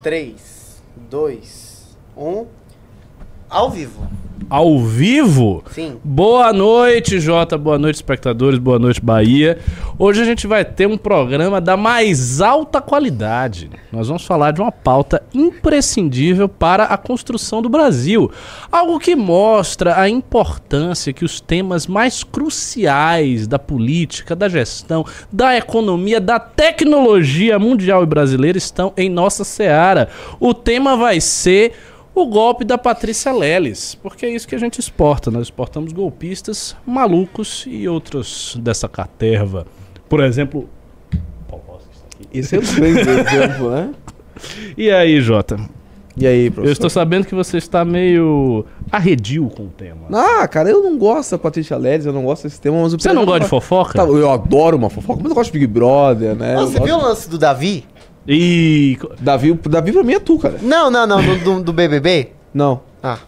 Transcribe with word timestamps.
3, 0.00 0.80
2, 1.10 1.42
1. 2.16 2.46
Ao 3.50 3.68
vivo. 3.68 4.08
Ao 4.50 4.78
vivo? 4.78 5.62
Sim. 5.72 5.98
Boa 6.02 6.54
noite, 6.54 7.20
Jota. 7.20 7.58
Boa 7.58 7.78
noite, 7.78 7.96
espectadores. 7.96 8.58
Boa 8.58 8.78
noite, 8.78 8.98
Bahia. 8.98 9.58
Hoje 9.98 10.22
a 10.22 10.24
gente 10.24 10.46
vai 10.46 10.64
ter 10.64 10.88
um 10.88 10.96
programa 10.96 11.60
da 11.60 11.76
mais 11.76 12.40
alta 12.40 12.80
qualidade. 12.80 13.68
Nós 13.92 14.08
vamos 14.08 14.24
falar 14.24 14.52
de 14.52 14.62
uma 14.62 14.72
pauta 14.72 15.22
imprescindível 15.34 16.48
para 16.48 16.84
a 16.84 16.96
construção 16.96 17.60
do 17.60 17.68
Brasil. 17.68 18.30
Algo 18.72 18.98
que 18.98 19.14
mostra 19.14 20.00
a 20.00 20.08
importância 20.08 21.12
que 21.12 21.26
os 21.26 21.42
temas 21.42 21.86
mais 21.86 22.24
cruciais 22.24 23.46
da 23.46 23.58
política, 23.58 24.34
da 24.34 24.48
gestão, 24.48 25.04
da 25.30 25.58
economia, 25.58 26.22
da 26.22 26.40
tecnologia 26.40 27.58
mundial 27.58 28.02
e 28.02 28.06
brasileira 28.06 28.56
estão 28.56 28.94
em 28.96 29.10
nossa 29.10 29.44
seara. 29.44 30.08
O 30.40 30.54
tema 30.54 30.96
vai 30.96 31.20
ser 31.20 31.74
o 32.22 32.26
golpe 32.26 32.64
da 32.64 32.76
Patrícia 32.78 33.32
Leles, 33.32 33.94
porque 34.02 34.26
é 34.26 34.30
isso 34.30 34.46
que 34.46 34.54
a 34.54 34.58
gente 34.58 34.78
exporta. 34.78 35.30
Nós 35.30 35.42
exportamos 35.42 35.92
golpistas 35.92 36.76
malucos 36.86 37.64
e 37.68 37.88
outros 37.88 38.56
dessa 38.60 38.88
caterva. 38.88 39.66
Por 40.08 40.22
exemplo, 40.22 40.68
Esse 42.32 42.56
é 42.56 42.58
um 42.58 42.62
grande 42.62 43.00
exemplo, 43.00 43.70
né? 43.70 43.90
E 44.76 44.90
aí, 44.90 45.20
Jota? 45.20 45.58
E 46.16 46.26
aí, 46.26 46.46
Eu 46.46 46.52
professor? 46.52 46.72
estou 46.72 46.90
sabendo 46.90 47.26
que 47.26 47.34
você 47.34 47.58
está 47.58 47.84
meio 47.84 48.64
arredio 48.90 49.48
com 49.48 49.64
o 49.64 49.68
tema. 49.68 50.08
Ah, 50.12 50.46
cara, 50.48 50.68
eu 50.68 50.82
não 50.82 50.98
gosto 50.98 51.30
da 51.32 51.38
Patrícia 51.38 51.76
Ledes, 51.76 52.06
eu 52.06 52.12
não 52.12 52.24
gosto 52.24 52.42
desse 52.42 52.60
tema, 52.60 52.82
mas 52.82 52.92
o 52.92 52.98
Você 52.98 53.12
não 53.12 53.24
gosta 53.24 53.40
de 53.40 53.48
fofoca? 53.48 53.92
Tá, 53.94 54.02
eu 54.04 54.30
adoro 54.30 54.76
uma 54.76 54.90
fofoca, 54.90 55.20
mas 55.22 55.30
eu 55.30 55.34
gosto 55.34 55.52
de 55.52 55.58
Big 55.60 55.72
Brother, 55.72 56.34
né? 56.34 56.54
Eu 56.56 56.66
você 56.66 56.78
gosto- 56.78 56.84
viu 56.84 56.96
o 56.96 57.02
lance 57.02 57.30
do 57.30 57.38
Davi? 57.38 57.84
Ih, 58.28 58.96
co- 59.00 59.10
Davi, 59.18 59.52
Davi 59.68 59.90
pra 59.92 60.02
mim 60.02 60.12
é 60.14 60.20
tu, 60.20 60.38
cara. 60.38 60.58
Não, 60.60 60.90
não, 60.90 61.06
não, 61.06 61.22
do, 61.24 61.38
do, 61.38 61.62
do 61.64 61.72
BBB? 61.72 62.28
Não. 62.52 62.80
Ah. 63.02 63.18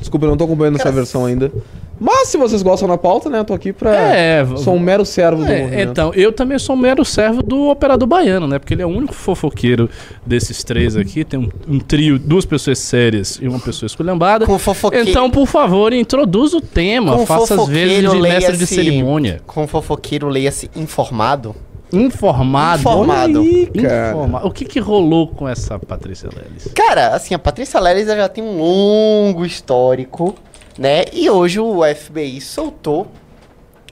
Desculpa, 0.00 0.26
eu 0.26 0.30
não 0.30 0.36
tô 0.36 0.44
acompanhando 0.44 0.76
essa 0.80 0.90
versão 0.90 1.24
ainda. 1.26 1.52
Mas 2.00 2.26
se 2.28 2.36
vocês 2.36 2.62
gostam 2.62 2.88
da 2.88 2.98
pauta, 2.98 3.30
né? 3.30 3.38
Eu 3.38 3.44
tô 3.44 3.54
aqui 3.54 3.72
pra. 3.72 3.94
É, 3.94 4.44
Sou 4.56 4.74
um 4.74 4.78
mero 4.80 5.04
servo 5.04 5.44
do 5.44 5.52
É, 5.52 5.60
movimento. 5.62 5.90
então, 5.90 6.12
eu 6.14 6.32
também 6.32 6.58
sou 6.58 6.74
um 6.74 6.78
mero 6.78 7.04
servo 7.04 7.40
do 7.44 7.68
operador 7.68 8.08
baiano, 8.08 8.48
né? 8.48 8.58
Porque 8.58 8.74
ele 8.74 8.82
é 8.82 8.86
o 8.86 8.88
único 8.88 9.14
fofoqueiro 9.14 9.88
desses 10.26 10.64
três 10.64 10.96
aqui. 10.96 11.22
Tem 11.22 11.38
um, 11.38 11.48
um 11.68 11.78
trio, 11.78 12.18
duas 12.18 12.44
pessoas 12.44 12.80
sérias 12.80 13.38
e 13.40 13.46
uma 13.46 13.60
pessoa 13.60 13.86
esculhambada. 13.86 14.44
Com 14.46 14.58
fofoqueiro. 14.58 15.08
Então, 15.08 15.30
por 15.30 15.46
favor, 15.46 15.92
introduza 15.92 16.56
o 16.56 16.60
tema. 16.60 17.16
Com 17.16 17.24
Faça 17.24 17.54
as 17.54 17.68
vezes 17.68 18.10
de 18.10 18.20
mestre 18.20 18.56
de 18.56 18.66
cerimônia. 18.66 19.40
Com 19.46 19.68
fofoqueiro, 19.68 20.28
leia-se 20.28 20.68
informado. 20.74 21.54
Informado. 21.92 22.80
Informado. 22.80 23.40
Aí. 23.40 23.70
Informa- 23.74 24.46
O 24.46 24.50
que, 24.50 24.64
que 24.64 24.80
rolou 24.80 25.28
com 25.28 25.48
essa 25.48 25.78
Patrícia 25.78 26.28
Leles? 26.34 26.68
Cara, 26.74 27.08
assim, 27.14 27.34
a 27.34 27.38
Patrícia 27.38 27.78
Leles 27.80 28.08
ela 28.08 28.16
já 28.22 28.28
tem 28.28 28.42
um 28.42 28.58
longo 28.58 29.44
histórico, 29.44 30.34
né? 30.78 31.04
E 31.12 31.28
hoje 31.28 31.60
o 31.60 31.80
FBI 31.84 32.40
soltou 32.40 33.08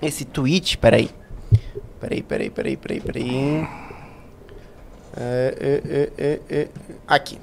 esse 0.00 0.24
tweet, 0.24 0.78
peraí. 0.78 1.10
Peraí, 2.00 2.22
peraí, 2.22 2.48
peraí, 2.50 2.76
peraí, 2.76 3.00
peraí. 3.00 3.68
É, 5.16 5.54
é, 5.60 5.82
é, 5.84 6.10
é, 6.16 6.40
é. 6.62 6.68
Aqui. 7.06 7.38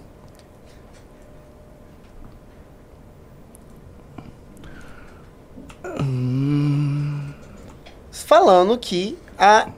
Falando 8.12 8.78
que 8.78 9.18
a 9.38 9.70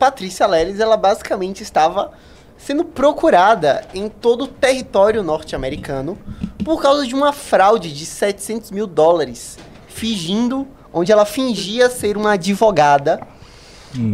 Patrícia 0.00 0.46
Leles, 0.46 0.80
ela 0.80 0.96
basicamente 0.96 1.62
estava 1.62 2.10
sendo 2.56 2.86
procurada 2.86 3.84
em 3.92 4.08
todo 4.08 4.44
o 4.44 4.48
território 4.48 5.22
norte-americano 5.22 6.18
por 6.64 6.80
causa 6.80 7.06
de 7.06 7.14
uma 7.14 7.34
fraude 7.34 7.92
de 7.92 8.06
700 8.06 8.70
mil 8.70 8.86
dólares, 8.86 9.58
fingindo, 9.88 10.66
onde 10.90 11.12
ela 11.12 11.26
fingia 11.26 11.90
ser 11.90 12.16
uma 12.16 12.32
advogada 12.32 13.20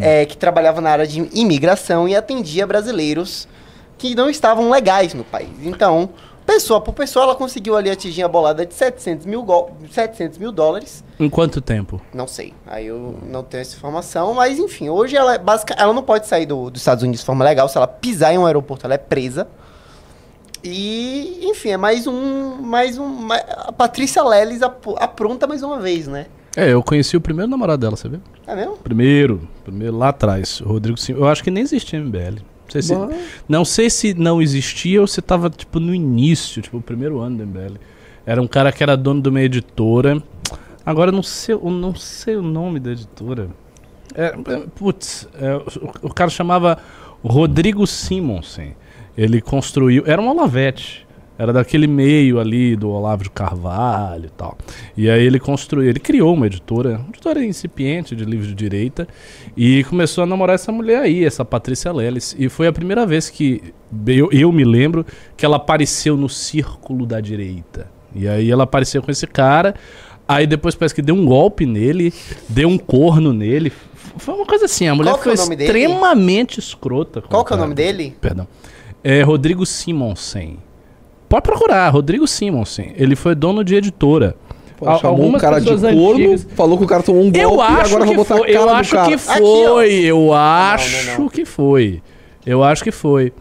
é, 0.01 0.25
que 0.25 0.35
trabalhava 0.35 0.81
na 0.81 0.89
área 0.89 1.07
de 1.07 1.29
imigração 1.31 2.05
e 2.05 2.17
atendia 2.17 2.67
brasileiros 2.67 3.47
que 3.97 4.13
não 4.13 4.29
estavam 4.29 4.69
legais 4.69 5.13
no 5.13 5.23
país. 5.23 5.49
Então, 5.63 6.09
pessoa 6.47 6.81
por 6.81 6.93
pessoa, 6.93 7.23
ela 7.25 7.35
conseguiu 7.35 7.75
ali 7.75 7.89
atingir 7.91 8.23
a 8.23 8.27
bolada 8.27 8.65
de 8.65 8.73
700 8.73 9.25
mil, 9.27 9.43
gol- 9.43 9.71
700 9.91 10.37
mil 10.39 10.51
dólares. 10.51 11.03
Em 11.19 11.29
quanto 11.29 11.61
tempo? 11.61 12.01
Não 12.13 12.25
sei. 12.25 12.53
Aí 12.65 12.87
eu 12.87 13.19
não 13.21 13.43
tenho 13.43 13.61
essa 13.61 13.75
informação. 13.75 14.33
Mas 14.33 14.57
enfim, 14.57 14.89
hoje 14.89 15.15
ela 15.15 15.35
é 15.35 15.37
basica, 15.37 15.75
ela 15.77 15.93
não 15.93 16.01
pode 16.01 16.25
sair 16.25 16.45
do- 16.47 16.71
dos 16.71 16.81
Estados 16.81 17.03
Unidos 17.03 17.19
de 17.19 17.25
forma 17.25 17.43
legal. 17.45 17.67
Se 17.69 17.77
ela 17.77 17.87
pisar 17.87 18.33
em 18.33 18.37
um 18.37 18.45
aeroporto, 18.47 18.85
ela 18.87 18.95
é 18.95 18.97
presa. 18.97 19.47
E, 20.63 21.39
enfim, 21.43 21.69
é 21.69 21.77
mais 21.77 22.07
um. 22.07 22.55
Mais 22.61 22.97
um. 22.97 23.05
ma- 23.05 23.35
A 23.35 23.71
Patrícia 23.71 24.23
Leles 24.23 24.61
ap- 24.63 24.87
apronta 24.97 25.45
mais 25.47 25.61
uma 25.61 25.79
vez, 25.79 26.07
né? 26.07 26.25
É, 26.55 26.73
eu 26.73 26.81
conheci 26.81 27.15
o 27.15 27.21
primeiro 27.21 27.49
namorado 27.51 27.79
dela, 27.81 27.95
você 27.95 28.09
viu? 28.09 28.19
É 28.47 28.55
mesmo? 28.55 28.77
Primeiro, 28.77 29.47
primeiro 29.63 29.95
lá 29.95 30.09
atrás, 30.09 30.59
o 30.61 30.67
Rodrigo 30.69 30.97
Sim. 30.97 31.13
Eu 31.13 31.27
acho 31.27 31.43
que 31.43 31.51
nem 31.51 31.61
existia 31.63 31.99
MBL. 31.99 32.39
Não 32.67 32.71
sei 32.71 32.81
se, 32.81 32.95
não 33.47 33.65
sei 33.65 33.89
se 33.89 34.13
não 34.13 34.41
existia 34.41 34.99
ou 34.99 35.07
se 35.07 35.21
tava 35.21 35.49
tipo 35.49 35.79
no 35.79 35.95
início, 35.95 36.61
tipo 36.61 36.77
o 36.77 36.81
primeiro 36.81 37.19
ano 37.19 37.37
do 37.37 37.45
MBL. 37.45 37.77
Era 38.25 38.41
um 38.41 38.47
cara 38.47 38.71
que 38.71 38.83
era 38.83 38.97
dono 38.97 39.21
de 39.21 39.29
uma 39.29 39.41
editora. 39.41 40.21
Agora 40.85 41.09
eu 41.09 41.15
não 41.15 41.23
sei, 41.23 41.55
eu 41.55 41.69
não 41.69 41.95
sei 41.95 42.35
o 42.35 42.41
nome 42.41 42.79
da 42.79 42.91
editora. 42.91 43.49
É, 44.13 44.25
é, 44.25 44.59
putz, 44.75 45.27
é, 45.39 45.55
o, 45.55 46.07
o 46.07 46.13
cara 46.13 46.29
chamava 46.29 46.77
Rodrigo 47.23 47.87
Simonsen. 47.87 48.75
Ele 49.17 49.41
construiu, 49.41 50.03
era 50.05 50.21
um 50.21 50.27
Olavete. 50.27 51.06
Era 51.37 51.53
daquele 51.53 51.85
meio 51.85 52.39
ali 52.39 52.75
do 52.75 52.89
Olavo 52.89 53.23
de 53.23 53.29
Carvalho 53.29 54.25
e 54.25 54.29
tal. 54.29 54.57
E 54.95 55.09
aí 55.09 55.23
ele 55.23 55.39
construiu, 55.39 55.87
ele 55.89 55.99
criou 55.99 56.33
uma 56.33 56.47
editora, 56.47 56.97
uma 56.97 57.09
editora 57.09 57.45
incipiente 57.45 58.15
de 58.15 58.25
livros 58.25 58.47
de 58.47 58.55
direita, 58.55 59.07
e 59.55 59.83
começou 59.83 60.23
a 60.23 60.27
namorar 60.27 60.55
essa 60.55 60.71
mulher 60.71 61.01
aí, 61.01 61.23
essa 61.23 61.45
Patrícia 61.45 61.91
Leles. 61.91 62.35
E 62.39 62.49
foi 62.49 62.65
a 62.67 62.73
primeira 62.73 63.05
vez 63.05 63.29
que 63.29 63.61
eu, 64.07 64.29
eu 64.31 64.51
me 64.51 64.63
lembro 64.63 65.05
que 65.35 65.45
ela 65.45 65.57
apareceu 65.57 66.17
no 66.17 66.27
círculo 66.27 67.05
da 67.05 67.21
direita. 67.21 67.87
E 68.15 68.27
aí 68.27 68.49
ela 68.49 68.63
apareceu 68.63 69.03
com 69.03 69.11
esse 69.11 69.27
cara, 69.27 69.75
aí 70.27 70.47
depois 70.47 70.73
parece 70.73 70.95
que 70.95 71.03
deu 71.03 71.13
um 71.13 71.25
golpe 71.25 71.67
nele, 71.67 72.11
deu 72.49 72.67
um 72.67 72.79
corno 72.79 73.31
nele. 73.31 73.71
Foi 74.17 74.33
uma 74.33 74.45
coisa 74.45 74.65
assim, 74.65 74.87
a 74.87 74.95
mulher 74.95 75.11
Qual 75.11 75.19
é 75.19 75.23
foi 75.23 75.33
o 75.33 75.37
nome 75.37 75.55
dele? 75.55 75.69
extremamente 75.71 76.59
escrota. 76.59 77.21
Qual 77.21 77.45
que 77.45 77.53
é 77.53 77.55
o 77.55 77.59
nome 77.59 77.75
dele? 77.75 78.15
Perdão. 78.19 78.47
É 79.03 79.21
Rodrigo 79.21 79.63
Simonsen. 79.67 80.57
Pode 81.29 81.43
procurar, 81.43 81.89
Rodrigo 81.89 82.25
Simonsen. 82.27 82.93
Ele 82.95 83.15
foi 83.15 83.35
dono 83.35 83.63
de 83.63 83.75
editora. 83.75 84.35
Pô, 84.77 84.87
Al- 84.87 84.99
chamou 84.99 85.17
o 85.17 85.21
algumas 85.23 85.41
cara 85.41 85.59
de 85.59 85.67
corno, 85.69 86.37
falou 86.55 86.77
que 86.77 86.83
o 86.83 86.87
cara 86.87 87.01
tomou 87.03 87.21
um 87.23 87.31
golpe 87.31 87.39
Eu 87.39 87.55
e 87.57 87.61
acho 87.61 87.95
agora 87.95 87.99
vai 87.99 88.07
que 88.09 88.15
botar 88.15 88.37
foi. 88.37 88.49
a 88.49 88.53
cara 88.53 88.63
Eu 88.65 88.69
acho 88.75 88.91
cara. 88.95 89.07
que 89.07 89.13
Aqui, 89.13 89.23
foi. 89.23 89.93
Eu 90.03 90.17
não, 90.19 90.33
acho 90.33 91.19
não. 91.21 91.29
que 91.29 91.45
foi. 91.45 92.01
Eu 92.45 92.63
acho 92.63 92.83
que 92.83 92.91
foi. 92.91 93.33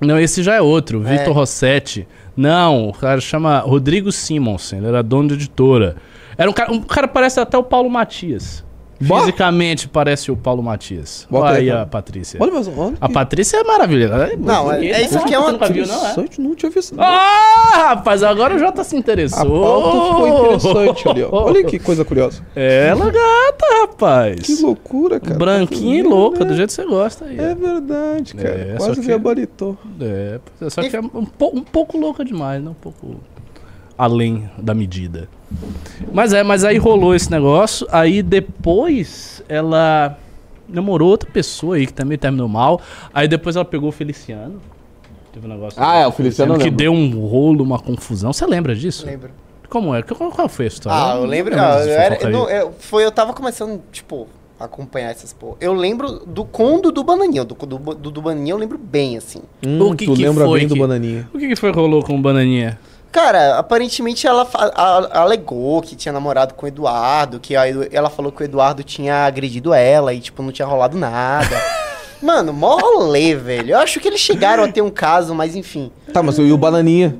Não, 0.00 0.18
esse 0.18 0.42
já 0.42 0.54
é 0.54 0.60
outro, 0.60 1.04
É. 1.06 1.16
Vitor 1.18 1.34
Rossetti. 1.34 2.06
Não, 2.36 2.88
o 2.88 2.92
cara 2.92 3.20
chama 3.20 3.58
Rodrigo 3.58 4.12
Simonsen, 4.12 4.78
ele 4.78 4.86
era 4.88 5.02
dono 5.02 5.28
de 5.30 5.34
editora. 5.34 5.96
Era 6.36 6.48
um 6.48 6.52
cara, 6.52 6.72
um 6.72 6.80
cara 6.80 7.08
parece 7.08 7.40
até 7.40 7.58
o 7.58 7.64
Paulo 7.64 7.90
Matias. 7.90 8.64
Fisicamente 9.00 9.88
parece 9.88 10.30
o 10.30 10.36
Paulo 10.36 10.62
Matias. 10.62 11.26
Bota 11.30 11.46
Olha 11.46 11.54
aí, 11.56 11.62
aí 11.64 11.68
cara. 11.68 11.82
a 11.82 11.86
Patrícia. 11.86 12.38
Olha, 12.42 12.52
mas 12.52 12.66
olha 12.68 12.96
A 13.00 13.06
que 13.06 13.14
Patrícia 13.14 13.56
é 13.58 13.64
maravilhosa. 13.64 14.14
Ela 14.14 14.36
Não, 14.36 14.72
é- 14.72 14.86
é 14.86 15.04
isso 15.04 15.18
aqui 15.18 15.34
é 15.34 15.38
uma- 15.38 15.46
Você 15.46 15.52
nunca 15.52 15.68
viu, 15.72 15.86
não, 15.86 15.94
é? 15.94 15.98
interessante, 15.98 16.40
não 16.40 16.54
tinha 16.54 16.70
visto. 16.70 16.94
Ah, 16.98 17.72
rapaz, 17.90 18.22
agora 18.24 18.56
o 18.56 18.58
Jota 18.58 18.82
se 18.82 18.96
A 18.96 18.98
interessou. 18.98 19.62
pauta 19.62 20.06
ficou 20.06 20.56
interessante 20.56 21.08
ali, 21.08 21.22
ó. 21.22 21.28
Olha 21.32 21.64
que 21.64 21.78
coisa 21.78 22.04
curiosa. 22.04 22.42
Ela 22.56 23.04
gata, 23.06 23.66
rapaz. 23.82 24.40
Que 24.40 24.60
loucura, 24.62 25.20
cara. 25.20 25.36
Branquinha 25.38 26.00
e 26.00 26.02
Tá 26.02 26.08
louca, 26.08 26.38
do 26.44 26.50
né? 26.50 26.56
jeito 26.56 26.68
que 26.70 26.74
você 26.74 26.84
gosta 26.84 27.24
aí. 27.24 27.38
É 27.38 27.54
verdade, 27.54 28.34
cara. 28.34 28.48
É, 28.48 28.76
só 28.78 28.86
Quase 28.86 29.00
que- 29.00 29.06
gabaritou. 29.06 29.76
É, 30.00 30.40
pois 30.58 30.72
é, 30.76 30.82
só 30.82 30.88
que 30.88 30.96
é 30.96 31.00
um, 31.00 31.24
po- 31.24 31.52
um 31.54 31.62
pouco 31.62 31.96
louca 31.96 32.24
demais, 32.24 32.62
né? 32.62 32.70
Um 32.70 32.74
pouco 32.74 33.16
além 33.96 34.48
da 34.58 34.74
medida. 34.74 35.28
Mas 36.12 36.32
é, 36.32 36.42
mas 36.42 36.64
aí 36.64 36.78
rolou 36.78 37.14
esse 37.14 37.30
negócio, 37.30 37.86
aí 37.90 38.22
depois 38.22 39.42
ela 39.48 40.18
namorou 40.68 41.08
outra 41.10 41.30
pessoa 41.30 41.76
aí 41.76 41.86
que 41.86 41.92
também 41.92 42.18
terminou 42.18 42.48
mal. 42.48 42.80
Aí 43.12 43.26
depois 43.26 43.56
ela 43.56 43.64
pegou 43.64 43.88
o 43.88 43.92
Feliciano. 43.92 44.60
Teve 45.32 45.46
um 45.46 45.50
negócio. 45.50 45.82
Ah, 45.82 45.96
é, 45.98 46.06
o 46.06 46.12
Feliciano 46.12 46.58
que 46.58 46.70
deu 46.70 46.92
um 46.92 47.26
rolo, 47.26 47.62
uma 47.62 47.78
confusão. 47.78 48.32
Você 48.32 48.46
lembra 48.46 48.74
disso? 48.74 49.06
Lembro. 49.06 49.30
Como 49.68 49.94
é? 49.94 50.02
Qual, 50.02 50.30
qual 50.30 50.48
foi 50.48 50.64
a 50.64 50.68
história? 50.68 50.98
Ah, 51.12 51.14
eu 51.16 51.22
não 51.22 51.28
lembro. 51.28 51.54
ah, 51.58 51.78
eu 51.84 51.92
era- 51.92 52.14
fofoca 52.16 52.22
eu 52.24 52.26
aí. 52.28 52.32
não- 52.32 52.50
eu- 52.50 52.72
foi, 52.78 53.04
eu 53.04 53.12
tava 53.12 53.34
começando, 53.34 53.80
tipo, 53.92 54.26
a 54.58 54.64
acompanhar 54.64 55.10
essas 55.10 55.32
porra. 55.32 55.56
Eu 55.60 55.74
lembro 55.74 56.20
do 56.26 56.44
Condo 56.44 56.90
do 56.90 57.04
Bananinha. 57.04 57.44
Do, 57.44 57.54
do, 57.54 57.78
do, 57.94 58.10
do 58.10 58.22
Bananinha 58.22 58.54
eu 58.54 58.58
lembro 58.58 58.78
bem, 58.78 59.16
assim. 59.18 59.40
Hum, 59.66 59.80
O 59.90 59.94
que 59.94 60.06
tu 60.06 60.14
que 60.14 60.22
lembra 60.22 60.46
foi 60.46 60.60
bem 60.60 60.68
do 60.68 60.74
que- 60.74 60.80
Bananinha. 60.80 61.28
O 61.34 61.38
que, 61.38 61.48
que 61.48 61.56
foi 61.56 61.70
que 61.70 61.78
rolou 61.78 62.02
com 62.02 62.16
o 62.16 62.20
Bananinha? 62.22 62.78
Cara, 63.10 63.58
aparentemente 63.58 64.26
ela 64.26 64.46
alegou 65.10 65.80
que 65.80 65.96
tinha 65.96 66.12
namorado 66.12 66.54
com 66.54 66.66
o 66.66 66.68
Eduardo, 66.68 67.40
que 67.40 67.56
a 67.56 67.68
Edu- 67.68 67.88
ela 67.90 68.10
falou 68.10 68.30
que 68.30 68.42
o 68.42 68.44
Eduardo 68.44 68.82
tinha 68.82 69.24
agredido 69.26 69.72
ela 69.72 70.12
e, 70.12 70.20
tipo, 70.20 70.42
não 70.42 70.52
tinha 70.52 70.66
rolado 70.66 70.96
nada. 70.98 71.56
Mano, 72.22 72.52
mó 72.52 72.76
rolê, 72.76 73.34
velho. 73.34 73.70
Eu 73.72 73.78
acho 73.78 73.98
que 74.00 74.08
eles 74.08 74.20
chegaram 74.20 74.64
a 74.64 74.68
ter 74.68 74.82
um 74.82 74.90
caso, 74.90 75.34
mas 75.34 75.54
enfim. 75.56 75.90
Tá, 76.12 76.22
mas 76.22 76.36
e 76.38 76.42
o 76.52 76.58
Bananinha? 76.58 77.16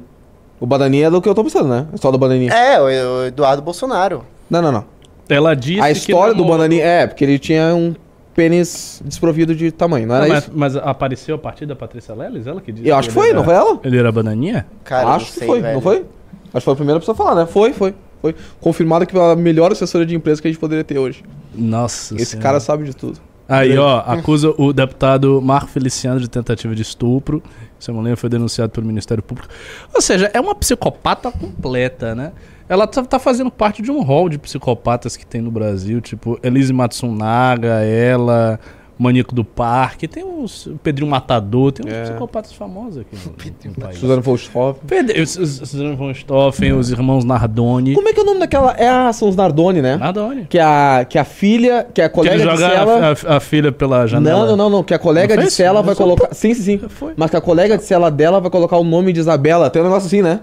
O 0.61 0.67
Bananinha 0.67 1.07
é 1.07 1.11
do 1.11 1.23
que 1.23 1.29
eu 1.29 1.35
tô 1.35 1.45
pensando, 1.45 1.69
né? 1.69 1.87
A 1.93 1.95
história 1.95 2.19
do 2.19 2.21
Bananinha. 2.21 2.53
É, 2.53 2.81
o, 2.81 3.25
Eduardo 3.27 3.63
Bolsonaro. 3.63 4.25
Não, 4.51 4.61
não, 4.61 4.73
não. 4.73 4.85
Ela 5.29 5.55
disse 5.55 5.81
A 5.81 5.87
que 5.87 5.93
história 5.93 6.35
do 6.35 6.45
Bananinha. 6.45 6.85
É, 6.85 7.07
porque 7.07 7.23
ele 7.25 7.39
tinha 7.39 7.75
um 7.75 7.95
pênis 8.39 9.03
desprovido 9.05 9.53
de 9.53 9.73
tamanho, 9.73 10.07
não 10.07 10.15
Não, 10.15 10.23
era 10.23 10.33
mas, 10.33 10.45
isso? 10.45 10.53
mas 10.55 10.77
apareceu 10.77 11.35
a 11.35 11.39
partir 11.39 11.67
da 11.67 11.75
Patrícia 11.75 12.15
Leles? 12.15 12.47
Ela 12.47 12.61
que 12.61 12.71
disse 12.71 12.87
Eu 12.87 12.97
acho 12.97 13.09
que 13.09 13.15
foi, 13.15 13.31
era- 13.31 13.37
não 13.37 13.45
foi 13.45 13.55
ela? 13.55 13.81
Ele 13.83 13.99
era 13.99 14.13
bananinha? 14.13 14.65
Cara, 14.85 15.03
eu 15.03 15.09
Acho 15.09 15.25
não 15.27 15.33
que 15.33 15.39
sei, 15.41 15.49
foi, 15.49 15.61
velho. 15.61 15.75
não 15.75 15.81
foi? 15.81 15.97
Acho 15.97 16.53
que 16.53 16.61
foi 16.61 16.73
a 16.73 16.77
primeira 16.77 17.01
pessoa 17.01 17.15
a 17.15 17.17
falar, 17.17 17.35
né? 17.35 17.47
Foi, 17.47 17.73
foi. 17.73 17.95
Foi 18.23 18.35
confirmado 18.61 19.05
que 19.07 19.13
pela 19.13 19.35
melhor 19.35 19.73
assessora 19.73 20.07
de 20.07 20.15
empresa 20.15 20.41
que 20.41 20.47
a 20.49 20.51
gente 20.53 20.61
poderia 20.61 20.85
ter 20.85 20.99
hoje. 20.99 21.25
Nossa 21.53 22.15
Esse 22.15 22.27
Senhora. 22.27 22.43
cara 22.43 22.61
sabe 22.61 22.85
de 22.85 22.95
tudo. 22.95 23.19
Aí, 23.49 23.77
ó, 23.79 24.01
acusa 24.07 24.55
o 24.59 24.73
deputado 24.73 25.41
Marco 25.43 25.69
Feliciano 25.69 26.21
de 26.21 26.29
tentativa 26.29 26.75
de 26.75 26.83
estupro. 26.83 27.43
Essa 27.81 27.93
mulher 27.93 28.17
foi 28.17 28.29
denunciado 28.29 28.71
pelo 28.71 28.87
Ministério 28.87 29.23
Público. 29.23 29.49
Ou 29.95 30.01
seja, 30.01 30.31
é 30.35 30.41
uma 30.41 30.55
psicopata 30.55 31.31
completa, 31.33 32.15
né? 32.15 32.33
Ela 32.69 32.87
tá, 32.87 33.03
tá 33.03 33.19
fazendo 33.19 33.51
parte 33.51 33.81
de 33.83 33.91
um 33.91 34.03
rol 34.03 34.29
de 34.29 34.39
psicopatas 34.39 35.17
que 35.17 35.25
tem 35.27 35.41
no 35.41 35.51
Brasil, 35.51 36.01
tipo 36.01 36.39
Elise 36.43 36.73
Matsunaga, 36.73 37.83
ela, 37.83 38.61
Maníaco 38.99 39.35
do 39.35 39.45
Parque, 39.45 40.07
tem 40.09 40.25
uns 40.25 40.67
o 40.67 40.77
Pedrinho 40.77 41.09
Matador, 41.11 41.71
tem 41.73 41.87
uns 41.87 41.93
É. 41.95 42.03
psicopatas 42.03 42.53
famosos 42.53 42.99
aqui 42.99 43.17
no, 43.65 43.71
no 43.71 43.75
país. 43.77 43.99
Suzana 43.99 44.21
Volstoff. 44.21 44.81
Pedro, 44.87 45.23
os, 45.23 45.37
os, 45.37 45.61
os 45.63 45.69
Suzanne 45.71 45.95
von 45.97 46.13
Stoffen, 46.13 46.73
os 46.73 46.91
irmãos 46.91 47.25
Nardoni. 47.25 47.95
Como 47.95 48.09
é 48.09 48.13
que 48.13 48.19
é 48.21 48.23
o 48.23 48.27
nome 48.27 48.41
daquela. 48.41 48.73
É 48.73 48.89
a 48.89 49.13
são 49.13 49.29
os 49.29 49.37
Nardoni, 49.37 49.81
né? 49.81 49.97
Nardoni. 49.97 50.47
Que 50.47 50.59
a, 50.59 51.07
que 51.09 51.17
a 51.17 51.25
filha, 51.25 51.87
que 51.95 52.03
a 52.03 52.09
Que 52.09 52.21
ele 52.21 52.29
colega 52.29 52.37
de 52.37 52.43
joga 52.61 52.71
cela. 52.75 52.99
a, 53.29 53.33
a- 53.35 53.37
a 53.37 53.41
filha 53.41 53.71
pela 53.73 54.07
janela. 54.07 54.41
Não, 54.41 54.47
não, 54.49 54.57
não, 54.57 54.71
não. 54.71 54.83
Que 54.83 54.93
a 54.95 54.99
colega 54.99 55.37
de 55.39 55.51
cela 55.51 55.81
vai 55.81 55.95
colocar. 55.95 56.35
Sim, 56.35 56.53
sim, 56.55 56.63
sim. 56.63 56.89
Foi. 56.89 57.15
Mas 57.17 57.31
que 57.31 57.37
a 57.37 57.41
colega 57.41 57.79
de 57.79 57.85
cela 57.85 58.11
dela 58.11 58.41
vai 58.41 58.51
colocar 58.51 58.77
o 58.77 58.85
nome 58.85 59.13
de 59.13 59.21
Isabela. 59.21 59.71
Tem 59.71 59.81
um 59.81 59.85
negócio 59.87 60.07
assim, 60.09 60.21
né? 60.23 60.41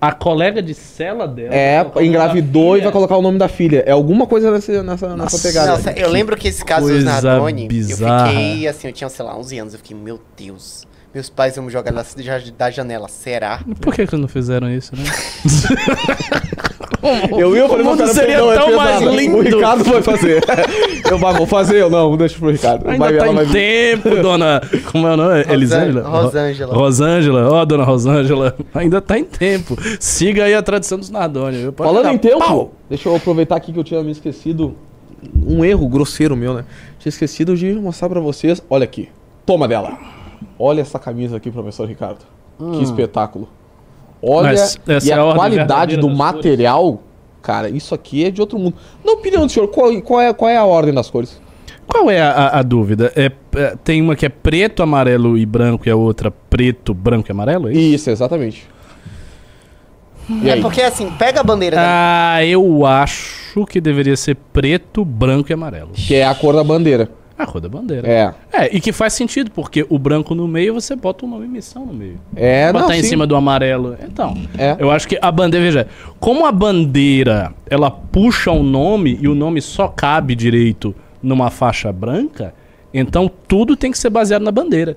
A 0.00 0.12
colega 0.12 0.62
de 0.62 0.72
cela 0.72 1.28
dela. 1.28 1.54
É, 1.54 1.84
engravidou 2.00 2.76
e 2.76 2.80
vai 2.80 2.90
colocar 2.90 3.16
o 3.16 3.22
nome 3.22 3.38
da 3.38 3.48
filha. 3.48 3.82
É 3.86 3.90
alguma 3.92 4.26
coisa 4.26 4.50
nessa, 4.50 4.82
nessa, 4.82 5.16
nessa 5.16 5.38
pegada. 5.38 5.72
Nossa, 5.72 5.92
eu 5.92 6.08
lembro 6.08 6.36
que 6.36 6.48
esse 6.48 6.64
caso 6.64 6.88
dos 6.88 7.04
Nardoni, 7.04 7.68
bizarra. 7.68 8.32
eu 8.32 8.38
fiquei 8.38 8.68
assim, 8.68 8.88
eu 8.88 8.92
tinha, 8.94 9.08
sei 9.10 9.24
lá, 9.24 9.36
11 9.36 9.58
anos, 9.58 9.74
eu 9.74 9.78
fiquei, 9.78 9.96
meu 9.96 10.18
Deus, 10.36 10.86
meus 11.12 11.28
pais 11.28 11.56
vão 11.56 11.64
me 11.66 11.70
jogar 11.70 11.92
da, 11.92 12.04
da 12.56 12.70
janela, 12.70 13.08
será? 13.08 13.62
Por 13.80 13.94
que, 13.94 14.06
que 14.06 14.16
não 14.16 14.28
fizeram 14.28 14.70
isso, 14.70 14.94
né? 14.96 15.04
Eu 17.36 17.56
ia 17.56 17.66
mundo 17.84 17.98
cara, 17.98 18.12
seria 18.14 18.38
não, 18.38 18.52
é 18.52 18.56
tão 18.56 18.76
mais 18.76 19.00
lindo. 19.02 19.36
O 19.38 19.40
Ricardo 19.40 19.84
vai 19.84 20.02
fazer. 20.02 20.42
eu 21.08 21.18
vou 21.32 21.46
fazer, 21.46 21.76
eu 21.80 21.90
não, 21.90 22.16
deixa 22.16 22.38
pro 22.38 22.50
Ricardo. 22.50 22.88
Ainda 22.88 23.04
Vai, 23.04 23.16
tá 23.16 23.24
ela 23.26 23.32
em 23.32 23.34
vai 23.34 23.46
tempo, 23.46 24.10
dona. 24.22 24.60
Como 24.92 25.06
é 25.06 25.12
o 25.12 25.16
nome? 25.16 25.44
Elisângela? 25.48 26.08
Rosângela. 26.08 26.74
Ro- 26.74 26.80
Rosângela, 26.80 27.50
ó, 27.50 27.64
dona 27.64 27.84
Rosângela. 27.84 28.56
Ainda 28.74 29.00
tá 29.00 29.18
em 29.18 29.24
tempo. 29.24 29.76
Siga 29.98 30.44
aí 30.44 30.54
a 30.54 30.62
tradição 30.62 30.98
dos? 30.98 31.10
Pode 31.10 31.88
Falando 31.88 32.04
dar 32.04 32.14
em 32.14 32.18
tempo, 32.18 32.38
pau. 32.38 32.72
deixa 32.88 33.08
eu 33.08 33.16
aproveitar 33.16 33.56
aqui 33.56 33.72
que 33.72 33.78
eu 33.78 33.84
tinha 33.84 34.02
me 34.02 34.10
esquecido. 34.12 34.74
Um 35.46 35.64
erro 35.64 35.86
grosseiro 35.88 36.36
meu, 36.36 36.54
né? 36.54 36.64
Tinha 36.98 37.10
esquecido 37.10 37.56
de 37.56 37.72
mostrar 37.74 38.08
pra 38.08 38.20
vocês. 38.20 38.62
Olha 38.70 38.84
aqui. 38.84 39.08
Toma 39.44 39.66
dela. 39.68 39.98
Olha 40.58 40.80
essa 40.80 40.98
camisa 40.98 41.36
aqui, 41.36 41.50
professor 41.50 41.86
Ricardo. 41.86 42.20
Que 42.76 42.82
espetáculo. 42.82 43.48
Olha. 44.22 44.48
Mas 44.50 44.78
essa 44.86 45.08
e 45.08 45.10
é 45.10 45.14
a 45.14 45.18
a 45.20 45.24
ordem 45.24 45.36
qualidade 45.38 45.96
do 45.96 46.08
das 46.08 46.16
cores? 46.16 46.34
material. 46.34 47.02
Cara, 47.42 47.70
isso 47.70 47.94
aqui 47.94 48.24
é 48.26 48.30
de 48.30 48.40
outro 48.40 48.58
mundo. 48.58 48.74
Na 49.04 49.12
opinião 49.12 49.46
do 49.46 49.50
senhor, 49.52 49.68
qual, 49.68 49.90
qual 50.02 50.20
é, 50.20 50.32
qual 50.32 50.50
é 50.50 50.56
a 50.58 50.64
ordem 50.64 50.92
das 50.92 51.08
cores? 51.08 51.40
Qual 51.86 52.10
é 52.10 52.20
a, 52.20 52.30
a- 52.30 52.58
a 52.58 52.62
dúvida? 52.62 53.12
É, 53.16 53.32
é, 53.56 53.76
tem 53.82 54.00
uma 54.02 54.14
que 54.14 54.24
é 54.26 54.28
preto, 54.28 54.82
amarelo 54.82 55.36
e 55.38 55.44
branco 55.46 55.88
e 55.88 55.90
a 55.90 55.96
outra 55.96 56.30
preto, 56.30 56.92
branco 56.94 57.30
e 57.30 57.32
amarelo? 57.32 57.68
É 57.68 57.72
isso? 57.72 57.80
Isso, 57.94 58.10
exatamente. 58.10 58.68
E 60.28 60.48
É 60.48 60.52
aí? 60.52 60.60
porque 60.60 60.80
assim, 60.82 61.10
pega 61.18 61.40
a 61.40 61.42
bandeira 61.42 61.76
da... 61.76 61.82
Ah, 62.36 62.44
eu 62.44 62.86
acho 62.86 63.64
que 63.66 63.80
deveria 63.80 64.16
ser 64.16 64.36
preto, 64.52 65.04
branco 65.04 65.50
e 65.50 65.54
amarelo. 65.54 65.90
Que 65.92 66.14
é 66.14 66.24
a 66.26 66.34
cor 66.34 66.54
da 66.54 66.62
bandeira. 66.62 67.08
A 67.42 67.46
cor 67.46 67.60
da 67.60 67.68
bandeira. 67.68 68.06
É. 68.06 68.34
É, 68.52 68.76
e 68.76 68.80
que 68.80 68.92
faz 68.92 69.12
sentido, 69.14 69.50
porque 69.50 69.86
o 69.88 69.98
branco 69.98 70.34
no 70.34 70.46
meio 70.46 70.74
você 70.74 70.94
bota 70.94 71.24
o 71.24 71.28
nome 71.28 71.48
missão 71.48 71.86
no 71.86 71.92
meio. 71.94 72.20
É, 72.36 72.72
botar 72.72 72.88
não, 72.88 72.94
em 72.94 73.02
sim. 73.02 73.08
cima 73.08 73.26
do 73.26 73.34
amarelo. 73.34 73.96
Então, 74.04 74.36
É. 74.58 74.76
eu 74.78 74.90
acho 74.90 75.08
que 75.08 75.18
a 75.20 75.30
bandeira, 75.32 75.64
veja, 75.64 75.88
como 76.18 76.44
a 76.46 76.52
bandeira 76.52 77.54
ela 77.68 77.90
puxa 77.90 78.50
o 78.50 78.62
nome 78.62 79.18
e 79.20 79.26
o 79.28 79.34
nome 79.34 79.60
só 79.62 79.88
cabe 79.88 80.34
direito 80.34 80.94
numa 81.22 81.50
faixa 81.50 81.90
branca, 81.92 82.52
então 82.92 83.30
tudo 83.48 83.76
tem 83.76 83.90
que 83.90 83.98
ser 83.98 84.10
baseado 84.10 84.42
na 84.42 84.50
bandeira. 84.50 84.96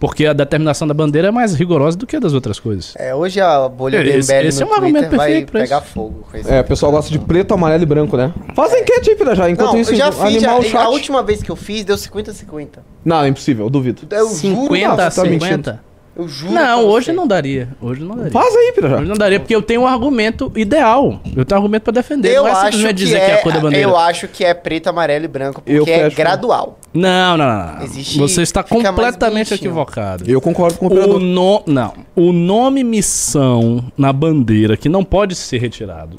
Porque 0.00 0.24
a 0.26 0.32
determinação 0.32 0.88
da 0.88 0.94
bandeira 0.94 1.28
é 1.28 1.30
mais 1.30 1.54
rigorosa 1.54 1.96
do 1.96 2.06
que 2.06 2.16
a 2.16 2.18
das 2.18 2.32
outras 2.32 2.58
coisas. 2.58 2.94
É, 2.96 3.14
hoje 3.14 3.38
a 3.38 3.68
bolha 3.68 4.02
do 4.02 4.08
Esse- 4.08 4.32
MBL 4.32 4.48
esse 4.48 4.60
no 4.64 4.66
é 4.66 4.70
um 4.70 4.74
argumento 4.74 5.16
vai 5.16 5.26
perfeito 5.28 5.52
pra 5.52 5.60
pegar 5.60 5.78
isso. 5.82 5.86
fogo. 5.92 6.26
com 6.30 6.36
esse 6.38 6.50
É, 6.50 6.60
o 6.60 6.64
pessoal 6.64 6.90
gosta 6.90 7.10
de 7.12 7.18
preto, 7.18 7.52
amarelo 7.52 7.82
e 7.82 7.86
branco, 7.86 8.16
né? 8.16 8.32
Faz 8.56 8.72
a 8.72 8.78
enquete 8.80 9.10
aí, 9.10 9.16
Pira, 9.16 9.34
já. 9.34 9.50
Enquanto 9.50 9.72
Não, 9.74 9.78
isso, 9.80 9.92
eu 9.92 9.96
já 9.96 10.10
fiz, 10.10 10.22
animar 10.42 10.58
o 10.58 10.62
já, 10.62 10.68
chat. 10.70 10.86
a 10.86 10.88
última 10.88 11.22
vez 11.22 11.42
que 11.42 11.50
eu 11.50 11.56
fiz 11.56 11.84
deu 11.84 11.96
50-50. 11.98 12.78
Não, 13.04 13.22
é 13.22 13.28
impossível, 13.28 13.66
eu 13.66 13.70
duvido. 13.70 14.02
Eu 14.10 14.26
juro, 14.28 14.34
50 14.36 14.94
pra 14.94 15.06
a 15.06 15.10
você. 15.10 15.16
tá 15.22 15.28
mentindo. 15.28 15.44
50? 15.44 15.89
Eu 16.20 16.28
juro 16.28 16.52
Não, 16.52 16.84
hoje 16.86 17.12
não 17.12 17.26
daria. 17.26 17.68
Hoje 17.80 18.02
não 18.02 18.14
daria. 18.16 18.30
Faz 18.32 18.54
aí, 18.54 18.72
Pira, 18.74 18.88
já. 18.90 18.96
Hoje 18.98 19.08
não 19.08 19.16
daria, 19.16 19.40
porque 19.40 19.54
eu 19.54 19.62
tenho 19.62 19.82
um 19.82 19.86
argumento 19.86 20.52
ideal. 20.54 21.20
Eu 21.36 21.44
tenho 21.44 21.58
um 21.58 21.62
argumento 21.62 21.82
pra 21.84 21.92
defender. 21.92 22.30
Eu 22.34 22.42
não 22.42 22.48
é 22.48 22.52
acho, 22.52 22.60
simplesmente 22.66 22.96
que 22.96 23.04
dizer 23.04 23.16
é, 23.16 23.24
que 23.26 23.30
é 23.30 23.34
a 23.34 23.42
cor 23.42 23.52
da 23.52 23.60
bandeira. 23.60 23.84
eu 23.88 23.96
acho 23.96 24.28
que 24.28 24.44
é 24.44 24.52
preto, 24.54 24.88
amarelo 24.88 25.24
e 25.24 25.28
branco, 25.28 25.62
Eu 25.66 25.78
porque 25.84 25.90
é 25.90 26.04
fecho. 26.04 26.16
gradual. 26.16 26.78
Não, 26.92 27.36
não, 27.36 27.46
não. 27.46 27.74
não. 27.76 27.82
Existe- 27.84 28.18
Você 28.18 28.42
está 28.42 28.62
completamente 28.62 29.54
equivocado. 29.54 30.24
Eu 30.30 30.40
concordo 30.40 30.78
com 30.78 30.86
o 30.86 30.88
O 30.88 30.92
operador. 30.92 31.20
no... 31.20 31.62
Não. 31.66 31.94
O 32.14 32.32
nome 32.32 32.84
missão 32.84 33.84
na 33.96 34.12
bandeira, 34.12 34.76
que 34.76 34.88
não 34.88 35.02
pode 35.04 35.34
ser 35.34 35.58
retirado. 35.58 36.16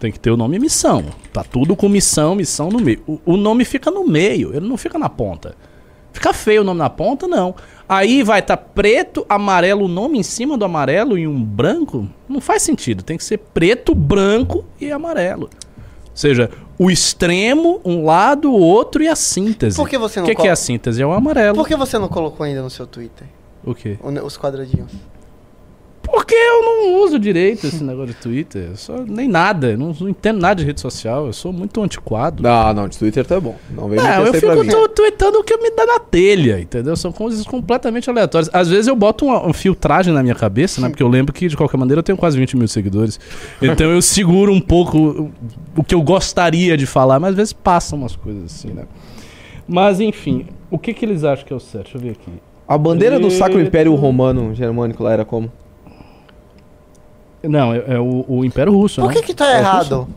Tem 0.00 0.12
que 0.12 0.20
ter 0.20 0.30
o 0.30 0.36
nome 0.36 0.58
missão. 0.58 1.02
Tá 1.32 1.42
tudo 1.42 1.74
com 1.74 1.88
missão, 1.88 2.34
missão 2.34 2.68
no 2.68 2.78
meio. 2.78 3.00
O, 3.06 3.18
o 3.24 3.36
nome 3.38 3.64
fica 3.64 3.90
no 3.90 4.06
meio, 4.06 4.54
ele 4.54 4.68
não 4.68 4.76
fica 4.76 4.98
na 4.98 5.08
ponta. 5.08 5.54
Fica 6.14 6.32
feio 6.32 6.62
o 6.62 6.64
nome 6.64 6.78
na 6.78 6.88
ponta, 6.88 7.28
não. 7.28 7.54
Aí 7.86 8.22
vai 8.22 8.38
estar 8.40 8.56
preto, 8.56 9.26
amarelo, 9.28 9.84
o 9.84 9.88
nome 9.88 10.18
em 10.18 10.22
cima 10.22 10.56
do 10.56 10.64
amarelo 10.64 11.18
e 11.18 11.26
um 11.28 11.42
branco. 11.42 12.08
Não 12.26 12.40
faz 12.40 12.62
sentido. 12.62 13.02
Tem 13.02 13.18
que 13.18 13.24
ser 13.24 13.36
preto, 13.38 13.94
branco 13.94 14.64
e 14.80 14.90
amarelo. 14.90 15.50
Ou 15.52 16.10
seja, 16.14 16.50
o 16.78 16.90
extremo, 16.90 17.80
um 17.84 18.04
lado, 18.04 18.50
o 18.50 18.58
outro 18.58 19.02
e 19.02 19.08
a 19.08 19.16
síntese. 19.16 19.76
Por 19.76 19.88
que 19.88 19.98
você 19.98 20.20
não 20.20 20.24
O 20.24 20.28
que, 20.28 20.34
que 20.34 20.36
colo- 20.36 20.48
é 20.48 20.52
a 20.52 20.56
síntese? 20.56 21.02
É 21.02 21.06
o 21.06 21.12
amarelo. 21.12 21.56
Por 21.56 21.68
que 21.68 21.76
você 21.76 21.98
não 21.98 22.08
colocou 22.08 22.44
ainda 22.44 22.62
no 22.62 22.70
seu 22.70 22.86
Twitter 22.86 23.26
O 23.64 23.74
quê? 23.74 23.98
o- 24.02 24.24
os 24.24 24.38
quadradinhos? 24.38 24.92
Porque 26.14 26.34
eu 26.34 26.62
não 26.62 27.02
uso 27.04 27.18
direito 27.18 27.66
esse 27.66 27.82
negócio 27.82 28.14
de 28.14 28.20
Twitter. 28.20 28.68
Eu 28.70 28.76
sou, 28.76 29.04
nem 29.06 29.28
nada. 29.28 29.76
Não, 29.76 29.94
não 29.98 30.08
entendo 30.08 30.40
nada 30.40 30.54
de 30.56 30.64
rede 30.64 30.80
social. 30.80 31.26
Eu 31.26 31.32
sou 31.32 31.52
muito 31.52 31.82
antiquado. 31.82 32.42
Não, 32.42 32.72
não, 32.72 32.88
de 32.88 32.96
Twitter 32.98 33.24
tá 33.26 33.40
bom. 33.40 33.56
Não 33.70 33.88
vem 33.88 33.98
Não, 33.98 34.04
meter 34.24 34.44
eu 34.44 34.64
fico 34.64 34.88
tweetando 34.90 35.38
o 35.38 35.44
que 35.44 35.56
me 35.56 35.70
dá 35.70 35.84
na 35.86 35.98
telha, 35.98 36.60
entendeu? 36.60 36.94
São 36.96 37.10
coisas 37.10 37.44
completamente 37.46 38.08
aleatórias. 38.08 38.48
Às 38.52 38.68
vezes 38.68 38.86
eu 38.86 38.94
boto 38.94 39.26
uma, 39.26 39.40
uma 39.42 39.52
filtragem 39.54 40.14
na 40.14 40.22
minha 40.22 40.34
cabeça, 40.34 40.80
né? 40.80 40.88
Porque 40.88 41.02
eu 41.02 41.08
lembro 41.08 41.32
que, 41.32 41.48
de 41.48 41.56
qualquer 41.56 41.76
maneira, 41.76 41.98
eu 41.98 42.02
tenho 42.04 42.16
quase 42.16 42.38
20 42.38 42.56
mil 42.56 42.68
seguidores. 42.68 43.18
Então 43.60 43.90
eu 43.90 44.00
seguro 44.00 44.52
um 44.52 44.60
pouco 44.60 45.32
o- 45.76 45.82
que 45.84 45.94
eu 45.94 46.02
gostaria 46.02 46.76
de 46.76 46.86
falar, 46.86 47.18
mas 47.18 47.30
às 47.30 47.36
vezes 47.36 47.52
passam 47.52 47.98
umas 47.98 48.14
coisas 48.14 48.44
assim, 48.44 48.68
né? 48.68 48.84
Mas, 49.66 49.98
enfim, 50.00 50.46
o 50.70 50.78
que, 50.78 50.92
que 50.94 51.04
eles 51.04 51.24
acham 51.24 51.44
que 51.46 51.52
é 51.52 51.56
o 51.56 51.60
certo? 51.60 51.84
Deixa 51.92 51.98
eu 51.98 52.02
ver 52.02 52.10
aqui. 52.10 52.30
A 52.68 52.78
bandeira 52.78 53.18
do 53.18 53.30
Sacro. 53.30 53.60
Império 53.60 53.94
Romano 53.94 54.54
Germânico 54.54 55.02
lá 55.02 55.12
era 55.12 55.24
como? 55.24 55.50
Não, 57.48 57.72
é, 57.74 57.84
é 57.94 57.98
o, 57.98 58.24
o 58.28 58.44
Império 58.44 58.72
Russo, 58.72 59.00
Por 59.00 59.08
né? 59.08 59.14
que 59.14 59.22
que 59.22 59.34
tá 59.34 59.52
É, 59.54 59.58
errado? 59.58 60.08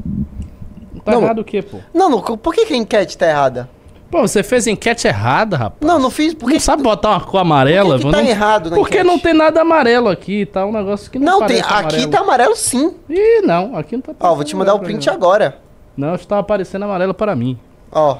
Tá 1.04 1.12
Não, 1.14 1.22
errado 1.24 1.40
o 1.40 1.44
quê, 1.44 1.62
pô? 1.62 1.78
Não, 1.94 2.10
não, 2.10 2.22
por 2.22 2.54
que 2.54 2.66
que 2.66 2.74
a 2.74 2.78
enquete 2.78 3.18
tá 3.18 3.28
errada? 3.28 3.70
Pô, 4.10 4.22
você 4.22 4.42
fez 4.42 4.68
enquete 4.68 5.06
errada, 5.08 5.58
rapaz. 5.58 5.80
Não, 5.82 6.00
não 6.00 6.10
fiz, 6.10 6.34
por 6.34 6.48
não 6.48 6.54
que 6.54 6.60
sabe 6.62 6.82
botar 6.82 7.10
uma 7.12 7.22
cor 7.22 7.42
amarela? 7.42 7.96
Por 7.96 8.00
que 8.00 8.06
que 8.06 8.12
tá 8.12 8.22
Não- 8.22 8.30
errado 8.30 8.70
na 8.70 8.76
Porque 8.78 8.94
enquete? 8.96 9.08
não 9.08 9.20
tem 9.20 9.34
nada 9.34 9.62
amarelo 9.62 10.08
aqui, 10.10 10.46
tá? 10.46 10.66
Um 10.66 10.72
negócio 10.72 11.12
que 11.12 11.20
não 11.20 11.42
Não, 11.42 11.48
tem, 11.48 11.60
aqui 11.60 11.74
amarelo. 11.74 12.08
tá 12.12 12.20
amarelo 12.20 12.56
sim. 12.56 12.94
Ih, 13.10 13.42
não, 13.44 13.76
aqui 13.76 13.96
não 13.98 14.02
tá 14.02 14.14
Ó, 14.20 14.36
vou 14.36 14.44
te 14.46 14.56
mandar 14.56 14.74
o 14.76 14.80
print 14.80 15.10
agora. 15.10 15.58
Não, 15.96 16.10
Não, 16.10 16.16
está 16.16 16.40
aparecendo 16.40 16.84
amarelo 16.84 17.14
para 17.14 17.36
mim. 17.36 17.58
Ó. 17.92 18.18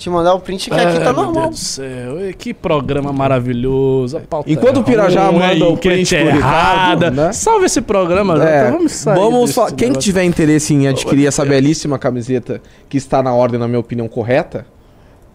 Te 0.00 0.08
mandar 0.08 0.32
o 0.32 0.40
print 0.40 0.70
que 0.70 0.74
aqui 0.74 0.98
tá 0.98 1.08
Ai, 1.08 1.12
meu 1.12 1.12
normal. 1.12 1.42
Deus 1.48 1.50
do 1.50 1.56
céu, 1.58 2.26
e 2.26 2.32
que 2.32 2.54
programa 2.54 3.12
maravilhoso. 3.12 4.16
a 4.16 4.20
pauta 4.20 4.50
Enquanto 4.50 4.78
é 4.78 4.80
o 4.80 4.82
Pirajá 4.82 5.28
ruim, 5.28 5.38
manda 5.40 5.68
o 5.68 5.76
print 5.76 6.14
errada. 6.14 7.10
né? 7.10 7.32
Salve 7.34 7.66
esse 7.66 7.82
programa, 7.82 8.32
É, 8.42 8.60
Jota, 8.60 8.72
vamos 8.72 8.92
sair 8.92 9.14
vamos 9.18 9.50
só. 9.50 9.66
Quem 9.66 9.88
negócio. 9.88 10.00
tiver 10.00 10.24
interesse 10.24 10.72
em 10.72 10.88
adquirir 10.88 11.26
essa 11.26 11.44
belíssima 11.44 11.98
camiseta 11.98 12.62
que 12.88 12.96
está 12.96 13.22
na 13.22 13.34
ordem, 13.34 13.60
na 13.60 13.68
minha 13.68 13.78
opinião, 13.78 14.08
correta, 14.08 14.64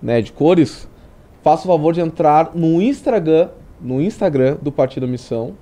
né, 0.01 0.19
de 0.19 0.31
cores, 0.31 0.89
faça 1.43 1.65
o 1.65 1.67
favor 1.67 1.93
de 1.93 2.01
entrar 2.01 2.49
no 2.55 2.81
Instagram, 2.81 3.49
no 3.79 4.01
Instagram 4.01 4.57
do 4.63 4.71
Partido 4.71 5.07
Missão, 5.07 5.53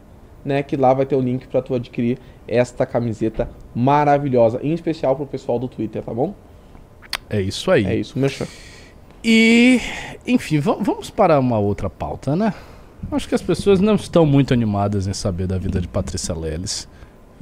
né, 0.46 0.64
que 0.64 0.78
lá 0.78 0.94
vai 0.94 1.06
ter 1.06 1.18
o 1.18 1.20
link 1.20 1.46
para 1.50 1.62
tu 1.62 1.76
adquirir 1.76 2.18
esta 2.48 2.86
camiseta 2.86 3.50
maravilhosa, 3.76 4.62
em 4.64 4.72
especial 4.74 5.14
pro 5.14 5.26
pessoal 5.26 5.60
do 5.60 5.68
Twitter, 5.68 6.02
tá 6.02 6.14
bom? 6.14 6.34
É 7.30 7.42
isso 7.42 7.70
aí. 7.70 7.86
É 7.86 7.96
isso, 7.98 8.18
merchan. 8.18 8.46
E, 9.24 9.80
enfim, 10.28 10.60
va- 10.60 10.78
vamos 10.80 11.10
para 11.10 11.40
uma 11.40 11.58
outra 11.58 11.90
pauta, 11.90 12.36
né? 12.36 12.54
Acho 13.12 13.28
que 13.28 13.36
as 13.36 13.42
pessoas 13.42 13.80
não 13.80 13.96
estão 13.96 14.26
muito 14.26 14.54
animadas 14.54 15.08
em 15.08 15.14
saber 15.14 15.48
da 15.48 15.58
vida 15.58 15.80
de 15.80 15.88
Patrícia 15.88 16.34
Leles. 16.36 16.88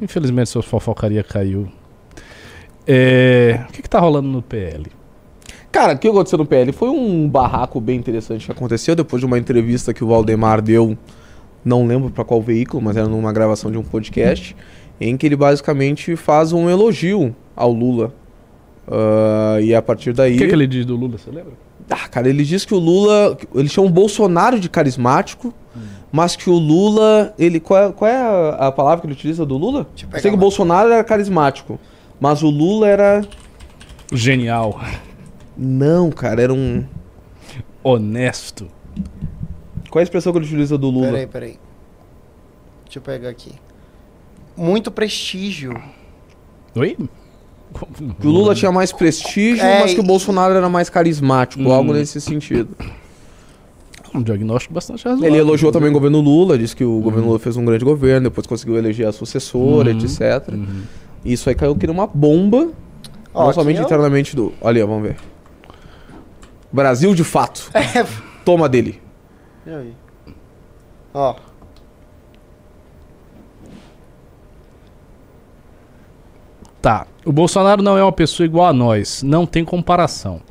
Infelizmente, 0.01 0.49
sua 0.49 0.63
fofocaria 0.63 1.23
caiu. 1.23 1.67
É, 2.87 3.61
O 3.69 3.71
que, 3.71 3.81
que 3.83 3.89
tá 3.89 3.99
rolando 3.99 4.27
no 4.27 4.41
PL? 4.41 4.85
Cara, 5.71 5.93
o 5.93 5.97
que 5.97 6.07
aconteceu 6.07 6.37
no 6.37 6.45
PL? 6.45 6.71
Foi 6.71 6.89
um 6.89 7.29
barraco 7.29 7.79
bem 7.79 7.97
interessante 7.97 8.45
que 8.45 8.51
aconteceu 8.51 8.95
depois 8.95 9.19
de 9.21 9.25
uma 9.25 9.37
entrevista 9.37 9.93
que 9.93 10.03
o 10.03 10.07
Valdemar 10.07 10.61
deu, 10.61 10.97
não 11.63 11.85
lembro 11.87 12.09
pra 12.09 12.25
qual 12.25 12.41
veículo, 12.41 12.81
mas 12.83 12.97
era 12.97 13.07
numa 13.07 13.31
gravação 13.31 13.71
de 13.71 13.77
um 13.77 13.83
podcast, 13.83 14.55
em 14.99 15.15
que 15.15 15.25
ele 15.27 15.35
basicamente 15.35 16.15
faz 16.15 16.51
um 16.51 16.69
elogio 16.69 17.33
ao 17.55 17.71
Lula. 17.71 18.13
Ah, 18.87 19.59
e 19.61 19.73
a 19.73 19.81
partir 19.81 20.11
daí. 20.11 20.35
O 20.35 20.37
que, 20.39 20.47
que 20.47 20.53
ele 20.53 20.67
diz 20.67 20.85
do 20.85 20.95
Lula, 20.95 21.17
você 21.17 21.29
lembra? 21.29 21.53
Ah, 21.91 22.07
cara, 22.07 22.29
ele 22.29 22.43
diz 22.45 22.63
que 22.63 22.73
o 22.73 22.79
Lula. 22.79 23.37
Ele 23.53 23.67
chama 23.67 23.87
o 23.87 23.89
Bolsonaro 23.91 24.57
de 24.57 24.69
carismático, 24.69 25.53
mas 26.11 26.37
que 26.37 26.49
o 26.49 26.53
Lula. 26.53 27.33
Ele, 27.37 27.59
qual 27.59 27.83
é, 27.83 27.91
qual 27.91 28.09
é 28.09 28.15
a, 28.17 28.67
a 28.67 28.71
palavra 28.71 29.01
que 29.01 29.07
ele 29.07 29.13
utiliza 29.13 29.45
do 29.45 29.57
Lula? 29.57 29.85
Deixa 29.93 30.05
eu 30.05 30.15
Eu 30.15 30.21
sei 30.21 30.31
que 30.31 30.37
o 30.37 30.39
Bolsonaro 30.39 30.89
era 30.89 31.03
carismático, 31.03 31.77
mas 32.19 32.41
o 32.41 32.49
Lula 32.49 32.87
era. 32.87 33.25
Genial, 34.13 34.79
Não, 35.57 36.09
cara, 36.09 36.41
era 36.41 36.53
um. 36.53 36.85
honesto. 37.83 38.67
Qual 39.89 39.99
é 39.99 40.03
a 40.03 40.03
expressão 40.03 40.31
que 40.31 40.39
ele 40.39 40.45
utiliza 40.45 40.77
do 40.77 40.89
Lula? 40.89 41.07
Peraí, 41.07 41.27
peraí. 41.27 41.59
Deixa 42.85 42.99
eu 42.99 43.01
pegar 43.01 43.29
aqui. 43.29 43.51
Muito 44.55 44.89
prestígio. 44.91 45.81
Oi? 46.75 46.97
Que 48.19 48.27
o 48.27 48.29
Lula 48.29 48.53
tinha 48.55 48.71
mais 48.71 48.91
prestígio, 48.91 49.63
É, 49.63 49.81
mas 49.81 49.93
que 49.93 49.99
o 49.99 50.03
Bolsonaro 50.03 50.53
era 50.53 50.67
mais 50.69 50.89
carismático, 50.89 51.63
Hum. 51.63 51.71
algo 51.71 51.93
nesse 51.93 52.19
sentido. 52.21 52.69
Um 54.13 54.21
diagnóstico 54.21 54.73
bastante 54.73 55.05
razoável. 55.05 55.25
Ele 55.27 55.37
elogiou 55.37 55.71
também 55.71 55.89
o 55.89 55.93
governo 55.93 56.19
Lula, 56.19 56.57
disse 56.57 56.75
que 56.75 56.83
o 56.83 56.99
governo 56.99 57.27
Lula 57.27 57.39
fez 57.39 57.55
um 57.55 57.63
grande 57.63 57.85
governo, 57.85 58.29
depois 58.29 58.45
conseguiu 58.45 58.77
eleger 58.77 59.07
a 59.07 59.11
sucessora, 59.13 59.91
Uhum. 59.91 59.99
etc. 59.99 60.49
Uhum. 60.51 60.81
Isso 61.23 61.47
aí 61.47 61.55
caiu 61.55 61.75
que 61.75 61.87
nem 61.87 61.95
uma 61.95 62.07
bomba, 62.07 62.69
Ó, 63.33 63.45
não 63.45 63.53
somente 63.53 63.77
é 63.77 63.81
o- 63.81 63.85
internamente 63.85 64.35
do. 64.35 64.51
Olha, 64.59 64.85
vamos 64.85 65.03
ver. 65.03 65.15
Brasil 66.71 67.13
de 67.15 67.23
fato. 67.23 67.69
É, 67.75 68.05
Toma 68.43 68.67
dele. 68.67 68.99
e 69.65 69.69
aí? 69.69 69.93
Ó. 71.13 71.35
Tá. 76.81 77.05
O 77.23 77.31
Bolsonaro 77.31 77.83
não 77.83 77.97
é 77.97 78.03
uma 78.03 78.11
pessoa 78.11 78.45
igual 78.45 78.65
a 78.65 78.73
nós. 78.73 79.21
Não 79.21 79.45
tem 79.45 79.63
comparação. 79.63 80.41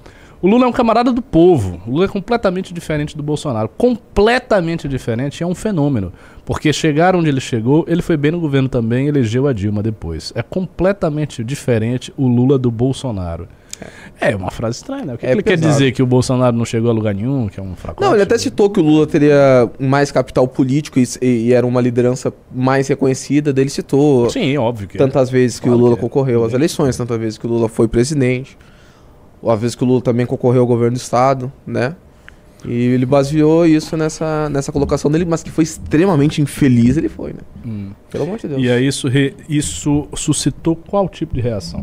O 0.41 0.47
Lula 0.49 0.65
é 0.65 0.69
um 0.69 0.73
camarada 0.73 1.13
do 1.13 1.21
povo. 1.21 1.83
O 1.87 1.91
Lula 1.91 2.05
é 2.05 2.09
completamente 2.09 2.73
diferente 2.73 3.17
do 3.17 3.23
Bolsonaro. 3.23 3.69
Completamente 3.77 4.87
diferente. 4.87 5.43
É 5.43 5.47
um 5.47 5.55
fenômeno. 5.55 6.13
Porque 6.47 6.73
chegar 6.73 7.17
onde 7.17 7.29
ele 7.29 7.41
chegou, 7.41 7.85
ele 7.89 8.01
foi 8.01 8.17
bem 8.17 8.31
no 8.31 8.41
governo 8.41 8.69
também, 8.69 9.09
elegeu 9.09 9.47
a 9.47 9.53
Dilma 9.53 9.83
depois. 9.83 10.33
É 10.35 10.43
completamente 10.43 11.43
diferente 11.43 12.13
o 12.17 12.29
Lula 12.29 12.59
do 12.59 12.71
Bolsonaro. 12.71 13.49
É 14.21 14.35
uma 14.37 14.51
frase 14.51 14.77
estranha, 14.79 15.05
né? 15.05 15.15
O 15.15 15.19
que, 15.19 15.25
É 15.27 15.31
que 15.31 15.35
ele 15.37 15.43
quer 15.43 15.57
dizer? 15.57 15.93
Que 15.93 16.03
o 16.03 16.07
Bolsonaro 16.07 16.57
não 16.57 16.65
chegou 16.65 16.91
a 16.91 16.93
lugar 16.93 17.15
nenhum, 17.15 17.49
que 17.49 17.59
é 17.59 17.63
um 17.63 17.75
fracasso? 17.75 18.07
Não, 18.07 18.15
ele 18.15 18.23
até 18.23 18.37
citou 18.39 18.69
que 18.71 18.79
o 18.81 18.83
Lula 18.83 19.07
teria 19.07 19.71
mais 19.79 20.11
capital 20.13 20.47
político 20.47 20.99
e, 20.99 21.05
e 21.23 21.53
era 21.53 21.67
uma 21.67 21.81
liderança 21.81 22.33
mais 22.55 22.89
reconhecida. 22.89 23.53
Daí 23.53 23.65
ele 23.65 23.71
citou 23.71 24.29
Sim, 24.31 24.57
óbvio 24.59 24.87
que 24.89 24.97
é. 24.97 24.99
tantas 24.99 25.31
vezes 25.31 25.59
que 25.59 25.67
Claro 25.67 25.79
o 25.79 25.81
Lula 25.83 25.95
que 25.97 26.01
é. 26.01 26.03
concorreu 26.03 26.45
às 26.45 26.53
eleições, 26.53 26.97
tantas 26.97 27.19
vezes 27.19 27.39
que 27.39 27.47
o 27.47 27.51
Lula 27.51 27.69
foi 27.69 27.89
presidente, 27.89 28.57
ou 29.41 29.51
às 29.51 29.61
vezes 29.61 29.75
que 29.75 29.83
o 29.85 29.87
Lula 29.87 30.03
também 30.03 30.27
concorreu 30.27 30.61
ao 30.63 30.67
governo 30.67 30.97
do 30.97 31.01
estado, 31.01 31.51
né? 31.67 31.97
E 32.63 32.73
ele 32.89 33.07
baseou 33.07 33.65
isso 33.65 33.97
nessa, 33.97 34.51
nessa 34.51 34.71
colocação 34.71 35.11
dele, 35.11 35.25
mas 35.25 35.43
que 35.43 35.51
foi 35.51 35.65
extremamente 35.65 36.43
infeliz 36.43 36.99
ele 36.99 37.09
foi, 37.09 37.33
né? 37.33 37.39
Hum. 37.65 37.91
Pelo 38.11 38.25
amor 38.25 38.39
de 38.39 38.49
Deus. 38.49 38.63
E 38.63 38.71
aí 38.71 38.87
isso, 38.87 39.09
re- 39.09 39.35
isso 39.49 40.07
suscitou 40.15 40.77
qual 40.77 41.09
tipo 41.09 41.35
de 41.35 41.41
reação? 41.41 41.83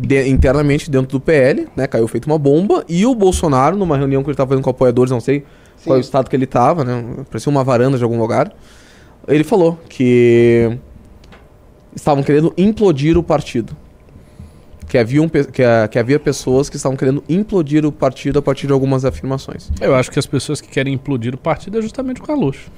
De- 0.00 0.28
internamente 0.28 0.90
dentro 0.90 1.12
do 1.12 1.20
PL, 1.20 1.68
né? 1.76 1.86
Caiu 1.86 2.08
feito 2.08 2.26
uma 2.26 2.38
bomba. 2.38 2.84
E 2.88 3.04
o 3.04 3.14
Bolsonaro, 3.14 3.76
numa 3.76 3.96
reunião 3.96 4.22
que 4.22 4.28
ele 4.28 4.32
estava 4.34 4.48
fazendo 4.48 4.64
com 4.64 4.70
apoiadores, 4.70 5.10
não 5.10 5.20
sei 5.20 5.44
qual 5.84 5.96
é 5.96 5.98
o 5.98 6.00
estado 6.00 6.28
que 6.30 6.34
ele 6.36 6.44
estava, 6.44 6.84
né? 6.84 7.04
Parecia 7.30 7.50
uma 7.50 7.62
varanda 7.62 7.96
de 7.98 8.04
algum 8.04 8.18
lugar. 8.18 8.52
Ele 9.28 9.44
falou 9.44 9.78
que 9.88 10.78
estavam 11.94 12.22
querendo 12.22 12.52
implodir 12.56 13.18
o 13.18 13.22
partido. 13.22 13.76
Que, 14.88 14.98
haviam, 14.98 15.28
que, 15.28 15.62
a- 15.62 15.86
que 15.86 15.98
havia 15.98 16.18
pessoas 16.18 16.68
que 16.68 16.76
estavam 16.76 16.96
querendo 16.96 17.22
implodir 17.28 17.86
o 17.86 17.92
partido 17.92 18.38
a 18.40 18.42
partir 18.42 18.66
de 18.66 18.72
algumas 18.72 19.04
afirmações. 19.04 19.70
Eu 19.80 19.94
acho 19.94 20.10
que 20.10 20.18
as 20.18 20.26
pessoas 20.26 20.60
que 20.60 20.68
querem 20.68 20.94
implodir 20.94 21.32
o 21.34 21.38
partido 21.38 21.78
é 21.78 21.82
justamente 21.82 22.20
o 22.20 22.24
Caluxo. 22.24 22.68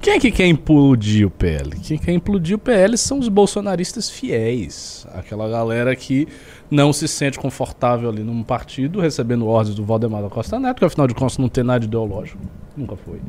Quem 0.00 0.14
é 0.14 0.18
que 0.18 0.30
quer 0.30 0.46
implodir 0.46 1.26
o 1.26 1.30
PL? 1.30 1.70
Quem 1.82 1.98
quer 1.98 2.12
implodir 2.12 2.56
o 2.56 2.58
PL 2.58 2.96
são 2.96 3.18
os 3.18 3.28
bolsonaristas 3.28 4.08
fiéis. 4.08 5.06
Aquela 5.12 5.48
galera 5.48 5.94
que 5.94 6.26
não 6.70 6.92
se 6.92 7.06
sente 7.08 7.38
confortável 7.38 8.08
ali 8.08 8.22
num 8.22 8.42
partido, 8.42 9.00
recebendo 9.00 9.46
ordens 9.46 9.74
do 9.74 9.84
Valdemar 9.84 10.22
da 10.22 10.28
Costa 10.28 10.58
Neto, 10.58 10.78
que 10.78 10.84
afinal 10.84 11.06
de 11.06 11.14
contas 11.14 11.38
não 11.38 11.48
tem 11.48 11.64
nada 11.64 11.84
ideológico. 11.84 12.38
Nunca 12.76 12.96
foi. 12.96 13.20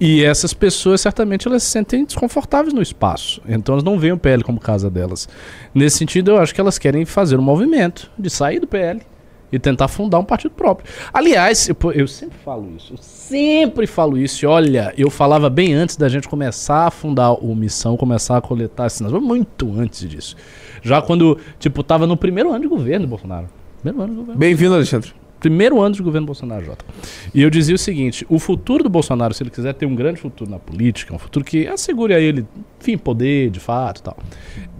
E 0.00 0.24
essas 0.24 0.54
pessoas, 0.54 1.00
certamente, 1.00 1.46
elas 1.46 1.62
se 1.62 1.70
sentem 1.70 2.04
desconfortáveis 2.04 2.72
no 2.72 2.82
espaço. 2.82 3.40
Então 3.46 3.74
elas 3.74 3.84
não 3.84 3.98
veem 3.98 4.14
o 4.14 4.18
PL 4.18 4.42
como 4.42 4.58
casa 4.58 4.90
delas. 4.90 5.28
Nesse 5.74 5.98
sentido, 5.98 6.32
eu 6.32 6.38
acho 6.38 6.54
que 6.54 6.60
elas 6.60 6.78
querem 6.78 7.04
fazer 7.04 7.38
um 7.38 7.42
movimento 7.42 8.10
de 8.18 8.30
sair 8.30 8.58
do 8.58 8.66
PL 8.66 9.00
e 9.50 9.58
tentar 9.58 9.88
fundar 9.88 10.18
um 10.18 10.24
partido 10.24 10.52
próprio. 10.52 10.90
Aliás, 11.12 11.68
eu, 11.68 11.76
eu 11.92 12.06
sempre 12.06 12.38
falo 12.44 12.72
isso, 12.76 12.92
eu 12.92 12.98
sempre 12.98 13.86
falo 13.86 14.18
isso. 14.18 14.44
E 14.44 14.46
olha, 14.46 14.92
eu 14.96 15.10
falava 15.10 15.48
bem 15.48 15.74
antes 15.74 15.96
da 15.96 16.08
gente 16.08 16.28
começar 16.28 16.86
a 16.86 16.90
fundar 16.90 17.32
o 17.32 17.54
Missão, 17.54 17.96
começar 17.96 18.36
a 18.36 18.40
coletar 18.40 18.86
assinatura, 18.86 19.20
muito 19.20 19.72
antes 19.78 20.08
disso. 20.08 20.36
Já 20.82 21.02
quando, 21.02 21.38
tipo, 21.58 21.82
tava 21.82 22.06
no 22.06 22.16
primeiro 22.16 22.50
ano 22.50 22.60
de 22.60 22.68
governo 22.68 23.06
do 23.06 23.10
Bolsonaro. 23.10 23.48
Primeiro 23.82 24.02
ano 24.02 24.12
de 24.12 24.18
governo. 24.20 24.38
Bem-vindo, 24.38 24.74
Alexandre. 24.74 25.12
Primeiro 25.40 25.80
ano 25.80 25.94
de 25.94 26.02
governo 26.02 26.26
Bolsonaro, 26.26 26.64
Jota. 26.64 26.84
E 27.32 27.42
eu 27.42 27.48
dizia 27.48 27.74
o 27.74 27.78
seguinte: 27.78 28.26
o 28.28 28.38
futuro 28.38 28.82
do 28.82 28.90
Bolsonaro, 28.90 29.32
se 29.32 29.42
ele 29.42 29.50
quiser 29.50 29.72
ter 29.72 29.86
um 29.86 29.94
grande 29.94 30.20
futuro 30.20 30.50
na 30.50 30.58
política, 30.58 31.14
um 31.14 31.18
futuro 31.18 31.44
que 31.44 31.68
assegure 31.68 32.12
a 32.12 32.18
ele, 32.18 32.44
enfim, 32.80 32.98
poder 32.98 33.50
de 33.50 33.60
fato 33.60 34.00
e 34.00 34.02
tal, 34.02 34.16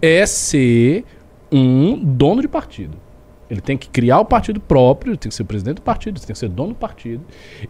é 0.01 0.25
ser 0.25 1.05
um 1.51 1.97
dono 1.97 2.41
de 2.41 2.47
partido. 2.47 2.97
Ele 3.49 3.61
tem 3.61 3.77
que 3.77 3.89
criar 3.89 4.19
o 4.19 4.25
partido 4.25 4.59
próprio, 4.59 5.17
tem 5.17 5.29
que 5.29 5.35
ser 5.35 5.43
presidente 5.43 5.77
do 5.77 5.81
partido, 5.81 6.19
tem 6.19 6.33
que 6.33 6.37
ser 6.37 6.49
dono 6.49 6.69
do 6.69 6.75
partido. 6.75 7.23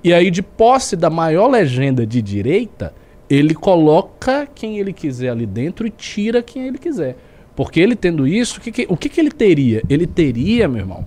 E 0.03 0.13
aí, 0.13 0.29
de 0.29 0.41
posse 0.41 0.95
da 0.95 1.09
maior 1.09 1.47
legenda 1.47 2.05
de 2.05 2.21
direita, 2.21 2.93
ele 3.29 3.53
coloca 3.53 4.47
quem 4.53 4.77
ele 4.79 4.91
quiser 4.91 5.29
ali 5.29 5.45
dentro 5.45 5.87
e 5.87 5.89
tira 5.89 6.41
quem 6.43 6.67
ele 6.67 6.77
quiser. 6.77 7.15
Porque 7.55 7.79
ele 7.79 7.95
tendo 7.95 8.27
isso, 8.27 8.57
o 8.57 8.61
que, 8.61 8.71
que- 8.71 8.87
o 8.89 8.97
que, 8.97 9.07
que 9.09 9.19
ele 9.19 9.31
teria? 9.31 9.81
Ele 9.89 10.05
teria, 10.07 10.67
meu 10.67 10.79
irmão, 10.81 11.05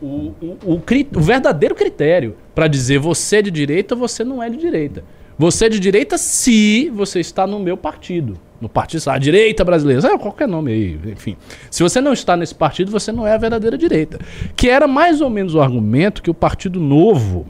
o, 0.00 0.32
o, 0.40 0.58
o 0.64 0.82
o 1.16 1.20
verdadeiro 1.20 1.74
critério 1.74 2.36
para 2.54 2.66
dizer 2.66 2.98
você 2.98 3.36
é 3.36 3.42
de 3.42 3.50
direita 3.50 3.94
ou 3.94 4.00
você 4.00 4.24
não 4.24 4.42
é 4.42 4.48
de 4.48 4.56
direita. 4.56 5.04
Você 5.40 5.64
é 5.64 5.68
de 5.70 5.80
direita 5.80 6.18
se 6.18 6.90
você 6.90 7.18
está 7.18 7.46
no 7.46 7.58
meu 7.58 7.74
partido. 7.74 8.38
No 8.60 8.68
partido, 8.68 9.08
a 9.08 9.16
direita 9.16 9.64
brasileira, 9.64 10.02
sabe, 10.02 10.18
qualquer 10.18 10.46
nome 10.46 10.70
aí, 10.70 11.00
enfim. 11.06 11.34
Se 11.70 11.82
você 11.82 11.98
não 11.98 12.12
está 12.12 12.36
nesse 12.36 12.54
partido, 12.54 12.90
você 12.90 13.10
não 13.10 13.26
é 13.26 13.32
a 13.32 13.38
verdadeira 13.38 13.78
direita. 13.78 14.20
Que 14.54 14.68
era 14.68 14.86
mais 14.86 15.22
ou 15.22 15.30
menos 15.30 15.54
o 15.54 15.62
argumento 15.62 16.22
que 16.22 16.28
o 16.28 16.34
Partido 16.34 16.78
Novo 16.78 17.46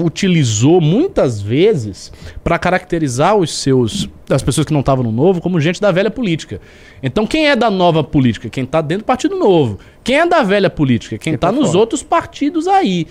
utilizou 0.00 0.80
muitas 0.80 1.38
vezes 1.42 2.10
para 2.42 2.58
caracterizar 2.58 3.36
os 3.36 3.52
seus 3.58 4.08
as 4.30 4.42
pessoas 4.42 4.66
que 4.66 4.72
não 4.72 4.80
estavam 4.80 5.04
no 5.04 5.12
novo 5.12 5.42
como 5.42 5.60
gente 5.60 5.82
da 5.82 5.92
velha 5.92 6.10
política. 6.10 6.62
Então 7.02 7.26
quem 7.26 7.50
é 7.50 7.54
da 7.54 7.70
nova 7.70 8.02
política? 8.02 8.48
Quem 8.48 8.64
está 8.64 8.80
dentro 8.80 9.04
do 9.04 9.06
partido 9.06 9.38
novo. 9.38 9.78
Quem 10.02 10.20
é 10.20 10.26
da 10.26 10.42
velha 10.42 10.70
política? 10.70 11.18
Quem 11.18 11.34
está 11.34 11.48
tá 11.48 11.52
nos 11.52 11.66
fora. 11.66 11.78
outros 11.78 12.02
partidos 12.02 12.66
aí. 12.66 13.06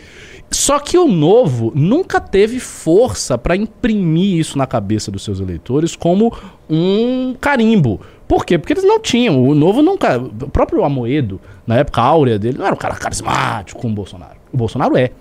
Só 0.51 0.79
que 0.79 0.97
o 0.97 1.07
novo 1.07 1.71
nunca 1.73 2.19
teve 2.19 2.59
força 2.59 3.37
para 3.37 3.55
imprimir 3.55 4.37
isso 4.37 4.57
na 4.57 4.67
cabeça 4.67 5.09
dos 5.09 5.23
seus 5.23 5.39
eleitores 5.39 5.95
como 5.95 6.33
um 6.69 7.33
carimbo. 7.39 8.01
Por 8.27 8.45
quê? 8.45 8.57
Porque 8.57 8.73
eles 8.73 8.83
não 8.83 8.99
tinham. 8.99 9.41
O 9.43 9.55
novo 9.55 9.81
nunca. 9.81 10.17
O 10.17 10.49
próprio 10.49 10.83
Amoedo, 10.83 11.39
na 11.65 11.77
época 11.77 12.01
áurea 12.01 12.37
dele, 12.37 12.57
não 12.57 12.65
era 12.65 12.75
um 12.75 12.77
cara 12.77 12.95
carismático 12.95 13.79
como 13.79 13.93
o 13.93 13.95
Bolsonaro. 13.95 14.35
O 14.51 14.57
Bolsonaro 14.57 14.97
é. 14.97 15.11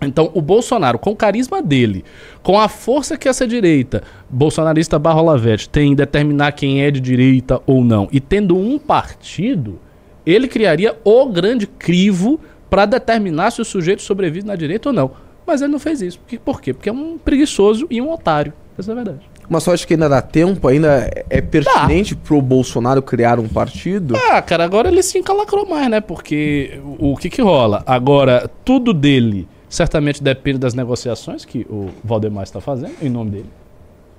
Então, 0.00 0.30
o 0.34 0.40
Bolsonaro, 0.40 0.98
com 0.98 1.10
o 1.10 1.16
carisma 1.16 1.62
dele, 1.62 2.04
com 2.42 2.58
a 2.58 2.68
força 2.68 3.16
que 3.16 3.28
essa 3.28 3.46
direita, 3.46 4.02
bolsonarista 4.28 4.98
barra 4.98 5.20
Olavete, 5.22 5.68
tem 5.68 5.92
em 5.92 5.94
determinar 5.94 6.52
quem 6.52 6.82
é 6.82 6.90
de 6.90 7.00
direita 7.00 7.60
ou 7.66 7.84
não, 7.84 8.08
e 8.10 8.20
tendo 8.20 8.56
um 8.56 8.78
partido, 8.78 9.78
ele 10.26 10.48
criaria 10.48 10.96
o 11.04 11.26
grande 11.26 11.66
crivo 11.66 12.40
para 12.72 12.86
determinar 12.86 13.50
se 13.50 13.60
o 13.60 13.66
sujeito 13.66 14.00
sobrevive 14.00 14.46
na 14.46 14.56
direita 14.56 14.88
ou 14.88 14.94
não. 14.94 15.10
Mas 15.46 15.60
ele 15.60 15.70
não 15.70 15.78
fez 15.78 16.00
isso. 16.00 16.18
Por 16.18 16.26
quê? 16.26 16.38
Por 16.38 16.60
quê? 16.62 16.72
Porque 16.72 16.88
é 16.88 16.92
um 16.92 17.18
preguiçoso 17.18 17.86
e 17.90 18.00
um 18.00 18.10
otário. 18.10 18.54
Essa 18.78 18.92
é 18.92 18.92
a 18.92 18.94
verdade. 18.94 19.20
Mas 19.46 19.62
só 19.62 19.74
acho 19.74 19.86
que 19.86 19.92
ainda 19.92 20.08
dá 20.08 20.22
tempo, 20.22 20.66
ainda 20.66 21.10
é 21.28 21.42
pertinente 21.42 22.16
pro 22.16 22.40
Bolsonaro 22.40 23.02
criar 23.02 23.38
um 23.38 23.46
partido? 23.46 24.16
Ah, 24.16 24.40
cara, 24.40 24.64
agora 24.64 24.88
ele 24.88 25.02
se 25.02 25.18
encalacrou 25.18 25.68
mais, 25.68 25.90
né? 25.90 26.00
Porque 26.00 26.80
o, 26.98 27.12
o 27.12 27.16
que 27.18 27.28
que 27.28 27.42
rola? 27.42 27.82
Agora, 27.86 28.50
tudo 28.64 28.94
dele 28.94 29.46
certamente 29.68 30.22
depende 30.22 30.56
das 30.56 30.72
negociações 30.72 31.44
que 31.44 31.66
o 31.68 31.90
Valdemar 32.02 32.44
está 32.44 32.58
fazendo 32.58 32.94
em 33.02 33.10
nome 33.10 33.32
dele. 33.32 33.50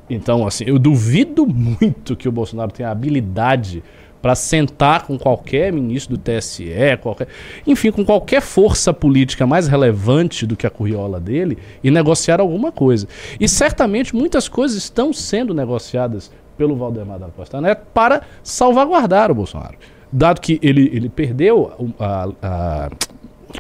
Então, 0.07 0.45
assim, 0.45 0.65
eu 0.67 0.77
duvido 0.77 1.48
muito 1.48 2.15
que 2.15 2.29
o 2.29 2.31
Bolsonaro 2.31 2.72
tenha 2.72 2.91
habilidade 2.91 3.83
para 4.23 4.35
sentar 4.35 5.05
com 5.05 5.19
qualquer 5.19 5.73
ministro 5.73 6.15
do 6.15 6.23
TSE, 6.23 6.71
qualquer, 7.01 7.27
enfim, 7.67 7.91
com 7.91 8.05
qualquer 8.05 8.41
força 8.41 8.93
política 8.93 9.45
mais 9.45 9.67
relevante 9.67 10.47
do 10.47 10.55
que 10.55 10.65
a 10.65 10.69
curriola 10.69 11.19
dele 11.19 11.57
e 11.83 11.91
negociar 11.91 12.39
alguma 12.39 12.71
coisa. 12.71 13.05
E 13.37 13.49
certamente 13.49 14.15
muitas 14.15 14.47
coisas 14.47 14.77
estão 14.77 15.11
sendo 15.11 15.53
negociadas 15.53 16.31
pelo 16.57 16.73
Valdemar 16.77 17.19
da 17.19 17.27
Costa 17.27 17.59
Neto 17.59 17.85
para 17.93 18.21
salvaguardar 18.41 19.29
o 19.29 19.35
Bolsonaro. 19.35 19.75
Dado 20.09 20.39
que 20.39 20.57
ele, 20.61 20.89
ele 20.93 21.09
perdeu 21.09 21.93
a, 21.99 22.29
a, 22.41 22.89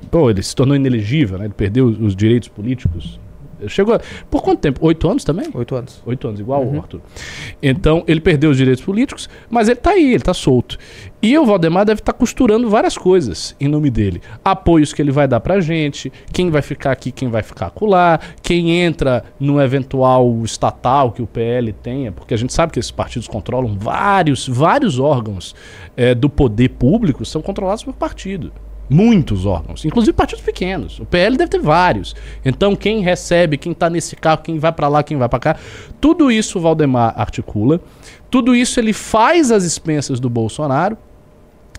Pô, 0.09 0.29
ele 0.29 0.41
se 0.41 0.55
tornou 0.55 0.77
inelegível, 0.77 1.37
né? 1.37 1.45
Ele 1.45 1.53
perdeu 1.53 1.87
os, 1.87 1.99
os 1.99 2.15
direitos 2.15 2.47
políticos 2.47 3.19
Chegou. 3.67 3.99
Por 4.29 4.41
quanto 4.41 4.59
tempo? 4.59 4.79
Oito 4.85 5.09
anos 5.09 5.23
também? 5.23 5.47
Oito 5.53 5.75
anos. 5.75 6.01
Oito 6.05 6.27
anos, 6.27 6.39
igual 6.39 6.63
uhum. 6.63 6.77
o 6.77 6.79
Arthur. 6.79 7.01
Então, 7.61 8.03
ele 8.07 8.19
perdeu 8.19 8.49
os 8.49 8.57
direitos 8.57 8.83
políticos, 8.83 9.29
mas 9.49 9.69
ele 9.69 9.79
tá 9.79 9.91
aí, 9.91 10.13
ele 10.13 10.23
tá 10.23 10.33
solto. 10.33 10.77
E 11.21 11.37
o 11.37 11.45
Valdemar 11.45 11.85
deve 11.85 12.01
estar 12.01 12.11
tá 12.11 12.19
costurando 12.19 12.69
várias 12.69 12.97
coisas 12.97 13.55
em 13.59 13.67
nome 13.67 13.89
dele. 13.89 14.21
Apoios 14.43 14.91
que 14.91 15.01
ele 15.01 15.11
vai 15.11 15.27
dar 15.27 15.39
pra 15.39 15.61
gente, 15.61 16.11
quem 16.33 16.49
vai 16.49 16.61
ficar 16.61 16.91
aqui, 16.91 17.11
quem 17.11 17.29
vai 17.29 17.41
ficar 17.41 17.67
acolá, 17.67 18.19
quem 18.41 18.71
entra 18.71 19.23
no 19.39 19.61
eventual 19.61 20.43
estatal 20.43 21.11
que 21.11 21.21
o 21.21 21.27
PL 21.27 21.71
tenha, 21.71 22.11
porque 22.11 22.33
a 22.33 22.37
gente 22.37 22.53
sabe 22.53 22.73
que 22.73 22.79
esses 22.79 22.91
partidos 22.91 23.27
controlam 23.27 23.77
vários, 23.77 24.47
vários 24.47 24.99
órgãos 24.99 25.55
é, 25.95 26.13
do 26.13 26.29
poder 26.29 26.69
público, 26.71 27.23
são 27.23 27.41
controlados 27.41 27.83
por 27.83 27.93
partido. 27.93 28.51
Muitos 28.93 29.45
órgãos, 29.47 29.83
inclusive 29.85 30.13
partidos 30.13 30.43
pequenos. 30.43 30.99
O 30.99 31.05
PL 31.05 31.35
deve 31.35 31.49
ter 31.49 31.59
vários. 31.59 32.15
Então, 32.45 32.75
quem 32.75 33.01
recebe, 33.01 33.57
quem 33.57 33.71
está 33.71 33.89
nesse 33.89 34.15
carro, 34.15 34.43
quem 34.43 34.59
vai 34.59 34.71
para 34.71 34.87
lá, 34.87 35.01
quem 35.01 35.17
vai 35.17 35.27
para 35.27 35.39
cá, 35.39 35.57
tudo 35.99 36.31
isso 36.31 36.59
o 36.59 36.61
Valdemar 36.61 37.13
articula. 37.17 37.81
Tudo 38.29 38.55
isso 38.55 38.79
ele 38.79 38.93
faz 38.93 39.51
às 39.51 39.63
expensas 39.63 40.19
do 40.19 40.29
Bolsonaro. 40.29 40.95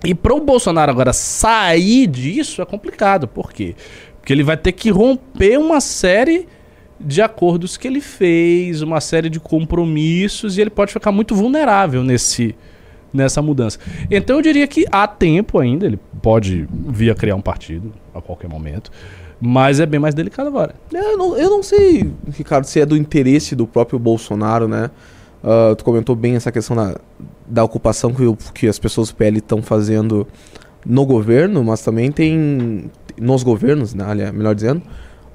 E 0.04 0.12
para 0.12 0.35
o 0.35 0.40
Bolsonaro 0.40 0.90
agora 0.90 1.12
sair 1.12 2.09
disso 2.09 2.61
é 2.61 2.64
complicado. 2.64 3.28
Por 3.28 3.52
quê? 3.52 3.76
Porque 4.18 4.33
ele 4.33 4.42
vai 4.42 4.56
ter 4.56 4.73
que 4.73 4.90
romper 4.90 5.56
uma 5.56 5.80
série 5.80 6.49
de 7.00 7.23
acordos 7.23 7.76
que 7.76 7.87
ele 7.87 8.00
fez, 8.00 8.83
uma 8.83 9.00
série 9.00 9.30
de 9.30 9.38
compromissos, 9.38 10.59
e 10.59 10.61
ele 10.61 10.71
pode 10.71 10.92
ficar 10.92 11.12
muito 11.12 11.35
vulnerável 11.35 12.02
nesse, 12.02 12.56
nessa 13.14 13.40
mudança. 13.40 13.78
Então 14.11 14.37
eu 14.37 14.42
diria 14.42 14.66
que 14.66 14.85
há 14.90 15.06
tempo 15.06 15.61
ainda, 15.61 15.87
ele 15.87 15.99
pode 16.21 16.68
vir 16.71 17.11
a 17.11 17.14
criar 17.14 17.37
um 17.37 17.40
partido 17.40 17.92
a 18.12 18.21
qualquer 18.21 18.49
momento. 18.49 18.90
Mas 19.40 19.78
é 19.78 19.87
bem 19.87 20.00
mais 20.00 20.14
delicado 20.14 20.49
agora. 20.49 20.75
Eu 20.92 21.16
não, 21.16 21.37
eu 21.37 21.50
não 21.50 21.62
sei, 21.62 22.11
Ricardo, 22.30 22.64
se 22.64 22.80
é 22.80 22.87
do 22.87 22.97
interesse 22.97 23.54
do 23.54 23.66
próprio 23.66 23.99
Bolsonaro, 23.99 24.66
né? 24.66 24.90
Uh, 25.42 25.76
tu 25.76 25.85
comentou 25.85 26.16
bem 26.16 26.35
essa 26.37 26.50
questão 26.50 26.75
da, 26.75 26.97
da 27.47 27.62
ocupação 27.62 28.14
que, 28.14 28.25
que 28.54 28.66
as 28.66 28.78
pessoas 28.78 29.09
do 29.11 29.14
PL 29.14 29.38
estão 29.38 29.61
fazendo 29.61 30.26
no 30.87 31.04
governo, 31.04 31.62
mas 31.62 31.83
também 31.83 32.11
tem. 32.11 32.90
Nos 33.21 33.42
governos, 33.44 33.94
né, 33.94 34.04
aliás, 34.09 34.33
melhor 34.33 34.54
dizendo. 34.54 34.83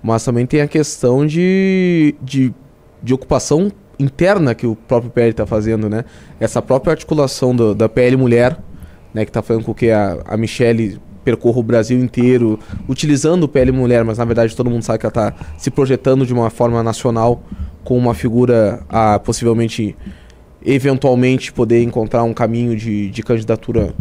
Mas 0.01 0.24
também 0.25 0.45
tem 0.45 0.62
a 0.62 0.67
questão 0.67 1.25
de, 1.25 2.15
de, 2.21 2.53
de 3.01 3.13
ocupação 3.13 3.71
interna 3.99 4.55
que 4.55 4.65
o 4.65 4.75
próprio 4.75 5.11
PL 5.11 5.31
está 5.31 5.45
fazendo, 5.45 5.89
né? 5.89 6.05
Essa 6.39 6.61
própria 6.61 6.91
articulação 6.91 7.55
do, 7.55 7.75
da 7.75 7.89
PL 7.89 8.15
Mulher, 8.15 8.57
né, 9.13 9.25
que 9.25 9.29
está 9.29 9.41
fazendo 9.41 9.65
com 9.65 9.73
que 9.73 9.91
a, 9.91 10.19
a 10.25 10.37
Michelle 10.37 10.99
percorra 11.23 11.59
o 11.59 11.63
Brasil 11.63 11.99
inteiro 11.99 12.57
utilizando 12.87 13.43
o 13.43 13.47
PL 13.47 13.71
Mulher, 13.71 14.03
mas 14.03 14.17
na 14.17 14.25
verdade 14.25 14.55
todo 14.55 14.69
mundo 14.69 14.83
sabe 14.83 14.99
que 14.99 15.05
ela 15.05 15.11
está 15.11 15.33
se 15.57 15.69
projetando 15.69 16.25
de 16.25 16.33
uma 16.33 16.49
forma 16.49 16.81
nacional 16.81 17.43
com 17.83 17.97
uma 17.97 18.13
figura 18.13 18.81
a 18.87 19.19
possivelmente, 19.19 19.95
eventualmente, 20.65 21.51
poder 21.51 21.83
encontrar 21.83 22.23
um 22.23 22.33
caminho 22.33 22.75
de, 22.75 23.09
de 23.09 23.23
candidatura 23.23 23.93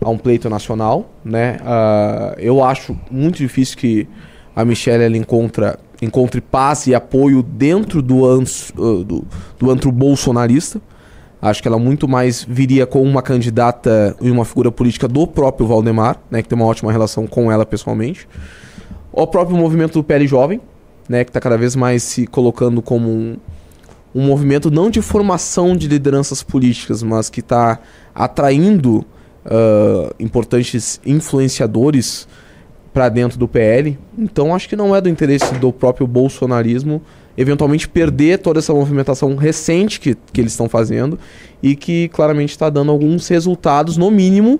a 0.00 0.10
um 0.10 0.18
pleito 0.18 0.48
nacional, 0.48 1.10
né? 1.24 1.58
Uh, 1.60 2.40
eu 2.40 2.62
acho 2.62 2.96
muito 3.10 3.36
difícil 3.36 3.76
que 3.76 4.08
a 4.54 4.64
Michelle 4.64 5.04
ela 5.04 5.16
encontra 5.16 5.78
encontre 6.00 6.40
paz 6.40 6.86
e 6.86 6.94
apoio 6.94 7.42
dentro 7.42 8.00
do, 8.00 8.24
ans, 8.24 8.70
uh, 8.76 9.04
do, 9.04 9.24
do 9.58 9.70
antro 9.70 9.90
bolsonarista. 9.90 10.80
Acho 11.40 11.62
que 11.62 11.68
ela 11.68 11.78
muito 11.78 12.08
mais 12.08 12.44
viria 12.44 12.84
com 12.84 13.02
uma 13.02 13.22
candidata 13.22 14.16
e 14.20 14.30
uma 14.30 14.44
figura 14.44 14.72
política 14.72 15.06
do 15.06 15.26
próprio 15.26 15.66
Valdemar, 15.66 16.20
né, 16.30 16.42
que 16.42 16.48
tem 16.48 16.56
uma 16.56 16.66
ótima 16.66 16.90
relação 16.90 17.26
com 17.26 17.50
ela 17.50 17.64
pessoalmente. 17.64 18.28
O 19.12 19.26
próprio 19.26 19.56
movimento 19.56 19.94
do 19.94 20.04
PL 20.04 20.26
Jovem, 20.26 20.60
né, 21.08 21.24
que 21.24 21.30
está 21.30 21.40
cada 21.40 21.56
vez 21.56 21.76
mais 21.76 22.02
se 22.02 22.26
colocando 22.26 22.82
como 22.82 23.08
um, 23.08 23.36
um 24.14 24.26
movimento 24.26 24.70
não 24.70 24.90
de 24.90 25.00
formação 25.00 25.76
de 25.76 25.86
lideranças 25.86 26.42
políticas, 26.42 27.04
mas 27.04 27.30
que 27.30 27.40
está 27.40 27.78
atraindo 28.12 29.04
uh, 29.46 30.12
importantes 30.18 31.00
influenciadores 31.06 32.26
para 32.92 33.08
dentro 33.08 33.38
do 33.38 33.46
PL. 33.46 33.98
Então 34.16 34.54
acho 34.54 34.68
que 34.68 34.76
não 34.76 34.94
é 34.94 35.00
do 35.00 35.08
interesse 35.08 35.54
do 35.54 35.72
próprio 35.72 36.06
bolsonarismo 36.06 37.02
eventualmente 37.38 37.88
perder 37.88 38.40
toda 38.40 38.58
essa 38.58 38.74
movimentação 38.74 39.36
recente 39.36 40.00
que, 40.00 40.16
que 40.32 40.40
eles 40.40 40.52
estão 40.52 40.68
fazendo 40.68 41.16
e 41.62 41.76
que 41.76 42.08
claramente 42.08 42.50
está 42.50 42.68
dando 42.68 42.90
alguns 42.90 43.28
resultados, 43.28 43.96
no 43.96 44.10
mínimo, 44.10 44.58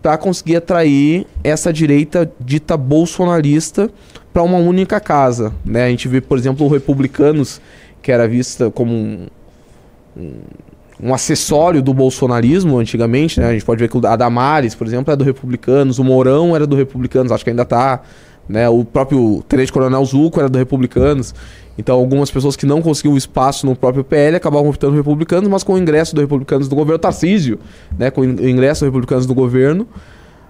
para 0.00 0.16
conseguir 0.16 0.56
atrair 0.56 1.26
essa 1.44 1.70
direita 1.70 2.30
dita 2.40 2.74
bolsonarista 2.74 3.90
para 4.32 4.42
uma 4.42 4.56
única 4.56 4.98
casa. 4.98 5.52
Né? 5.62 5.84
A 5.84 5.88
gente 5.90 6.08
vê, 6.08 6.22
por 6.22 6.38
exemplo, 6.38 6.64
o 6.64 6.70
Republicanos, 6.70 7.60
que 8.00 8.10
era 8.10 8.26
vista 8.26 8.70
como 8.70 8.94
um, 8.94 9.26
um 10.16 10.32
um 11.02 11.12
acessório 11.12 11.82
do 11.82 11.92
bolsonarismo 11.92 12.78
antigamente, 12.78 13.38
né? 13.38 13.48
A 13.48 13.52
gente 13.52 13.64
pode 13.64 13.80
ver 13.80 13.88
que 13.88 14.06
a 14.06 14.16
Damares, 14.16 14.74
por 14.74 14.86
exemplo, 14.86 15.12
é 15.12 15.16
do 15.16 15.24
Republicanos, 15.24 15.98
o 15.98 16.04
Mourão 16.04 16.56
era 16.56 16.66
do 16.66 16.74
Republicanos, 16.74 17.30
acho 17.30 17.44
que 17.44 17.50
ainda 17.50 17.64
tá, 17.64 18.00
né? 18.48 18.68
O 18.68 18.84
próprio 18.84 19.44
Tenente 19.48 19.72
Coronel 19.72 20.04
Zuco 20.04 20.40
era 20.40 20.48
do 20.48 20.58
Republicanos. 20.58 21.34
Então, 21.78 21.96
algumas 21.96 22.30
pessoas 22.30 22.56
que 22.56 22.64
não 22.64 22.80
conseguiam 22.80 23.16
espaço 23.16 23.66
no 23.66 23.76
próprio 23.76 24.02
PL 24.02 24.36
acabavam 24.36 24.70
votando 24.70 24.96
Republicanos, 24.96 25.48
mas 25.48 25.62
com 25.62 25.74
o 25.74 25.78
ingresso 25.78 26.14
do 26.14 26.22
Republicanos 26.22 26.68
do 26.68 26.74
governo 26.74 26.98
Tarcísio, 26.98 27.58
né? 27.98 28.10
Com 28.10 28.22
o 28.22 28.48
ingresso 28.48 28.80
do 28.80 28.86
Republicanos 28.86 29.26
do 29.26 29.34
governo, 29.34 29.86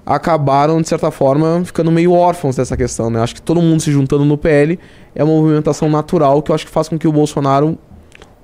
acabaram, 0.04 0.80
de 0.80 0.88
certa 0.88 1.10
forma, 1.10 1.62
ficando 1.64 1.90
meio 1.90 2.12
órfãos 2.12 2.54
dessa 2.54 2.76
questão, 2.76 3.10
né? 3.10 3.20
Acho 3.20 3.34
que 3.34 3.42
todo 3.42 3.60
mundo 3.60 3.80
se 3.80 3.90
juntando 3.90 4.24
no 4.24 4.38
PL 4.38 4.78
é 5.12 5.24
uma 5.24 5.34
movimentação 5.34 5.90
natural 5.90 6.40
que 6.42 6.52
eu 6.52 6.54
acho 6.54 6.64
que 6.64 6.70
faz 6.70 6.88
com 6.88 6.96
que 6.96 7.08
o 7.08 7.12
Bolsonaro 7.12 7.76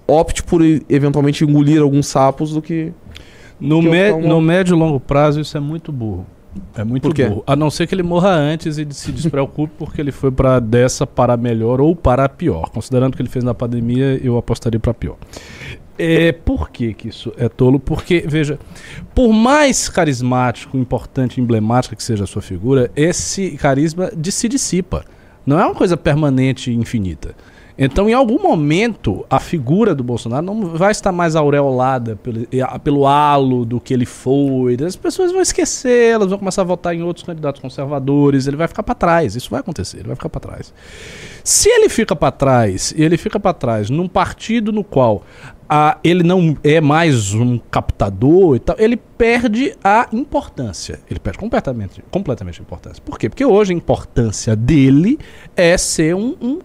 opte 0.06 0.42
por 0.42 0.62
eventualmente 0.88 1.44
engolir 1.44 1.80
alguns 1.80 2.06
sapos 2.06 2.52
do 2.52 2.62
que. 2.62 2.92
No, 3.60 3.80
que 3.80 3.88
me, 3.88 4.12
no 4.12 4.40
médio 4.40 4.74
e 4.74 4.78
longo 4.78 4.98
prazo, 4.98 5.40
isso 5.40 5.56
é 5.56 5.60
muito 5.60 5.92
burro. 5.92 6.26
É 6.74 6.84
muito 6.84 7.08
burro. 7.12 7.44
A 7.46 7.56
não 7.56 7.70
ser 7.70 7.86
que 7.86 7.94
ele 7.94 8.02
morra 8.02 8.30
antes 8.30 8.76
e 8.76 8.86
se 8.90 9.12
despreocupe 9.12 9.72
porque 9.78 10.00
ele 10.00 10.12
foi 10.12 10.30
para 10.30 10.58
dessa 10.58 11.06
para 11.06 11.36
melhor 11.36 11.80
ou 11.80 11.94
para 11.94 12.28
pior. 12.28 12.70
Considerando 12.70 13.14
o 13.14 13.16
que 13.16 13.22
ele 13.22 13.28
fez 13.28 13.44
na 13.44 13.54
pandemia, 13.54 14.20
eu 14.22 14.36
apostaria 14.36 14.80
para 14.80 14.92
pior. 14.92 15.16
É, 15.98 16.32
por 16.32 16.70
que, 16.70 16.94
que 16.94 17.08
isso 17.08 17.32
é 17.36 17.48
tolo? 17.48 17.78
Porque, 17.78 18.24
veja, 18.26 18.58
por 19.14 19.32
mais 19.32 19.88
carismático, 19.88 20.76
importante, 20.76 21.40
emblemática 21.40 21.94
que 21.94 22.02
seja 22.02 22.24
a 22.24 22.26
sua 22.26 22.42
figura, 22.42 22.90
esse 22.96 23.52
carisma 23.52 24.10
de 24.16 24.32
se 24.32 24.48
dissipa. 24.48 25.04
Não 25.44 25.60
é 25.60 25.64
uma 25.64 25.74
coisa 25.74 25.96
permanente 25.96 26.70
e 26.70 26.74
infinita. 26.74 27.34
Então, 27.85 28.09
em 28.09 28.12
algum 28.12 28.40
momento, 28.40 29.27
a 29.29 29.40
figura 29.40 29.92
do 29.92 30.05
Bolsonaro 30.05 30.47
não 30.47 30.77
vai 30.77 30.92
estar 30.92 31.11
mais 31.11 31.35
aureolada 31.35 32.14
pelo, 32.14 32.47
pelo 32.85 33.07
halo 33.09 33.64
do 33.64 33.81
que 33.81 33.92
ele 33.92 34.07
foi. 34.07 34.77
As 34.87 34.95
pessoas 34.95 35.33
vão 35.33 35.40
esquecer, 35.40 36.14
elas 36.14 36.29
vão 36.29 36.38
começar 36.38 36.62
a 36.62 36.64
votar 36.64 36.95
em 36.95 37.03
outros 37.03 37.27
candidatos 37.27 37.61
conservadores. 37.61 38.47
Ele 38.47 38.57
vai 38.57 38.68
ficar 38.68 38.85
para 38.85 38.95
trás. 38.95 39.35
Isso 39.35 39.51
vai 39.51 39.59
acontecer, 39.59 39.97
ele 39.97 40.07
vai 40.07 40.14
ficar 40.14 40.29
para 40.29 40.40
trás. 40.40 40.73
Se 41.42 41.68
ele 41.68 41.88
fica 41.88 42.14
para 42.14 42.31
trás, 42.31 42.95
e 42.97 43.03
ele 43.03 43.16
fica 43.16 43.40
para 43.40 43.53
trás 43.53 43.90
num 43.90 44.07
partido 44.07 44.71
no 44.71 44.85
qual 44.85 45.25
a, 45.68 45.99
ele 46.05 46.23
não 46.23 46.57
é 46.62 46.81
mais 46.81 47.35
um 47.35 47.59
captador 47.59 48.55
e 48.55 48.61
tal, 48.61 48.77
ele 48.79 48.97
perde 48.97 49.77
a 49.83 50.07
importância. 50.12 51.01
Ele 51.11 51.18
perde 51.18 51.37
completamente, 51.37 52.01
completamente 52.12 52.61
a 52.61 52.62
importância. 52.62 53.03
Por 53.05 53.18
quê? 53.18 53.29
Porque 53.29 53.45
hoje 53.45 53.73
a 53.73 53.77
importância 53.77 54.55
dele 54.55 55.18
é 55.57 55.77
ser 55.77 56.14
um, 56.14 56.37
um 56.40 56.61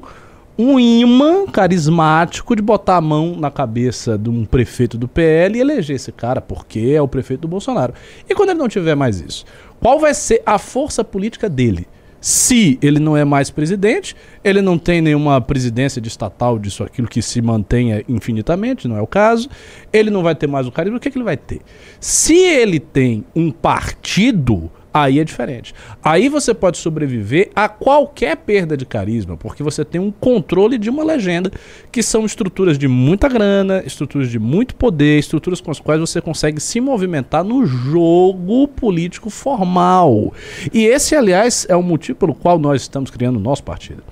um 0.57 0.79
imã 0.79 1.45
carismático 1.45 2.55
de 2.55 2.61
botar 2.61 2.97
a 2.97 3.01
mão 3.01 3.35
na 3.37 3.51
cabeça 3.51 4.17
de 4.17 4.29
um 4.29 4.43
prefeito 4.43 4.97
do 4.97 5.07
PL 5.07 5.57
e 5.57 5.61
eleger 5.61 5.95
esse 5.95 6.11
cara, 6.11 6.41
porque 6.41 6.93
é 6.95 7.01
o 7.01 7.07
prefeito 7.07 7.41
do 7.41 7.47
Bolsonaro. 7.47 7.93
E 8.27 8.33
quando 8.33 8.49
ele 8.49 8.59
não 8.59 8.67
tiver 8.67 8.95
mais 8.95 9.21
isso, 9.21 9.45
qual 9.79 9.99
vai 9.99 10.13
ser 10.13 10.41
a 10.45 10.57
força 10.57 11.03
política 11.03 11.47
dele? 11.47 11.87
Se 12.19 12.79
ele 12.81 12.99
não 12.99 13.15
é 13.15 13.23
mais 13.23 13.51
presidente, 13.51 14.15
ele 14.43 14.59
não 14.61 14.77
tem 14.77 15.01
nenhuma 15.01 15.39
presidência 15.39 16.01
de 16.01 16.07
estatal 16.07 16.57
disso, 16.57 16.83
aquilo 16.83 17.07
que 17.07 17.21
se 17.21 17.41
mantenha 17.41 18.03
infinitamente, 18.09 18.87
não 18.87 18.97
é 18.97 19.01
o 19.01 19.07
caso. 19.07 19.47
Ele 19.93 20.09
não 20.09 20.23
vai 20.23 20.33
ter 20.33 20.47
mais 20.47 20.65
o 20.65 20.71
carisma, 20.71 20.97
o 20.97 20.99
que, 20.99 21.11
que 21.11 21.17
ele 21.17 21.23
vai 21.23 21.37
ter? 21.37 21.61
Se 21.99 22.35
ele 22.35 22.79
tem 22.79 23.23
um 23.35 23.51
partido, 23.51 24.71
Aí 24.93 25.19
é 25.19 25.23
diferente. 25.23 25.75
Aí 26.03 26.29
você 26.29 26.53
pode 26.53 26.77
sobreviver 26.77 27.49
a 27.55 27.69
qualquer 27.69 28.35
perda 28.37 28.75
de 28.75 28.85
carisma, 28.85 29.37
porque 29.37 29.61
você 29.61 29.85
tem 29.85 30.01
um 30.01 30.11
controle 30.11 30.77
de 30.77 30.89
uma 30.89 31.03
legenda, 31.03 31.51
que 31.91 32.01
são 32.01 32.25
estruturas 32.25 32.77
de 32.77 32.87
muita 32.87 33.27
grana, 33.27 33.83
estruturas 33.85 34.29
de 34.29 34.39
muito 34.39 34.75
poder, 34.75 35.19
estruturas 35.19 35.61
com 35.61 35.69
as 35.69 35.79
quais 35.79 35.99
você 35.99 36.21
consegue 36.21 36.59
se 36.59 36.79
movimentar 36.81 37.43
no 37.43 37.65
jogo 37.65 38.67
político 38.69 39.29
formal. 39.29 40.33
E 40.73 40.85
esse, 40.85 41.15
aliás, 41.15 41.65
é 41.69 41.75
o 41.75 41.83
motivo 41.83 42.17
pelo 42.17 42.33
qual 42.33 42.57
nós 42.57 42.81
estamos 42.81 43.11
criando 43.11 43.37
o 43.37 43.41
nosso 43.41 43.63
partido. 43.63 44.03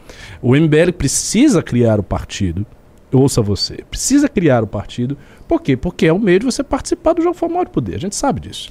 O 0.42 0.56
MBL 0.56 0.92
precisa 0.98 1.64
criar 1.64 2.00
o 2.00 2.04
partido. 2.04 2.66
Ouça 3.12 3.42
você, 3.42 3.78
precisa 3.90 4.28
criar 4.28 4.62
o 4.62 4.68
partido. 4.68 5.18
Por 5.48 5.62
quê? 5.62 5.78
Porque 5.78 6.06
é 6.06 6.12
o 6.12 6.20
meio 6.20 6.40
de 6.40 6.46
você 6.46 6.62
participar 6.62 7.14
do 7.14 7.22
jogo 7.22 7.36
formal 7.36 7.64
de 7.64 7.72
poder. 7.72 7.96
A 7.96 8.00
gente 8.00 8.16
sabe 8.16 8.42
disso. 8.42 8.70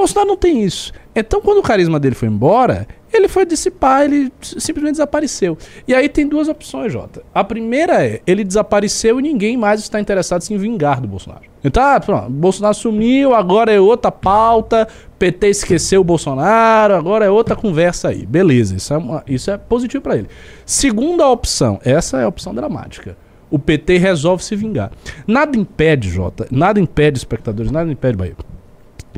Bolsonaro 0.00 0.28
não 0.28 0.36
tem 0.36 0.62
isso. 0.62 0.92
Então, 1.14 1.40
quando 1.40 1.58
o 1.58 1.62
carisma 1.62 2.00
dele 2.00 2.14
foi 2.14 2.28
embora, 2.28 2.86
ele 3.12 3.28
foi 3.28 3.44
dissipar, 3.44 4.02
ele 4.04 4.32
simplesmente 4.40 4.92
desapareceu. 4.92 5.58
E 5.86 5.94
aí 5.94 6.08
tem 6.08 6.26
duas 6.26 6.48
opções, 6.48 6.92
Jota. 6.92 7.22
A 7.34 7.44
primeira 7.44 8.04
é, 8.04 8.20
ele 8.26 8.44
desapareceu 8.44 9.18
e 9.18 9.22
ninguém 9.22 9.56
mais 9.56 9.80
está 9.80 10.00
interessado 10.00 10.42
em 10.50 10.56
vingar 10.56 11.00
do 11.00 11.08
Bolsonaro. 11.08 11.42
Então, 11.62 11.82
ah, 11.82 12.00
pronto, 12.00 12.30
Bolsonaro 12.30 12.74
sumiu, 12.74 13.34
agora 13.34 13.72
é 13.72 13.80
outra 13.80 14.10
pauta, 14.10 14.88
PT 15.18 15.48
esqueceu 15.48 16.00
o 16.00 16.04
Bolsonaro, 16.04 16.94
agora 16.94 17.24
é 17.24 17.30
outra 17.30 17.54
conversa 17.54 18.08
aí. 18.08 18.24
Beleza, 18.24 18.76
isso 18.76 18.94
é, 18.94 18.96
uma, 18.96 19.22
isso 19.26 19.50
é 19.50 19.58
positivo 19.58 20.02
para 20.02 20.16
ele. 20.16 20.28
Segunda 20.64 21.28
opção, 21.28 21.78
essa 21.84 22.20
é 22.20 22.24
a 22.24 22.28
opção 22.28 22.54
dramática. 22.54 23.16
O 23.50 23.58
PT 23.58 23.98
resolve 23.98 24.44
se 24.44 24.54
vingar. 24.54 24.92
Nada 25.26 25.58
impede, 25.58 26.08
Jota, 26.08 26.46
nada 26.50 26.80
impede, 26.80 27.18
espectadores, 27.18 27.70
nada 27.70 27.90
impede, 27.90 28.16
Bahia 28.16 28.36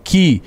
que 0.02 0.42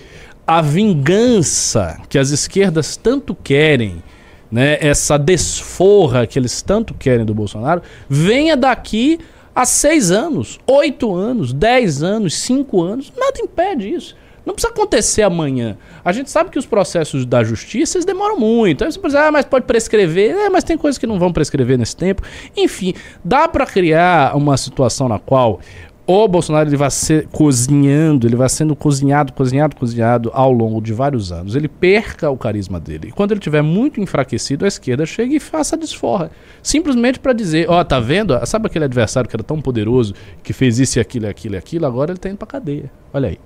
a 0.48 0.62
vingança 0.62 2.00
que 2.08 2.18
as 2.18 2.30
esquerdas 2.30 2.96
tanto 2.96 3.34
querem, 3.36 4.04
né, 4.52 4.78
essa 4.80 5.18
desforra 5.18 6.28
que 6.28 6.38
eles 6.38 6.62
tanto 6.62 6.94
querem 6.94 7.26
do 7.26 7.34
Bolsonaro, 7.34 7.82
venha 8.08 8.56
daqui 8.56 9.20
a 9.56 9.66
seis 9.66 10.12
anos, 10.12 10.60
oito 10.68 11.16
anos, 11.16 11.54
dez 11.54 12.04
anos, 12.04 12.36
cinco 12.36 12.82
anos. 12.82 13.12
Nada 13.16 13.40
impede 13.40 13.90
isso. 13.90 14.16
Não 14.46 14.54
precisa 14.54 14.72
acontecer 14.72 15.24
amanhã. 15.24 15.76
A 16.04 16.12
gente 16.12 16.30
sabe 16.30 16.52
que 16.52 16.60
os 16.60 16.68
processos 16.68 17.26
da 17.26 17.44
justiça 17.44 17.98
eles 17.98 18.06
demoram 18.06 18.38
muito. 18.38 18.84
Aí 18.84 18.92
você 18.92 19.00
pode 19.00 19.14
dizer, 19.14 19.26
ah, 19.26 19.32
mas 19.32 19.46
pode 19.46 19.66
prescrever. 19.66 20.36
É, 20.36 20.50
mas 20.50 20.64
tem 20.64 20.78
coisas 20.78 21.00
que 21.00 21.08
não 21.08 21.18
vão 21.18 21.34
prescrever 21.34 21.80
nesse 21.80 21.96
tempo. 21.96 22.22
Enfim, 22.56 22.94
dá 23.24 23.48
para 23.48 23.66
criar 23.66 24.38
uma 24.38 24.56
situação 24.56 25.10
na 25.10 25.18
qual 25.18 25.60
o 26.08 26.28
Bolsonaro 26.28 26.70
ele 26.70 26.78
vai 26.78 26.92
ser 26.92 27.28
cozinhando, 27.30 28.28
ele 28.28 28.36
vai 28.36 28.48
sendo 28.48 28.76
cozinhado, 28.76 29.34
cozinhado, 29.34 29.76
cozinhado 29.76 30.30
ao 30.34 30.52
longo 30.52 30.80
de 30.80 30.94
vários 30.94 31.32
anos. 31.32 31.56
Ele 31.56 31.68
perca 31.68 32.30
o 32.30 32.38
carisma 32.38 32.80
dele. 32.80 33.08
E 33.08 33.12
quando 33.12 33.32
ele 33.32 33.40
tiver 33.40 33.64
muito 33.64 34.00
enfraquecido, 34.00 34.66
a 34.66 34.68
esquerda 34.68 35.06
chega 35.06 35.34
e 35.34 35.40
faça 35.40 35.76
desforra. 35.76 36.30
Simplesmente 36.62 37.20
para 37.20 37.34
dizer, 37.34 37.68
ó, 37.70 37.80
oh, 37.80 37.86
tá 37.86 38.00
vendo? 38.00 38.40
Sabe 38.46 38.68
aquele 38.68 38.86
adversário 38.86 39.28
que 39.28 39.36
era 39.36 39.44
tão 39.44 39.60
poderoso, 39.60 40.14
que 40.44 40.54
fez 40.54 40.78
isso 40.80 41.00
e 41.00 41.02
aquilo 41.02 41.26
e 41.26 41.30
aquilo 41.30 41.56
e 41.56 41.58
aquilo, 41.58 41.86
agora 41.88 42.12
ele 42.12 42.20
tá 42.20 42.30
indo 42.30 42.38
pra 42.38 42.48
cadeia. 42.48 42.92
Olha 43.12 43.30
aí. 43.30 43.40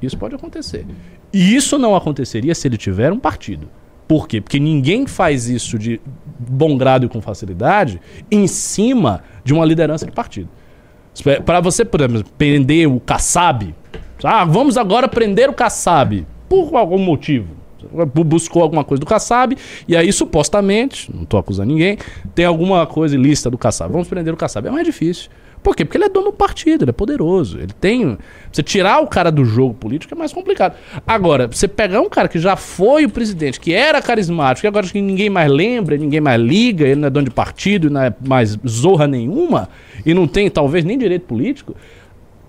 Isso 0.00 0.16
pode 0.16 0.34
acontecer. 0.34 0.86
E 1.32 1.54
isso 1.54 1.78
não 1.78 1.94
aconteceria 1.94 2.54
se 2.54 2.66
ele 2.66 2.78
tiver 2.78 3.12
um 3.12 3.18
partido. 3.18 3.68
Por 4.06 4.26
quê? 4.26 4.40
Porque 4.40 4.58
ninguém 4.58 5.06
faz 5.06 5.50
isso 5.50 5.78
de 5.78 6.00
bom 6.38 6.78
grado 6.78 7.04
e 7.04 7.08
com 7.10 7.20
facilidade 7.20 8.00
em 8.30 8.46
cima 8.46 9.22
de 9.44 9.52
uma 9.52 9.66
liderança 9.66 10.06
de 10.06 10.12
partido. 10.12 10.48
Para 11.44 11.60
você, 11.60 11.84
por 11.84 12.00
exemplo, 12.00 12.24
prender 12.36 12.88
o 12.88 13.00
Kassab. 13.00 13.74
Ah, 14.22 14.44
vamos 14.44 14.76
agora 14.76 15.08
prender 15.08 15.48
o 15.48 15.52
Kassab. 15.52 16.26
Por 16.48 16.74
algum 16.76 16.98
motivo. 16.98 17.56
Buscou 18.26 18.62
alguma 18.62 18.82
coisa 18.84 19.00
do 19.00 19.06
Kassab 19.06 19.56
e 19.86 19.96
aí 19.96 20.12
supostamente, 20.12 21.14
não 21.14 21.22
estou 21.22 21.38
acusando 21.38 21.72
ninguém, 21.72 21.96
tem 22.34 22.44
alguma 22.44 22.84
coisa 22.86 23.14
ilícita 23.14 23.48
do 23.48 23.56
Kassab. 23.56 23.92
Vamos 23.92 24.08
prender 24.08 24.34
o 24.34 24.36
Kassab. 24.36 24.66
É 24.66 24.70
mais 24.70 24.84
difícil. 24.84 25.30
Por 25.62 25.74
quê? 25.74 25.84
Porque 25.84 25.96
ele 25.96 26.04
é 26.04 26.08
dono 26.08 26.26
do 26.26 26.32
partido, 26.32 26.84
ele 26.84 26.90
é 26.90 26.92
poderoso. 26.92 27.58
Ele 27.58 27.72
tem. 27.72 28.16
Você 28.52 28.62
tirar 28.62 29.00
o 29.00 29.06
cara 29.06 29.30
do 29.30 29.44
jogo 29.44 29.74
político 29.74 30.14
é 30.14 30.16
mais 30.16 30.32
complicado. 30.32 30.76
Agora, 31.06 31.46
você 31.46 31.68
pegar 31.68 32.00
um 32.00 32.08
cara 32.08 32.28
que 32.28 32.38
já 32.38 32.56
foi 32.56 33.04
o 33.04 33.10
presidente, 33.10 33.60
que 33.60 33.72
era 33.72 34.00
carismático, 34.00 34.66
e 34.66 34.68
agora 34.68 34.86
que 34.86 35.00
ninguém 35.00 35.28
mais 35.28 35.50
lembra, 35.50 35.96
ninguém 35.96 36.20
mais 36.20 36.40
liga, 36.40 36.86
ele 36.86 37.00
não 37.00 37.08
é 37.08 37.10
dono 37.10 37.26
de 37.26 37.34
partido, 37.34 37.90
não 37.90 38.02
é 38.02 38.14
mais 38.26 38.58
zorra 38.66 39.06
nenhuma, 39.06 39.68
e 40.04 40.14
não 40.14 40.26
tem 40.26 40.48
talvez 40.50 40.84
nem 40.84 40.96
direito 40.96 41.26
político, 41.26 41.74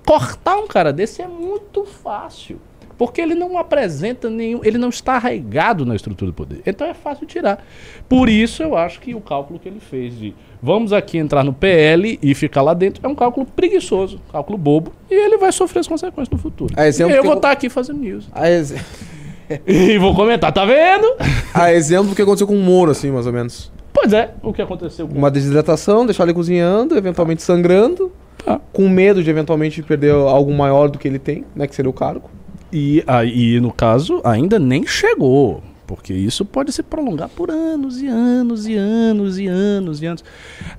cortar 0.05 0.57
um 0.57 0.67
cara 0.67 0.93
desse 0.93 1.21
é 1.21 1.27
muito 1.27 1.85
fácil. 1.85 2.59
Porque 2.97 3.21
ele 3.21 3.33
não 3.33 3.57
apresenta 3.57 4.29
nenhum. 4.29 4.59
Ele 4.61 4.77
não 4.77 4.89
está 4.89 5.13
arraigado 5.13 5.85
na 5.85 5.95
estrutura 5.95 6.31
do 6.31 6.35
poder. 6.35 6.61
Então 6.65 6.85
é 6.85 6.93
fácil 6.93 7.25
tirar. 7.25 7.65
Por 8.09 8.27
isso 8.27 8.61
eu 8.61 8.75
acho 8.75 8.99
que 8.99 9.15
o 9.15 9.21
cálculo 9.21 9.57
que 9.57 9.69
ele 9.69 9.79
fez 9.79 10.19
de 10.19 10.35
vamos 10.61 10.93
aqui 10.93 11.17
entrar 11.17 11.43
no 11.43 11.53
PL 11.53 12.19
e 12.21 12.33
ficar 12.35 12.61
lá 12.61 12.73
dentro 12.73 13.05
é 13.05 13.09
um 13.09 13.15
cálculo 13.15 13.45
preguiçoso, 13.45 14.19
cálculo 14.31 14.57
bobo. 14.57 14.91
E 15.09 15.13
ele 15.13 15.37
vai 15.37 15.51
sofrer 15.51 15.79
as 15.79 15.87
consequências 15.87 16.29
no 16.29 16.37
futuro. 16.37 16.73
A 16.77 16.87
exemplo 16.87 17.15
eu 17.15 17.23
vou 17.23 17.33
estar 17.33 17.51
aqui 17.51 17.69
fazendo 17.69 17.99
news. 17.99 18.27
A 18.31 18.49
ex... 18.49 18.73
e 19.65 19.97
vou 19.97 20.13
comentar, 20.15 20.51
tá 20.51 20.65
vendo? 20.65 21.15
A 21.53 21.73
exemplo 21.73 22.09
do 22.09 22.15
que 22.15 22.21
aconteceu 22.21 22.47
com 22.47 22.55
o 22.55 22.61
Moro, 22.61 22.91
assim, 22.91 23.09
mais 23.09 23.25
ou 23.25 23.33
menos. 23.33 23.71
Pois 23.91 24.13
é, 24.13 24.31
o 24.43 24.53
que 24.53 24.61
aconteceu 24.61 25.07
com 25.07 25.17
Uma 25.17 25.31
desidratação, 25.31 26.05
deixar 26.05 26.23
ele 26.23 26.33
cozinhando, 26.33 26.95
eventualmente 26.95 27.41
sangrando, 27.41 28.11
Ah. 28.45 28.59
com 28.71 28.87
medo 28.87 29.23
de 29.23 29.29
eventualmente 29.29 29.81
perder 29.81 30.13
algo 30.13 30.53
maior 30.53 30.89
do 30.89 30.99
que 30.99 31.07
ele 31.07 31.19
tem, 31.19 31.43
né? 31.55 31.67
Que 31.67 31.75
seria 31.75 31.89
o 31.89 31.93
cargo. 31.93 32.29
E 32.71 33.03
aí, 33.07 33.59
no 33.59 33.73
caso, 33.73 34.21
ainda 34.23 34.59
nem 34.59 34.85
chegou. 34.85 35.63
Porque 35.89 36.13
isso 36.13 36.45
pode 36.45 36.71
se 36.71 36.83
prolongar 36.83 37.29
por 37.29 37.49
anos 37.49 37.99
e 37.99 38.05
anos 38.05 38.67
e 38.67 38.75
anos 38.75 39.39
e 39.39 39.47
anos 39.47 39.99
e 40.03 40.05
anos. 40.05 40.23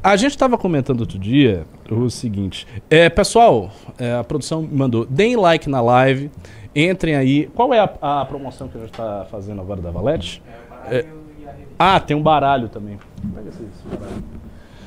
A 0.01 0.15
gente 0.15 0.31
estava 0.31 0.57
comentando 0.57 1.01
outro 1.01 1.19
dia 1.19 1.65
o 1.91 2.09
seguinte: 2.09 2.65
é, 2.89 3.09
pessoal, 3.09 3.73
é, 3.99 4.15
a 4.15 4.23
produção 4.23 4.63
mandou, 4.63 5.05
deem 5.05 5.35
like 5.35 5.69
na 5.69 5.81
live, 5.81 6.31
entrem 6.77 7.17
aí. 7.17 7.51
Qual 7.57 7.75
é 7.75 7.81
a, 7.81 8.21
a 8.21 8.25
promoção 8.25 8.69
que 8.69 8.79
a 8.79 8.83
gente 8.83 8.93
está 8.93 9.27
fazendo 9.29 9.61
agora 9.61 9.83
da 9.83 9.91
Valete? 9.91 10.41
É, 10.87 11.05
ah, 11.77 11.99
tem 11.99 12.17
um 12.17 12.23
baralho 12.23 12.69
também. 12.69 12.97
Pega 13.35 13.49
esse, 13.49 13.65
esse 13.65 13.89
baralho. 13.89 14.23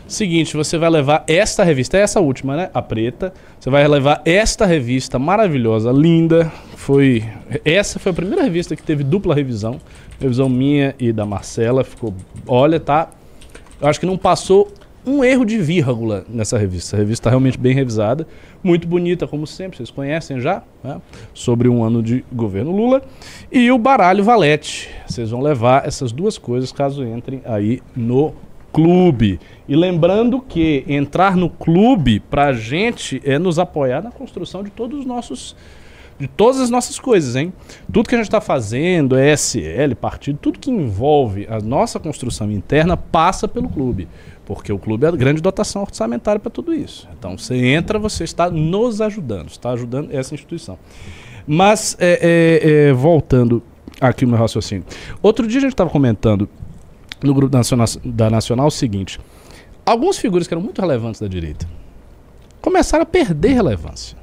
Seguinte, 0.07 0.55
você 0.55 0.77
vai 0.77 0.89
levar 0.89 1.23
esta 1.27 1.63
revista, 1.63 1.97
é 1.97 2.01
essa 2.01 2.19
última, 2.19 2.55
né? 2.55 2.69
A 2.73 2.81
preta. 2.81 3.33
Você 3.59 3.69
vai 3.69 3.87
levar 3.87 4.21
esta 4.25 4.65
revista 4.65 5.17
maravilhosa, 5.17 5.91
linda. 5.91 6.51
Foi 6.75 7.23
essa 7.63 7.97
foi 7.97 8.11
a 8.11 8.15
primeira 8.15 8.43
revista 8.43 8.75
que 8.75 8.83
teve 8.83 9.03
dupla 9.03 9.33
revisão, 9.33 9.79
revisão 10.23 10.49
minha 10.49 10.95
e 10.99 11.11
da 11.11 11.25
Marcela. 11.25 11.83
Ficou, 11.83 12.13
olha, 12.47 12.79
tá. 12.79 13.09
Eu 13.79 13.87
acho 13.87 13.99
que 13.99 14.05
não 14.05 14.17
passou 14.17 14.71
um 15.05 15.23
erro 15.23 15.45
de 15.45 15.57
vírgula 15.57 16.25
nessa 16.29 16.57
revista. 16.57 16.95
A 16.95 16.99
revista 16.99 17.21
está 17.23 17.29
realmente 17.29 17.57
bem 17.57 17.73
revisada, 17.73 18.25
muito 18.63 18.87
bonita 18.87 19.27
como 19.27 19.45
sempre, 19.45 19.77
vocês 19.77 19.91
conhecem 19.91 20.39
já, 20.39 20.63
né? 20.83 21.01
sobre 21.33 21.67
um 21.67 21.83
ano 21.83 22.01
de 22.01 22.23
governo 22.31 22.71
Lula. 22.71 23.01
E 23.51 23.69
o 23.71 23.77
baralho 23.77 24.23
Valete. 24.23 24.89
Vocês 25.05 25.29
vão 25.29 25.41
levar 25.41 25.85
essas 25.85 26.11
duas 26.11 26.37
coisas 26.37 26.71
caso 26.71 27.05
entrem 27.05 27.41
aí 27.45 27.81
no 27.95 28.33
clube. 28.71 29.39
E 29.67 29.75
lembrando 29.75 30.41
que 30.41 30.83
entrar 30.87 31.35
no 31.35 31.49
clube 31.49 32.19
pra 32.19 32.53
gente 32.53 33.21
é 33.23 33.37
nos 33.37 33.59
apoiar 33.59 34.01
na 34.01 34.11
construção 34.11 34.63
de 34.63 34.71
todos 34.71 34.99
os 34.99 35.05
nossos 35.05 35.55
de 36.19 36.27
todas 36.27 36.59
as 36.59 36.69
nossas 36.69 36.99
coisas, 36.99 37.35
hein? 37.35 37.51
Tudo 37.91 38.07
que 38.07 38.15
a 38.15 38.17
gente 38.17 38.27
está 38.27 38.41
fazendo, 38.41 39.17
ESL, 39.17 39.95
partido, 39.99 40.39
tudo 40.41 40.59
que 40.59 40.71
envolve 40.71 41.47
a 41.49 41.59
nossa 41.59 41.99
construção 41.99 42.51
interna 42.51 42.95
passa 42.95 43.47
pelo 43.47 43.69
clube. 43.69 44.07
Porque 44.45 44.71
o 44.71 44.77
clube 44.77 45.05
é 45.05 45.09
a 45.09 45.11
grande 45.11 45.41
dotação 45.41 45.81
orçamentária 45.81 46.39
para 46.39 46.51
tudo 46.51 46.73
isso. 46.73 47.07
Então 47.17 47.37
você 47.37 47.55
entra, 47.55 47.97
você 47.97 48.23
está 48.23 48.49
nos 48.49 49.01
ajudando, 49.01 49.49
está 49.49 49.71
ajudando 49.71 50.13
essa 50.13 50.33
instituição. 50.33 50.77
Mas, 51.47 51.95
é, 51.99 52.19
é, 52.21 52.89
é, 52.89 52.93
voltando 52.93 53.61
aqui 53.99 54.25
no 54.25 54.31
meu 54.31 54.39
raciocínio. 54.39 54.85
Outro 55.21 55.47
dia 55.47 55.59
a 55.59 55.61
gente 55.61 55.73
estava 55.73 55.89
comentando 55.89 56.47
no 57.21 57.33
grupo 57.33 57.51
da 57.51 57.59
Nacional, 57.59 57.87
da 58.03 58.29
Nacional 58.29 58.67
o 58.67 58.71
seguinte: 58.71 59.19
algumas 59.85 60.17
figuras 60.17 60.47
que 60.47 60.53
eram 60.53 60.63
muito 60.63 60.81
relevantes 60.81 61.21
da 61.21 61.27
direita 61.27 61.67
começaram 62.61 63.03
a 63.03 63.05
perder 63.05 63.53
relevância. 63.53 64.17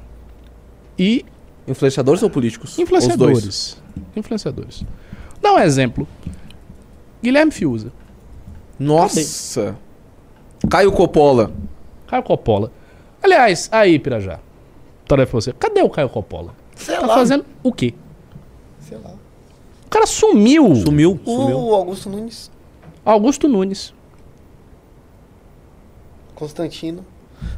E 0.97 1.25
Influenciadores 1.67 2.23
ou 2.23 2.29
políticos? 2.29 2.71
Os 2.71 2.75
dois. 2.77 2.87
influenciadores. 2.87 3.81
Influenciadores. 4.15 4.85
Dá 5.41 5.53
um 5.53 5.59
exemplo. 5.59 6.07
Guilherme 7.23 7.51
Fiuza, 7.51 7.91
Nossa! 8.79 9.75
Caio 10.69 10.91
Coppola. 10.91 11.51
Caio 12.07 12.23
Coppola. 12.23 12.71
Aliás, 13.21 13.69
aí, 13.71 13.99
Pirajá. 13.99 14.39
Tarefa 15.07 15.31
pra 15.31 15.41
você. 15.41 15.53
Cadê 15.53 15.81
o 15.83 15.89
Caio 15.89 16.09
Coppola? 16.09 16.55
Sei 16.75 16.95
Tá 16.95 17.05
lá. 17.05 17.13
fazendo 17.15 17.45
o 17.61 17.71
quê? 17.71 17.93
Sei 18.79 18.97
lá. 18.97 19.11
cara 19.89 20.07
sumiu. 20.07 20.73
Sumiu, 20.75 21.19
sumiu. 21.23 21.59
O 21.59 21.75
Augusto 21.75 22.09
Nunes, 22.09 22.49
Augusto 23.05 23.47
Nunes. 23.47 23.93
Constantino. 26.33 27.05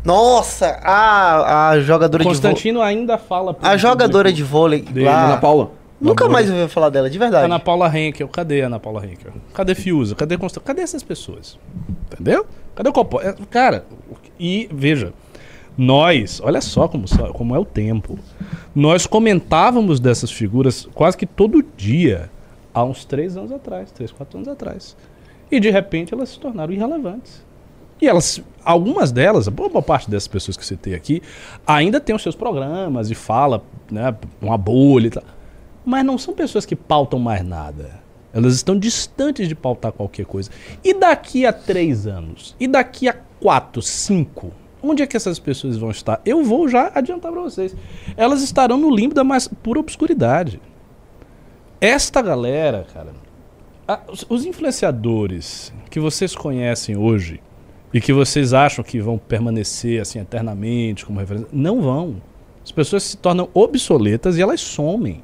Nossa, 0.04 0.80
a, 0.84 1.70
a 1.70 1.80
jogadora 1.80 2.24
de 2.24 2.30
vôlei. 2.30 2.42
Constantino 2.42 2.82
ainda 2.82 3.18
fala. 3.18 3.56
A 3.62 3.78
jogadora 3.78 4.30
público 4.30 4.36
de 4.38 4.44
vôlei 4.44 4.82
Dele, 4.82 5.06
lá. 5.06 5.26
Ana 5.26 5.38
Paula. 5.38 5.72
Nunca 6.02 6.28
mais 6.28 6.50
ouvi 6.50 6.68
falar 6.68 6.90
dela, 6.90 7.10
de 7.10 7.18
verdade. 7.18 7.46
Ana 7.46 7.60
Paula 7.60 7.88
Henkel. 7.98 8.28
Cadê 8.28 8.62
a 8.62 8.66
Ana 8.68 8.80
Paula 8.80 9.06
Henkel? 9.06 9.32
Cadê 9.54 9.74
Fiuza? 9.74 10.16
Cadê 10.16 10.38
Constantino? 10.38 10.66
Cadê 10.68 10.82
essas 10.82 11.02
pessoas? 11.02 11.58
Entendeu? 12.12 12.46
Cadê 12.76 12.90
o 12.90 12.94
Copó? 12.94 13.22
É, 13.22 13.34
Cara, 13.50 13.86
e 14.38 14.68
veja, 14.74 15.14
nós, 15.78 16.42
olha 16.44 16.60
só 16.60 16.88
como, 16.90 17.08
só- 17.08 17.32
como 17.32 17.56
é 17.56 17.60
o 17.60 17.64
tempo. 17.64 18.20
Nós 18.76 19.08
comentávamos 19.08 20.00
dessas 20.00 20.30
figuras 20.32 20.88
quase 20.94 21.16
que 21.16 21.26
todo 21.26 21.64
dia, 21.78 22.30
há 22.74 22.84
uns 22.84 23.06
três 23.06 23.38
anos 23.38 23.52
atrás, 23.52 23.90
três, 23.92 24.12
quatro 24.12 24.38
anos 24.38 24.50
atrás. 24.50 24.98
E 25.50 25.60
de 25.60 25.70
repente 25.70 26.14
elas 26.14 26.30
se 26.30 26.40
tornaram 26.40 26.74
irrelevantes. 26.74 27.46
E 28.04 28.08
elas, 28.10 28.42
algumas 28.66 29.14
delas, 29.14 29.48
a 29.48 29.52
boa 29.52 29.82
parte 29.82 30.12
dessas 30.12 30.28
pessoas 30.28 30.58
que 30.58 30.66
citei 30.66 30.94
aqui, 30.94 31.22
ainda 31.66 32.02
tem 32.02 32.14
os 32.14 32.22
seus 32.22 32.36
programas 32.36 33.10
e 33.10 33.16
fala, 33.16 33.64
né, 33.90 34.14
uma 34.42 34.58
bolha 34.58 35.08
e 35.08 35.10
tal. 35.10 35.24
Mas 35.86 36.04
não 36.04 36.18
são 36.18 36.34
pessoas 36.34 36.66
que 36.66 36.76
pautam 36.76 37.18
mais 37.18 37.46
nada. 37.46 38.02
Elas 38.34 38.56
estão 38.56 38.78
distantes 38.78 39.48
de 39.48 39.56
pautar 39.56 39.94
qualquer 39.94 40.26
coisa. 40.26 40.50
E 40.84 40.94
daqui 40.94 41.46
a 41.46 41.54
três 41.54 42.06
anos? 42.06 42.54
E 42.60 42.68
daqui 42.68 43.08
a 43.08 43.14
quatro, 43.40 43.82
cinco? 43.82 44.52
Onde 44.82 45.02
é 45.02 45.08
que 45.08 45.16
essas 45.16 45.40
pessoas 45.40 45.78
vão 45.78 45.90
estar? 45.90 46.20
Eu 46.26 46.44
vou 46.44 46.68
já 46.68 46.92
adiantar 46.94 47.32
para 47.32 47.40
vocês. 47.40 47.74
Elas 48.18 48.42
estarão 48.42 48.76
no 48.76 48.94
limbo 48.94 49.16
da 49.16 49.24
mais 49.24 49.48
pura 49.48 49.80
obscuridade. 49.80 50.60
Esta 51.80 52.22
galera, 52.22 52.86
cara, 52.94 53.14
a- 53.88 54.02
os- 54.12 54.26
os 54.28 54.46
influenciadores 54.46 55.74
que 55.90 56.02
vocês 56.02 56.36
conhecem 56.36 56.98
hoje 56.98 57.40
e 57.94 58.02
que 58.02 58.12
vocês 58.12 58.54
acham 58.54 58.84
que 58.84 59.00
vão 59.00 59.18
permanecer 59.18 60.02
assim 60.02 60.20
eternamente 60.20 61.06
como 61.06 61.20
referência, 61.20 61.48
não 61.54 61.82
vão. 61.82 62.22
As 62.64 62.72
pessoas 62.72 63.04
se 63.04 63.18
tornam 63.18 63.50
obsoletas 63.54 64.38
e 64.38 64.42
elas 64.42 64.62
somem. 64.62 65.22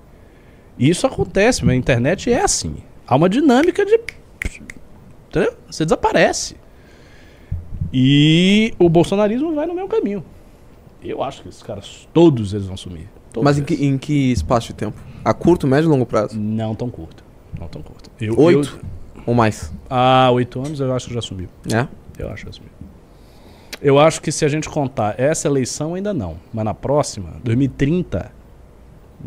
E 0.77 0.89
isso 0.89 1.07
acontece, 1.07 1.67
a 1.69 1.75
internet 1.75 2.31
é 2.31 2.41
assim. 2.41 2.75
Há 3.07 3.15
uma 3.15 3.27
dinâmica 3.29 3.85
de. 3.85 3.99
Entendeu? 5.29 5.53
Você 5.69 5.83
desaparece. 5.85 6.55
E 7.91 8.73
o 8.77 8.87
bolsonarismo 8.89 9.53
vai 9.55 9.65
no 9.65 9.73
meu 9.73 9.87
caminho. 9.87 10.23
Eu 11.03 11.23
acho 11.23 11.41
que 11.41 11.49
esses 11.49 11.63
caras, 11.63 12.07
todos 12.13 12.53
eles 12.53 12.67
vão 12.67 12.77
sumir. 12.77 13.07
Todos 13.33 13.43
Mas 13.45 13.57
em 13.57 13.63
que, 13.63 13.73
em 13.85 13.97
que 13.97 14.31
espaço 14.31 14.67
de 14.67 14.73
tempo? 14.73 15.01
A 15.23 15.33
curto, 15.33 15.65
médio 15.65 15.89
ou 15.89 15.93
longo 15.95 16.05
prazo? 16.05 16.39
Não 16.39 16.75
tão 16.75 16.89
curto. 16.89 17.23
Não 17.59 17.67
tão 17.67 17.81
curto. 17.81 18.09
Eu, 18.19 18.37
Oito? 18.39 18.79
eu- 19.15 19.21
Ou 19.25 19.33
mais? 19.33 19.71
há 19.89 20.29
oito 20.31 20.59
anos 20.59 20.79
eu 20.79 20.93
acho 20.93 21.07
que 21.07 21.13
já 21.13 21.21
sumiu. 21.21 21.47
É? 21.73 21.87
Eu 22.19 22.29
acho 22.29 22.45
já 22.45 22.51
sumiu. 22.51 22.69
Eu 23.81 23.97
acho 23.97 24.21
que 24.21 24.31
se 24.31 24.43
a 24.43 24.49
gente 24.49 24.67
contar 24.69 25.17
essa 25.19 25.47
eleição, 25.47 25.93
ainda 25.95 26.13
não. 26.13 26.35
Mas 26.53 26.65
na 26.65 26.73
próxima, 26.73 27.29
2030, 27.43 28.31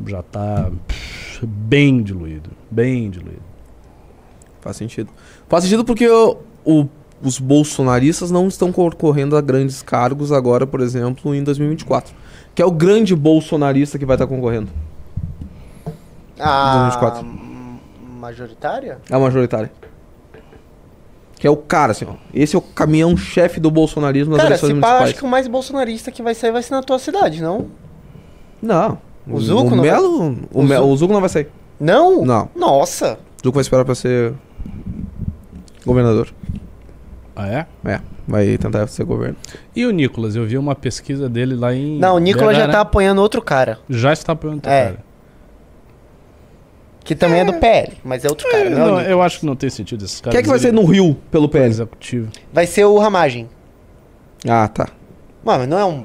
já 0.07 0.23
tá 0.23 0.71
pff, 0.87 1.47
bem 1.47 2.03
diluído. 2.03 2.51
Bem 2.71 3.09
diluído. 3.11 3.41
Faz 4.61 4.77
sentido. 4.77 5.11
Faz 5.49 5.65
sentido 5.65 5.85
porque 5.85 6.07
o- 6.09 6.37
o- 6.65 6.87
os 7.23 7.39
bolsonaristas 7.39 8.31
não 8.31 8.47
estão 8.47 8.71
concorrendo 8.71 9.37
a 9.37 9.41
grandes 9.41 9.81
cargos 9.81 10.31
agora, 10.33 10.67
por 10.67 10.81
exemplo, 10.81 11.35
em 11.35 11.43
2024. 11.43 12.15
Que 12.55 12.61
é 12.61 12.67
o 12.67 12.71
grande 12.71 13.17
bolsonarista 13.17 13.99
que 13.99 14.05
vai 14.05 14.17
estar 14.17 14.27
concorrendo. 14.27 14.69
A 16.39 16.73
2024. 16.91 17.25
m- 17.25 17.81
majoritária? 18.21 18.99
É 19.11 19.15
a 19.15 19.19
majoritária. 19.19 19.73
Que 21.43 21.49
é 21.49 21.51
o 21.51 21.57
cara, 21.57 21.91
assim, 21.91 22.05
ó. 22.09 22.13
Esse 22.33 22.55
é 22.55 22.59
o 22.61 22.63
caminhão-chefe 22.63 23.59
do 23.59 23.69
bolsonarismo 23.69 24.31
nas 24.31 24.43
Cara, 24.43 24.51
eleições 24.51 24.69
se 24.69 24.75
municipais. 24.75 25.03
acho 25.11 25.15
que 25.19 25.25
o 25.25 25.29
mais 25.29 25.49
bolsonarista 25.49 26.13
que 26.13 26.23
vai 26.23 26.37
sair 26.37 26.53
vai 26.53 26.63
ser 26.63 26.73
na 26.73 26.85
tua 26.85 27.01
cidade, 27.01 27.43
não? 27.43 27.67
Não. 28.63 28.97
O 29.29 29.41
Zuco 29.41 29.63
o 29.63 29.71
não 29.71 29.79
vai- 29.79 29.91
Melo, 29.91 30.37
o, 30.53 30.61
O 30.61 30.63
Me- 30.63 30.77
Zuco- 30.77 30.87
o 30.89 30.97
Zuco 30.97 31.13
não 31.13 31.19
vai 31.21 31.29
sair. 31.29 31.49
Não? 31.81 32.25
Não. 32.25 32.49
Nossa. 32.55 33.15
O 33.41 33.45
Zuco 33.45 33.55
vai 33.57 33.63
esperar 33.63 33.85
pra 33.85 33.97
ser 33.97 34.35
governador. 35.85 36.29
Ah, 37.35 37.49
é? 37.49 37.67
É, 37.87 38.01
vai 38.29 38.57
tentar 38.57 38.87
ser 38.87 39.03
governo. 39.05 39.35
E 39.75 39.85
o 39.85 39.91
Nicolas? 39.91 40.37
Eu 40.37 40.47
vi 40.47 40.57
uma 40.57 40.77
pesquisa 40.77 41.29
dele 41.29 41.57
lá 41.57 41.75
em. 41.75 41.99
Não, 41.99 42.15
o 42.15 42.19
Nicolas 42.21 42.57
já 42.57 42.69
né? 42.69 42.73
tá 42.73 42.83
apoiando 42.83 43.21
outro 43.21 43.43
cara. 43.43 43.81
Já 43.91 44.13
está 44.13 44.31
apoiando 44.33 44.61
É. 44.69 44.85
cara. 44.85 44.99
Que 47.05 47.15
também 47.17 47.41
é, 47.41 47.45
do 47.45 47.55
PL, 47.55 47.93
mas 48.05 48.25
é 48.25 48.29
outro 48.29 48.49
cara. 48.49 48.65
É, 48.65 48.71
não 48.71 48.79
é 48.81 48.85
o 48.85 48.91
não, 48.93 49.01
eu 49.01 49.23
acho 49.23 49.41
que 49.41 49.47
não 49.47 49.57
tem 49.57 49.69
sentido 49.71 50.05
esses 50.05 50.21
caras. 50.21 50.33
Quem 50.35 50.41
é 50.41 50.43
que 50.43 50.49
vai 50.49 50.59
ser 50.59 50.73
no 50.73 50.85
Rio 50.85 51.17
pelo 51.31 51.49
PL? 51.49 51.67
executivo? 51.69 52.29
Vai 52.53 52.67
ser 52.67 52.85
o 52.85 52.97
Ramagem. 52.99 53.49
Ah, 54.49 54.69
tá. 54.69 54.89
Mano, 55.45 55.67
não 55.67 55.79
é 55.79 55.85
um 55.85 56.05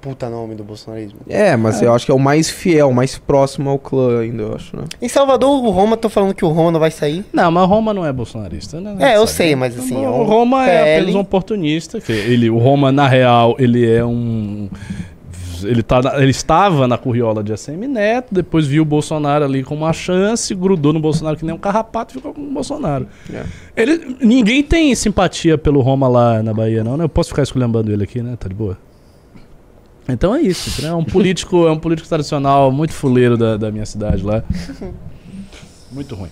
puta 0.00 0.30
nome 0.30 0.54
do 0.54 0.64
bolsonarismo. 0.64 1.20
É, 1.28 1.54
mas 1.56 1.82
eu 1.82 1.92
acho 1.94 2.06
que 2.06 2.10
é 2.10 2.14
o 2.14 2.18
mais 2.18 2.48
fiel, 2.48 2.90
mais 2.90 3.18
próximo 3.18 3.68
ao 3.68 3.78
clã 3.78 4.20
ainda, 4.20 4.42
eu 4.44 4.54
acho, 4.54 4.74
né? 4.74 4.84
Em 5.00 5.08
Salvador, 5.08 5.62
o 5.62 5.68
Roma, 5.70 5.94
tô 5.94 6.08
falando 6.08 6.32
que 6.34 6.42
o 6.44 6.48
Roma 6.48 6.70
não 6.70 6.80
vai 6.80 6.90
sair. 6.90 7.22
Não, 7.32 7.50
mas 7.50 7.68
Roma 7.68 7.92
não 7.92 8.06
é 8.06 8.10
bolsonarista, 8.10 8.80
né? 8.80 8.96
É, 8.98 9.16
eu 9.16 9.26
Sabe? 9.26 9.36
sei, 9.36 9.56
mas 9.56 9.78
assim, 9.78 10.02
é 10.02 10.08
O 10.08 10.22
Roma 10.24 10.66
é 10.66 10.82
PL. 10.84 10.96
apenas 11.00 11.14
um 11.16 11.20
oportunista. 11.20 12.00
que 12.00 12.12
Ele, 12.12 12.48
o 12.48 12.56
Roma, 12.56 12.90
na 12.90 13.06
real, 13.06 13.56
ele 13.58 13.90
é 13.90 14.02
um. 14.02 14.70
Ele, 15.64 15.82
tá, 15.82 16.00
ele 16.16 16.30
estava 16.30 16.86
na 16.88 16.96
curriola 16.98 17.42
de 17.42 17.52
ACM 17.52 17.86
Neto, 17.88 18.32
depois 18.32 18.66
viu 18.66 18.82
o 18.82 18.86
Bolsonaro 18.86 19.44
ali 19.44 19.62
com 19.62 19.74
uma 19.74 19.92
chance, 19.92 20.54
grudou 20.54 20.92
no 20.92 21.00
Bolsonaro 21.00 21.36
que 21.36 21.44
nem 21.44 21.54
um 21.54 21.58
carrapato 21.58 22.12
e 22.12 22.16
ficou 22.16 22.34
com 22.34 22.40
o 22.40 22.50
Bolsonaro. 22.50 23.06
É. 23.32 23.44
Ele, 23.76 24.16
ninguém 24.20 24.62
tem 24.62 24.94
simpatia 24.94 25.56
pelo 25.56 25.80
Roma 25.80 26.08
lá 26.08 26.42
na 26.42 26.52
Bahia, 26.52 26.84
não, 26.84 26.96
né? 26.96 27.04
Eu 27.04 27.08
posso 27.08 27.30
ficar 27.30 27.42
esculhambando 27.42 27.92
ele 27.92 28.04
aqui, 28.04 28.22
né? 28.22 28.36
Tá 28.36 28.48
de 28.48 28.54
boa. 28.54 28.78
Então 30.08 30.34
é 30.34 30.40
isso, 30.40 30.82
né? 30.82 30.88
É 30.88 30.94
um 30.94 31.04
político, 31.04 31.66
é 31.66 31.70
um 31.70 31.78
político 31.78 32.08
tradicional 32.08 32.72
muito 32.72 32.92
fuleiro 32.92 33.36
da, 33.36 33.56
da 33.56 33.70
minha 33.70 33.86
cidade 33.86 34.22
lá. 34.22 34.42
Muito 35.92 36.14
ruim. 36.14 36.30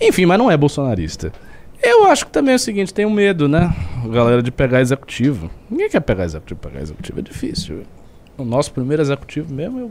Enfim, 0.00 0.26
mas 0.26 0.36
não 0.36 0.50
é 0.50 0.56
bolsonarista. 0.56 1.32
Eu 1.82 2.04
acho 2.04 2.26
que 2.26 2.32
também 2.32 2.52
é 2.52 2.56
o 2.56 2.58
seguinte, 2.58 2.92
tem 2.92 3.06
um 3.06 3.10
medo, 3.10 3.48
né? 3.48 3.74
A 4.04 4.08
galera 4.08 4.42
de 4.42 4.50
pegar 4.50 4.80
executivo. 4.80 5.50
Ninguém 5.70 5.88
quer 5.88 6.00
pegar 6.00 6.24
executivo, 6.24 6.60
pegar 6.60 6.80
executivo 6.80 7.20
é 7.20 7.22
difícil. 7.22 7.82
O 8.40 8.44
nosso 8.44 8.72
primeiro 8.72 9.02
executivo 9.02 9.52
mesmo, 9.52 9.78
eu 9.80 9.90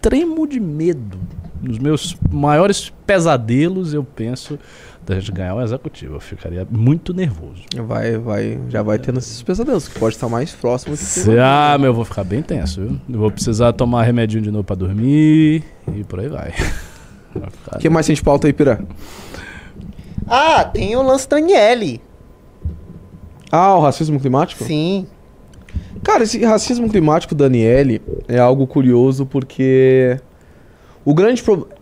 tremo 0.00 0.46
de 0.46 0.60
medo. 0.60 1.18
Nos 1.60 1.78
meus 1.78 2.16
maiores 2.30 2.92
pesadelos, 3.06 3.92
eu 3.92 4.04
penso 4.04 4.58
da 5.04 5.18
gente 5.18 5.32
ganhar 5.32 5.54
o 5.56 5.60
executivo. 5.62 6.14
Eu 6.16 6.20
ficaria 6.20 6.66
muito 6.70 7.12
nervoso. 7.12 7.62
Vai, 7.86 8.16
vai, 8.18 8.60
já 8.68 8.82
vai 8.82 8.98
tendo 8.98 9.18
esses 9.18 9.42
pesadelos, 9.42 9.88
que 9.88 9.98
pode 9.98 10.14
estar 10.14 10.28
mais 10.28 10.52
próximo 10.52 10.96
que 10.96 11.02
Cê- 11.02 11.38
ah, 11.40 11.76
meu, 11.78 11.88
eu 11.90 11.94
vou 11.94 12.04
ficar 12.04 12.22
bem 12.24 12.42
tenso, 12.42 12.80
viu? 12.82 13.00
Eu 13.08 13.18
vou 13.18 13.30
precisar 13.30 13.72
tomar 13.72 14.02
remedinho 14.04 14.42
de 14.42 14.50
novo 14.52 14.64
pra 14.64 14.76
dormir 14.76 15.64
e 15.96 16.04
por 16.04 16.20
aí 16.20 16.28
vai. 16.28 16.52
O 17.74 17.78
que 17.78 17.88
mais 17.90 18.06
tem 18.06 18.16
de 18.16 18.22
pauta 18.22 18.46
aí, 18.46 18.52
Pira? 18.52 18.80
Ah, 20.26 20.64
tem 20.64 20.96
o 20.96 21.02
lance 21.02 21.28
Daniele. 21.28 22.00
Ah, 23.52 23.74
o 23.76 23.80
racismo 23.80 24.18
climático? 24.18 24.64
Sim. 24.64 25.06
Cara, 26.02 26.22
esse 26.22 26.42
racismo 26.44 26.88
climático, 26.88 27.34
Daniele, 27.34 28.00
é 28.26 28.38
algo 28.38 28.66
curioso 28.66 29.26
porque 29.26 30.18
o 31.04 31.14
grande 31.14 31.42
problema. 31.42 31.76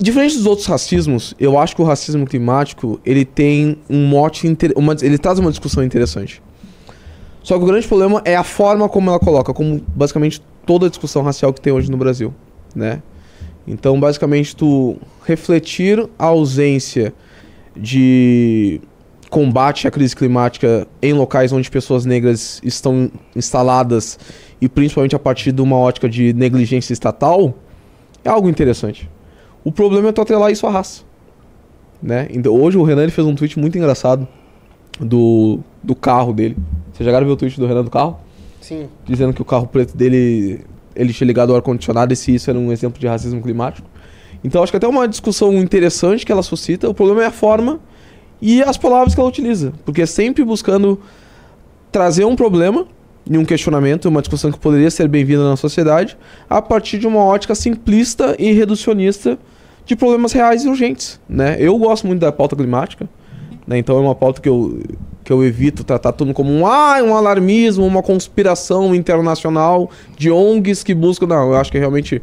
Diferente 0.00 0.36
dos 0.36 0.46
outros 0.46 0.66
racismos, 0.68 1.34
eu 1.40 1.58
acho 1.58 1.74
que 1.74 1.82
o 1.82 1.84
racismo 1.84 2.24
climático 2.24 3.00
ele 3.04 3.24
tem 3.24 3.78
um 3.90 4.06
mote. 4.06 4.46
Inter... 4.46 4.72
Uma... 4.76 4.96
Ele 5.02 5.18
traz 5.18 5.40
uma 5.40 5.50
discussão 5.50 5.82
interessante. 5.82 6.40
Só 7.42 7.56
que 7.56 7.64
o 7.64 7.66
grande 7.66 7.88
problema 7.88 8.22
é 8.24 8.36
a 8.36 8.44
forma 8.44 8.88
como 8.88 9.10
ela 9.10 9.18
coloca, 9.18 9.52
como 9.52 9.82
basicamente 9.96 10.40
toda 10.64 10.86
a 10.86 10.88
discussão 10.88 11.22
racial 11.22 11.52
que 11.52 11.60
tem 11.60 11.72
hoje 11.72 11.90
no 11.90 11.96
Brasil, 11.96 12.32
né? 12.74 13.02
Então, 13.66 13.98
basicamente, 13.98 14.54
tu 14.54 14.96
refletir 15.24 16.08
a 16.18 16.26
ausência 16.26 17.12
de 17.76 18.80
combate 19.30 19.86
à 19.86 19.90
crise 19.90 20.14
climática 20.14 20.86
em 21.02 21.12
locais 21.12 21.52
onde 21.52 21.70
pessoas 21.70 22.04
negras 22.04 22.60
estão 22.64 23.10
instaladas 23.36 24.18
e 24.60 24.68
principalmente 24.68 25.14
a 25.14 25.18
partir 25.18 25.52
de 25.52 25.60
uma 25.60 25.76
ótica 25.76 26.08
de 26.08 26.32
negligência 26.32 26.92
estatal 26.92 27.54
é 28.24 28.28
algo 28.28 28.48
interessante. 28.48 29.08
O 29.64 29.70
problema 29.70 30.08
é 30.08 30.12
tu 30.12 30.20
atrelar 30.20 30.50
isso 30.50 30.66
à 30.66 30.70
raça. 30.70 31.02
Né? 32.02 32.28
Então, 32.30 32.54
hoje 32.54 32.78
o 32.78 32.82
Renan 32.82 33.08
fez 33.10 33.26
um 33.26 33.34
tweet 33.34 33.58
muito 33.58 33.76
engraçado 33.76 34.26
do, 35.00 35.60
do 35.82 35.94
carro 35.94 36.32
dele. 36.32 36.56
Vocês 36.92 37.08
já 37.08 37.20
ver 37.20 37.26
o 37.26 37.36
tweet 37.36 37.58
do 37.58 37.66
Renan 37.66 37.84
do 37.84 37.90
carro? 37.90 38.18
Sim. 38.60 38.88
dizendo 39.06 39.32
que 39.32 39.40
o 39.40 39.44
carro 39.44 39.66
preto 39.66 39.96
dele 39.96 40.60
ele 40.94 41.12
tinha 41.12 41.26
ligado 41.26 41.50
ao 41.50 41.56
ar-condicionado 41.56 42.12
e 42.12 42.16
se 42.16 42.34
isso 42.34 42.50
era 42.50 42.58
um 42.58 42.72
exemplo 42.72 42.98
de 43.00 43.06
racismo 43.06 43.40
climático. 43.40 43.88
Então 44.42 44.62
acho 44.62 44.72
que 44.72 44.76
até 44.76 44.86
uma 44.86 45.06
discussão 45.06 45.54
interessante 45.54 46.26
que 46.26 46.32
ela 46.32 46.42
suscita. 46.42 46.88
O 46.88 46.92
problema 46.92 47.22
é 47.22 47.26
a 47.26 47.30
forma 47.30 47.80
e 48.40 48.62
as 48.62 48.76
palavras 48.76 49.14
que 49.14 49.20
ela 49.20 49.28
utiliza. 49.28 49.72
Porque 49.84 50.02
é 50.02 50.06
sempre 50.06 50.44
buscando 50.44 51.00
trazer 51.90 52.24
um 52.24 52.36
problema 52.36 52.86
e 53.28 53.36
um 53.36 53.44
questionamento, 53.44 54.06
uma 54.06 54.22
discussão 54.22 54.50
que 54.50 54.58
poderia 54.58 54.90
ser 54.90 55.06
bem-vinda 55.08 55.48
na 55.48 55.56
sociedade, 55.56 56.16
a 56.48 56.62
partir 56.62 56.98
de 56.98 57.06
uma 57.06 57.22
ótica 57.22 57.54
simplista 57.54 58.34
e 58.38 58.52
reducionista 58.52 59.38
de 59.84 59.96
problemas 59.96 60.32
reais 60.32 60.64
e 60.64 60.68
urgentes, 60.68 61.20
né? 61.28 61.56
Eu 61.58 61.76
gosto 61.78 62.06
muito 62.06 62.20
da 62.20 62.30
pauta 62.30 62.54
climática, 62.54 63.08
né? 63.66 63.78
Então 63.78 63.96
é 63.96 64.00
uma 64.00 64.14
pauta 64.14 64.40
que 64.40 64.48
eu, 64.48 64.80
que 65.24 65.32
eu 65.32 65.44
evito 65.44 65.84
tratar 65.84 66.12
tudo 66.12 66.32
como 66.32 66.50
um, 66.50 66.66
ah, 66.66 67.02
um 67.02 67.14
alarmismo, 67.14 67.86
uma 67.86 68.02
conspiração 68.02 68.94
internacional 68.94 69.90
de 70.16 70.30
ONGs 70.30 70.82
que 70.82 70.94
buscam... 70.94 71.26
Não, 71.26 71.52
eu 71.52 71.56
acho 71.56 71.70
que 71.70 71.78
realmente 71.78 72.22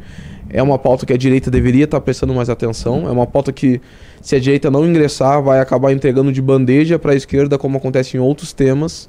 é 0.50 0.62
uma 0.62 0.78
pauta 0.78 1.04
que 1.04 1.12
a 1.12 1.16
direita 1.16 1.50
deveria 1.50 1.84
estar 1.84 2.00
prestando 2.00 2.34
mais 2.34 2.48
atenção. 2.48 3.08
É 3.08 3.10
uma 3.10 3.26
pauta 3.26 3.52
que, 3.52 3.80
se 4.20 4.36
a 4.36 4.40
direita 4.40 4.70
não 4.70 4.86
ingressar, 4.86 5.42
vai 5.42 5.60
acabar 5.60 5.92
entregando 5.92 6.32
de 6.32 6.40
bandeja 6.40 6.98
para 6.98 7.12
a 7.12 7.14
esquerda, 7.14 7.58
como 7.58 7.76
acontece 7.76 8.16
em 8.16 8.20
outros 8.20 8.52
temas, 8.52 9.08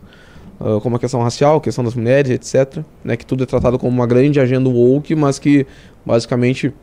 ah, 0.59 0.79
como 0.81 0.95
a 0.95 0.99
questão 0.99 1.21
racial, 1.21 1.57
a 1.57 1.61
questão 1.61 1.83
das 1.83 1.93
mulheres, 1.95 2.31
etc. 2.31 2.83
Né, 3.03 3.15
que 3.15 3.25
tudo 3.25 3.43
é 3.43 3.45
tratado 3.45 3.77
como 3.77 3.91
uma 3.91 4.07
grande 4.07 4.39
agenda 4.39 4.69
woke, 4.69 5.15
mas 5.15 5.37
que, 5.39 5.65
basicamente, 6.05 6.73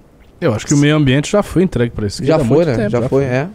Eu 0.40 0.52
acho 0.52 0.66
que 0.66 0.74
o 0.74 0.78
meio 0.78 0.96
ambiente 0.96 1.30
já 1.30 1.42
foi 1.42 1.62
entregue 1.62 1.92
pra 1.92 2.06
isso. 2.06 2.24
já 2.24 2.38
foi, 2.38 2.64
né? 2.64 2.88
já 2.88 3.08
foi, 3.08 3.24
é. 3.24 3.48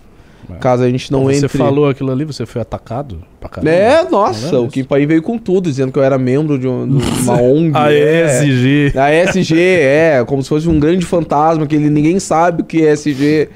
Caso 0.58 0.84
a 0.84 0.90
gente 0.90 1.12
não 1.12 1.26
Você 1.26 1.46
entre... 1.46 1.58
falou 1.58 1.88
aquilo 1.90 2.12
ali, 2.12 2.26
você 2.26 2.46
foi 2.46 2.62
atacado 2.62 3.22
pra 3.40 3.50
caramba. 3.50 3.72
É, 3.72 4.10
nossa, 4.10 4.58
o 4.58 4.62
disso. 4.64 4.68
Kim 4.74 4.84
Paim 4.84 5.06
veio 5.06 5.22
com 5.22 5.38
tudo, 5.38 5.70
dizendo 5.70 5.92
que 5.92 6.00
eu 6.00 6.04
era 6.04 6.18
membro 6.18 6.58
de, 6.58 6.68
um- 6.68 6.88
de 6.98 7.22
uma 7.22 7.42
ONG. 7.42 7.72
A 7.76 7.92
é. 7.94 8.26
ESG. 8.44 8.98
A 8.98 9.12
SG, 9.14 9.56
é, 9.60 10.24
como 10.26 10.42
se 10.42 10.50
fosse 10.50 10.68
um 10.68 10.80
grande 10.80 11.06
fantasma, 11.06 11.68
que 11.68 11.76
ele, 11.76 11.90
ninguém 11.90 12.20
sabe 12.20 12.62
o 12.62 12.66
que 12.66 12.86
é 12.86 12.92
SG, 12.94 13.50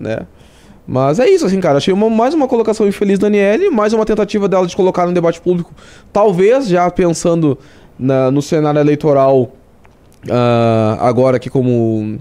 né? 0.00 0.20
Mas 0.86 1.18
é 1.18 1.28
isso, 1.28 1.44
assim, 1.44 1.60
cara. 1.60 1.76
Achei 1.76 1.92
uma- 1.92 2.08
mais 2.08 2.32
uma 2.32 2.48
colocação 2.48 2.88
infeliz 2.88 3.18
da 3.18 3.26
Aniele, 3.26 3.68
mais 3.68 3.92
uma 3.92 4.06
tentativa 4.06 4.48
dela 4.48 4.66
de 4.66 4.74
colocar 4.74 5.06
no 5.06 5.12
debate 5.12 5.40
público. 5.40 5.72
Talvez 6.12 6.66
já 6.66 6.90
pensando 6.90 7.58
na- 7.98 8.30
no 8.30 8.40
cenário 8.40 8.80
eleitoral 8.80 9.52
ah, 10.30 10.96
agora 11.00 11.36
aqui 11.36 11.48
como. 11.50 12.18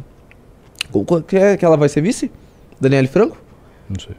como- 0.92 1.22
Que, 1.24 1.38
é, 1.38 1.58
que 1.58 1.66
ela 1.66 1.78
vai 1.78 1.90
ser 1.90 2.02
vice? 2.02 2.30
Daniele 2.80 3.08
Franco? 3.08 3.38
Não 3.90 4.00
sei. 4.00 4.16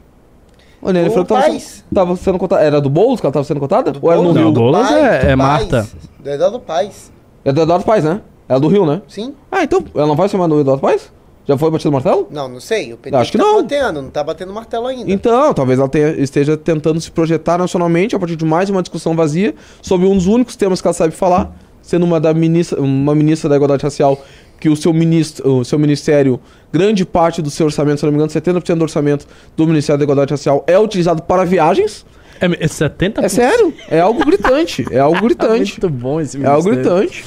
A 0.81 0.85
Daniele 0.87 1.09
O 1.09 1.11
Franco 1.11 1.27
tava, 1.27 1.57
tava 1.93 2.15
sendo 2.15 2.37
cotada. 2.39 2.61
Era 2.63 2.79
do 2.79 2.89
Boulos 2.89 3.19
que 3.19 3.25
ela 3.25 3.33
tava 3.33 3.43
sendo 3.43 3.59
cotada? 3.59 3.91
Do 3.91 3.99
Ou 4.01 4.11
era 4.11 4.21
no 4.21 4.33
Não, 4.33 4.41
Rio? 4.41 4.51
do 4.51 4.59
Boulos 4.61 4.79
Paz, 4.87 4.91
é- 4.95 5.15
é 5.31 5.35
Paz. 5.35 5.37
Marta. 5.37 5.87
Do 6.19 6.29
Eduardo 6.29 6.59
Paz. 6.59 7.11
É 7.43 7.51
do 7.51 7.61
Eduardo 7.61 7.85
Paes, 7.85 8.03
né? 8.03 8.21
Ela 8.47 8.57
é 8.57 8.61
do 8.61 8.67
Rio, 8.67 8.85
né? 8.85 9.01
Sim? 9.07 9.33
Ah, 9.51 9.63
então 9.63 9.83
ela 9.93 10.07
não 10.07 10.15
vai 10.15 10.29
chamar 10.29 10.47
do 10.47 10.59
Eduardo 10.59 10.81
Paes? 10.81 11.11
Já 11.45 11.57
foi 11.57 11.71
batido 11.71 11.89
o 11.89 11.93
martelo? 11.93 12.27
Não, 12.29 12.47
não 12.47 12.59
sei. 12.59 12.93
O 12.93 12.97
PT 12.97 13.15
Acho 13.17 13.31
que 13.31 13.37
tá 13.37 13.43
não. 13.43 13.61
batendo, 13.61 14.01
não 14.03 14.09
tá 14.09 14.23
batendo 14.23 14.53
martelo 14.53 14.85
ainda. 14.87 15.11
Então, 15.11 15.53
talvez 15.53 15.79
ela 15.79 15.89
tenha- 15.89 16.11
esteja 16.11 16.55
tentando 16.55 17.01
se 17.01 17.09
projetar 17.11 17.57
nacionalmente 17.57 18.15
a 18.15 18.19
partir 18.19 18.35
de 18.35 18.45
mais 18.45 18.69
uma 18.69 18.81
discussão 18.83 19.15
vazia 19.15 19.55
sobre 19.81 20.05
um 20.05 20.13
dos 20.15 20.27
únicos 20.27 20.55
temas 20.55 20.79
que 20.79 20.87
ela 20.87 20.93
sabe 20.93 21.13
falar, 21.13 21.51
sendo 21.81 22.05
uma, 22.05 22.19
da 22.19 22.33
ministra, 22.35 22.79
uma 22.79 23.15
ministra 23.15 23.49
da 23.49 23.55
Igualdade 23.55 23.81
Racial, 23.83 24.21
que 24.59 24.69
o 24.69 24.75
seu, 24.75 24.93
ministro, 24.93 25.49
o 25.59 25.65
seu 25.65 25.79
ministério, 25.79 26.39
grande 26.71 27.05
parte 27.05 27.41
do 27.41 27.49
seu 27.49 27.65
orçamento, 27.65 27.99
se 27.99 28.05
não 28.05 28.11
me 28.11 28.17
engano, 28.17 28.31
70% 28.31 28.75
do 28.75 28.81
orçamento 28.83 29.25
do 29.55 29.67
Ministério 29.67 29.97
da 29.97 30.03
Igualdade 30.03 30.31
Racial 30.31 30.63
é 30.67 30.77
utilizado 30.77 31.21
para 31.23 31.43
viagens. 31.45 32.05
É, 32.41 32.45
é 32.45 32.67
70%? 32.67 33.23
É 33.23 33.27
sério, 33.27 33.73
é 33.89 33.99
algo 33.99 34.23
gritante, 34.25 34.85
é 34.91 34.99
algo 34.99 35.19
gritante. 35.27 35.79
Muito 35.81 35.89
bom 35.89 36.21
esse 36.21 36.41
É 36.41 36.47
algo 36.47 36.69
ministério. 36.69 36.99
gritante. 36.99 37.25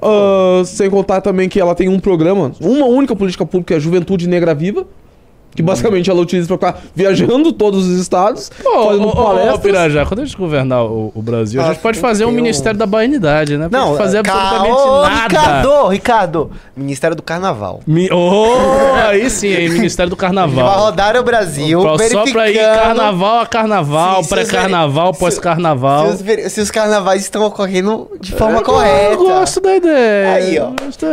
Ah, 0.00 0.62
sem 0.64 0.88
contar 0.88 1.20
também 1.20 1.48
que 1.48 1.60
ela 1.60 1.74
tem 1.74 1.88
um 1.88 1.98
programa, 2.00 2.52
uma 2.60 2.86
única 2.86 3.14
política 3.14 3.44
pública, 3.44 3.68
que 3.68 3.74
é 3.74 3.76
a 3.76 3.80
Juventude 3.80 4.26
Negra 4.26 4.54
Viva. 4.54 4.86
Que 5.56 5.62
basicamente 5.62 6.10
ela 6.10 6.20
utiliza 6.20 6.46
pra 6.56 6.72
ficar 6.74 6.82
viajando 6.94 7.52
todos 7.52 7.86
os 7.86 7.98
estados, 7.98 8.50
Pô, 8.62 8.84
fazendo 8.88 9.08
ô, 9.08 9.12
palestras. 9.16 9.58
Pirajá, 9.60 10.06
quando 10.06 10.20
a 10.20 10.24
gente 10.24 10.36
governar 10.36 10.84
o, 10.84 11.10
o 11.14 11.22
Brasil, 11.22 11.60
a 11.60 11.64
Ah, 11.64 11.72
gente 11.72 11.80
pode 11.82 11.98
fazer 11.98 12.24
um 12.26 12.30
Ministério 12.30 12.78
da 12.78 12.86
Baianidade, 12.86 13.56
né? 13.56 13.68
Não, 13.70 13.86
Pode 13.88 13.98
fazer 13.98 14.18
absolutamente 14.18 14.70
Ô, 14.72 15.02
nada. 15.02 15.22
Ricardo, 15.28 15.88
Ricardo. 15.88 16.50
Ministério 16.76 17.16
do 17.16 17.22
Carnaval. 17.22 17.80
Mi... 17.86 18.08
Oh, 18.12 18.94
aí 19.08 19.28
sim, 19.30 19.54
aí, 19.54 19.68
Ministério 19.68 20.10
do 20.10 20.16
Vai 20.16 20.26
Carnaval. 20.26 20.78
rodar 20.80 21.16
o 21.16 21.22
Brasil, 21.22 21.80
Pra- 21.80 22.08
Só 22.08 22.24
pra 22.24 22.50
ir 22.50 22.58
carnaval 22.58 23.40
a 23.40 23.46
carnaval, 23.46 24.24
pré-carnaval, 24.24 25.14
pós-carnaval. 25.14 26.12
Se 26.16 26.50
se 26.50 26.60
os 26.60 26.70
carnavais 26.70 27.22
estão 27.22 27.44
ocorrendo 27.46 28.10
de 28.20 28.32
forma 28.32 28.58
Eu 28.58 28.62
correta. 28.62 29.16
gosto 29.16 29.60
da 29.60 29.76
ideia. 29.76 30.34
Aí, 30.34 30.58
ó. 30.58 30.70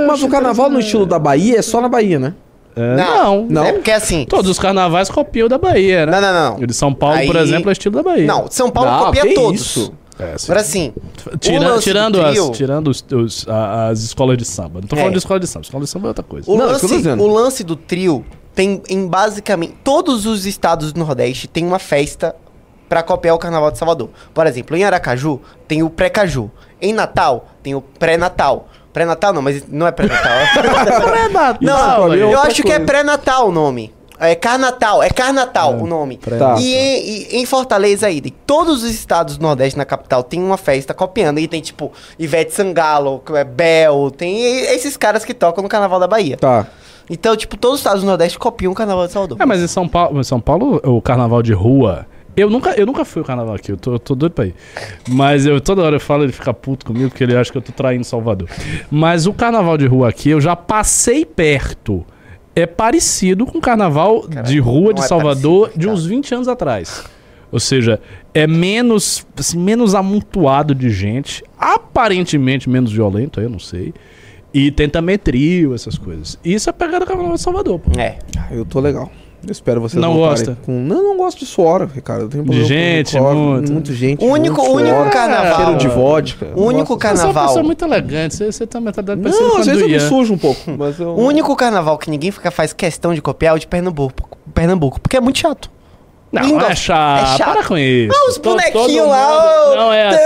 Mas 0.08 0.21
o 0.21 0.27
carnaval 0.27 0.69
no 0.69 0.79
estilo 0.79 1.06
da 1.06 1.17
Bahia 1.17 1.60
é 1.60 1.62
só 1.62 1.79
na 1.79 1.88
Bahia, 1.88 2.19
né? 2.19 2.34
É, 2.76 2.96
não. 2.96 3.46
Não? 3.50 3.66
É 3.66 3.74
porque 3.74 3.92
assim. 3.92 4.26
Todos 4.26 4.50
os 4.50 4.58
carnavais 4.60 5.10
copiam 5.10 5.48
da 5.48 5.58
Bahia, 5.58 6.06
né? 6.06 6.12
Não, 6.12 6.22
não, 6.22 6.34
não. 6.52 6.64
O 6.64 6.68
de 6.68 6.74
São 6.74 6.94
Paulo, 6.94 7.24
por 7.26 7.38
Aí- 7.38 7.44
exemplo, 7.44 7.70
é 7.70 7.74
estilo 7.74 7.96
da 7.96 8.04
Bahia. 8.04 8.26
Não, 8.26 8.48
São 8.50 8.70
Paulo 8.70 8.90
Não, 8.90 9.06
copia 9.06 9.22
que 9.22 9.34
todos. 9.34 9.62
isso? 9.62 9.94
É, 10.20 10.38
sim. 10.38 10.46
Agora 10.46 10.60
assim. 10.62 10.94
Tira- 11.40 11.80
tirando 11.80 12.20
trio- 12.20 12.50
as, 12.52 12.58
tirando 12.58 12.88
os, 12.90 13.06
os- 13.12 13.48
a- 13.48 13.88
as 13.90 14.02
escolas 14.02 14.38
de 14.38 14.46
samba. 14.46 14.80
Não 14.82 14.88
tô 14.88 14.96
É. 14.96 15.00
falando 15.00 15.14
de 15.14 15.20
escola 15.20 15.40
de 15.40 15.48
samba. 15.48 15.64
Escola 15.66 15.84
de 15.84 15.90
samba 15.90 16.08
é 16.08 16.10
outra 16.10 16.24
coisa. 16.24 16.50
O, 16.52 16.56
Não, 16.56 16.66
tô 16.66 16.88
lance, 16.88 17.10
o 17.10 17.28
lance 17.28 17.64
do 17.64 17.76
trio 17.76 18.24
tem 18.54 18.82
em 18.90 19.08
basicamente 19.08 19.74
todos 19.84 20.26
os 20.28 20.46
estados 20.46 20.94
do 20.94 21.00
Nordeste 21.00 21.48
tem 21.48 21.66
uma 21.66 21.80
festa 21.80 22.36
pra 22.88 23.02
copiar 23.02 23.34
o 23.34 23.40
Carnaval 23.40 23.72
de 23.72 23.78
Salvador. 23.80 24.10
Por 24.34 24.46
exemplo, 24.46 24.78
em 24.78 24.84
Aracaju 24.84 25.42
tem 25.68 25.82
o 25.82 25.90
pré-caju. 25.90 26.52
Em 26.80 26.94
Natal 26.94 27.48
tem 27.64 27.74
o 27.74 27.82
pré-natal. 27.82 28.68
Pré-natal 28.93 29.34
não, 29.34 29.41
mas 29.41 29.63
não 29.67 29.88
é 29.88 29.91
pré-natal. 29.91 30.32
Pré-natal, 30.53 31.58
não, 31.62 32.10
velho. 32.10 32.21
eu 32.21 32.27
outra 32.29 32.47
acho 32.47 32.62
que 32.62 32.71
é 32.71 32.75
coisa. 32.75 32.86
pré-natal 32.86 33.49
o 33.49 33.51
nome. 33.51 33.91
É 34.19 34.36
Carnatal, 34.36 35.03
é 35.03 35.10
Carnatal 35.10 35.73
o 35.73 35.88
nome. 35.88 36.17
Tá. 36.17 36.56
E, 36.60 36.73
em, 36.73 37.06
e 37.06 37.41
em 37.41 37.45
Fortaleza 37.45 38.08
aí, 38.08 38.21
todos 38.21 38.84
os 38.84 38.91
estados 38.91 39.38
do 39.38 39.41
Nordeste 39.43 39.77
na 39.77 39.84
capital 39.84 40.23
tem 40.23 40.41
uma 40.41 40.56
festa 40.56 40.93
copiando. 40.93 41.39
E 41.39 41.47
tem 41.47 41.60
tipo 41.60 41.91
Ivete 42.17 42.53
Sangalo, 42.53 43.21
que 43.25 43.34
é 43.34 43.43
Bel, 43.43 44.12
tem 44.12 44.39
esses 44.67 44.95
caras 44.95 45.25
que 45.25 45.34
tocam 45.34 45.62
no 45.63 45.67
Carnaval 45.67 45.99
da 45.99 46.08
Bahia. 46.08 46.38
Tá. 46.38 46.67
Então, 47.10 47.36
tipo, 47.36 47.58
todos 47.58 47.75
os 47.75 47.79
estados 47.82 48.01
do 48.01 48.08
Nordeste 48.08 48.39
copiam 48.39 48.71
o 48.71 48.75
Carnaval 48.75 49.08
de 49.08 49.13
Salvador. 49.13 49.38
É, 49.41 49.45
mas 49.45 49.60
em 49.60 49.67
São 49.67 49.88
Paulo, 49.89 50.19
em 50.21 50.23
São 50.23 50.39
Paulo, 50.39 50.79
o 50.86 51.01
carnaval 51.01 51.41
de 51.41 51.51
rua. 51.51 52.06
Eu 52.36 52.50
nunca, 52.50 52.72
eu 52.72 52.86
nunca 52.86 53.06
fui 53.06 53.22
ao 53.22 53.26
carnaval 53.26 53.56
aqui, 53.56 53.72
eu 53.72 53.78
tô, 53.78 53.93
eu 53.93 54.00
tô 54.00 54.15
doido 54.15 54.34
pra 54.34 54.48
ir. 54.48 54.56
Mas 55.10 55.46
eu 55.46 55.62
toda 55.62 55.84
hora 55.84 55.98
eu 55.98 56.00
falo, 56.00 56.24
ele 56.24 56.32
fica 56.32 56.54
puto 56.54 56.86
comigo 56.86 57.10
porque 57.10 57.24
ele 57.24 57.36
acha 57.36 57.52
que 57.52 57.58
eu 57.58 57.62
tô 57.62 57.72
traindo 57.72 58.04
Salvador. 58.04 58.50
Mas 58.89 59.28
o 59.28 59.34
carnaval 59.34 59.78
de 59.78 59.86
rua 59.86 60.10
aqui, 60.10 60.30
eu 60.30 60.41
já 60.41 60.56
passei 60.56 61.26
perto. 61.26 62.06
É 62.56 62.65
parecido 62.65 63.46
com 63.46 63.58
o 63.58 63.62
carnaval 63.62 64.28
de 64.28 64.60
rua 64.60 64.93
de 64.93 65.02
é 65.02 65.04
Salvador 65.04 65.62
parecido, 65.62 65.80
de 65.80 65.89
uns 65.89 66.06
20 66.06 66.36
anos 66.36 66.48
atrás. 66.48 67.04
Ou 67.52 67.60
seja, 67.60 68.00
é 68.34 68.48
menos, 68.48 69.26
assim, 69.38 69.60
menos 69.60 69.93
amontoado 69.93 70.74
de 70.74 70.89
gente, 70.89 71.43
aparentemente 71.58 72.67
menos 72.67 72.91
violento, 72.91 73.39
eu 73.39 73.50
não 73.50 73.60
sei. 73.60 73.93
E 74.52 74.72
tem 74.72 74.88
também 74.88 75.17
trio, 75.17 75.74
essas 75.74 75.98
coisas. 75.98 76.39
Isso 76.43 76.69
é 76.69 76.74
pegada 76.74 77.02
do 77.02 77.06
carnaval 77.06 77.34
de 77.34 77.41
Salvador, 77.41 77.80
pô. 77.80 78.00
É. 78.00 78.17
Eu 78.52 78.65
tô 78.65 78.80
legal. 78.80 79.12
Eu 79.45 79.51
espero 79.51 79.82
vocês 79.82 80.01
Não 80.01 80.15
gosta? 80.15 80.58
Com... 80.65 80.71
Não, 80.71 81.03
não 81.03 81.17
gosto 81.17 81.39
de 81.39 81.45
suor, 81.45 81.86
Ricardo. 81.93 82.29
Problema 82.29 82.47
com 82.62 82.65
gente, 82.65 83.12
suor, 83.12 83.36
muito. 83.36 83.71
muito 83.73 83.93
gente. 83.93 84.23
O 84.23 84.29
único- 84.29 84.56
muito 84.62 84.71
o 84.71 84.75
único 84.77 84.95
suor, 84.95 85.10
carnaval- 85.10 85.56
Cheiro 85.65 85.77
de 85.77 85.88
vodka. 85.89 86.45
O 86.56 86.63
único 86.63 86.63
Nossa. 86.63 86.86
Você 86.86 86.91
é 86.91 86.93
uma 86.93 86.99
carnaval. 86.99 87.47
pessoa 87.47 87.63
muito 87.63 87.84
elegante, 87.86 88.36
você, 88.36 88.51
você 88.51 88.65
tem 88.65 88.79
uma 88.79 88.86
mentalidade 88.86 89.21
parecida 89.21 89.43
Não, 89.43 89.51
com 89.51 89.58
a 89.58 89.60
às 89.60 89.65
vezes 89.67 89.82
eu 89.82 89.89
me 89.89 89.99
sujo 89.99 90.34
um 90.34 90.38
pouco. 90.38 90.62
Mas 90.77 90.99
eu... 90.99 91.10
O 91.10 91.21
único 91.25 91.53
carnaval 91.58 91.97
que 91.97 92.10
ninguém 92.10 92.32
fica, 92.32 92.49
faz 92.51 92.71
questão 92.71 93.13
de 93.13 93.21
copiar 93.21 93.53
é 93.53 93.56
o 93.58 93.60
de 93.60 93.67
Pernambuco. 93.67 94.29
Pernambuco, 94.53 95.01
porque 95.01 95.17
é 95.17 95.21
muito 95.21 95.39
chato. 95.39 95.69
Não, 96.34 96.41
não 96.50 96.62
é 96.62 96.76
chato. 96.76 97.22
É 97.22 97.38
chato. 97.38 97.54
Para 97.54 97.63
com 97.63 97.78
isso. 97.78 98.12
Ah, 98.12 98.30
os 98.30 98.39
bonequinhos 98.39 99.08
lá. 99.08 99.76
Não 99.76 99.93
é 99.93 100.08
assim. 100.08 100.17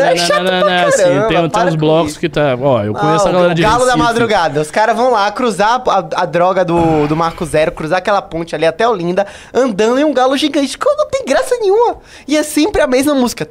É 0.00 0.16
chato 0.16 0.44
pra 0.44 0.62
caramba, 0.64 1.28
Tem, 1.28 1.38
uns 1.68 1.76
blocos 1.76 2.16
que 2.16 2.28
tá... 2.28 2.58
Ó, 2.60 2.82
eu 2.82 2.92
conheço 2.92 3.26
Ah, 3.26 3.28
a 3.28 3.32
galera 3.32 3.52
o 3.52 3.54
de 3.54 3.62
Galo 3.62 3.86
da. 3.86 3.96
Madrugada. 3.96 4.60
Os 4.60 4.72
caras 4.72 4.96
vão 4.96 5.12
lá 5.12 5.30
cruzar 5.30 5.80
a, 5.86 6.26
droga 6.26 6.64
do, 6.64 7.06
do 7.06 7.14
Marco 7.14 7.46
Zero, 7.46 7.70
cruzar 7.70 7.98
aquela 7.98 8.20
ponte 8.20 8.56
ali 8.56 8.66
até 8.66 8.88
Olinda, 8.88 9.24
andando 9.52 10.00
em 10.00 10.04
um 10.04 10.12
galo 10.12 10.36
gigante. 10.36 10.76
que 10.76 10.84
Não 10.84 11.06
tem 11.08 11.24
graça 11.24 11.56
nenhuma. 11.60 11.98
E 12.26 12.36
é 12.36 12.42
sempre 12.42 12.82
a 12.82 12.88
mesma 12.88 13.14
música. 13.14 13.48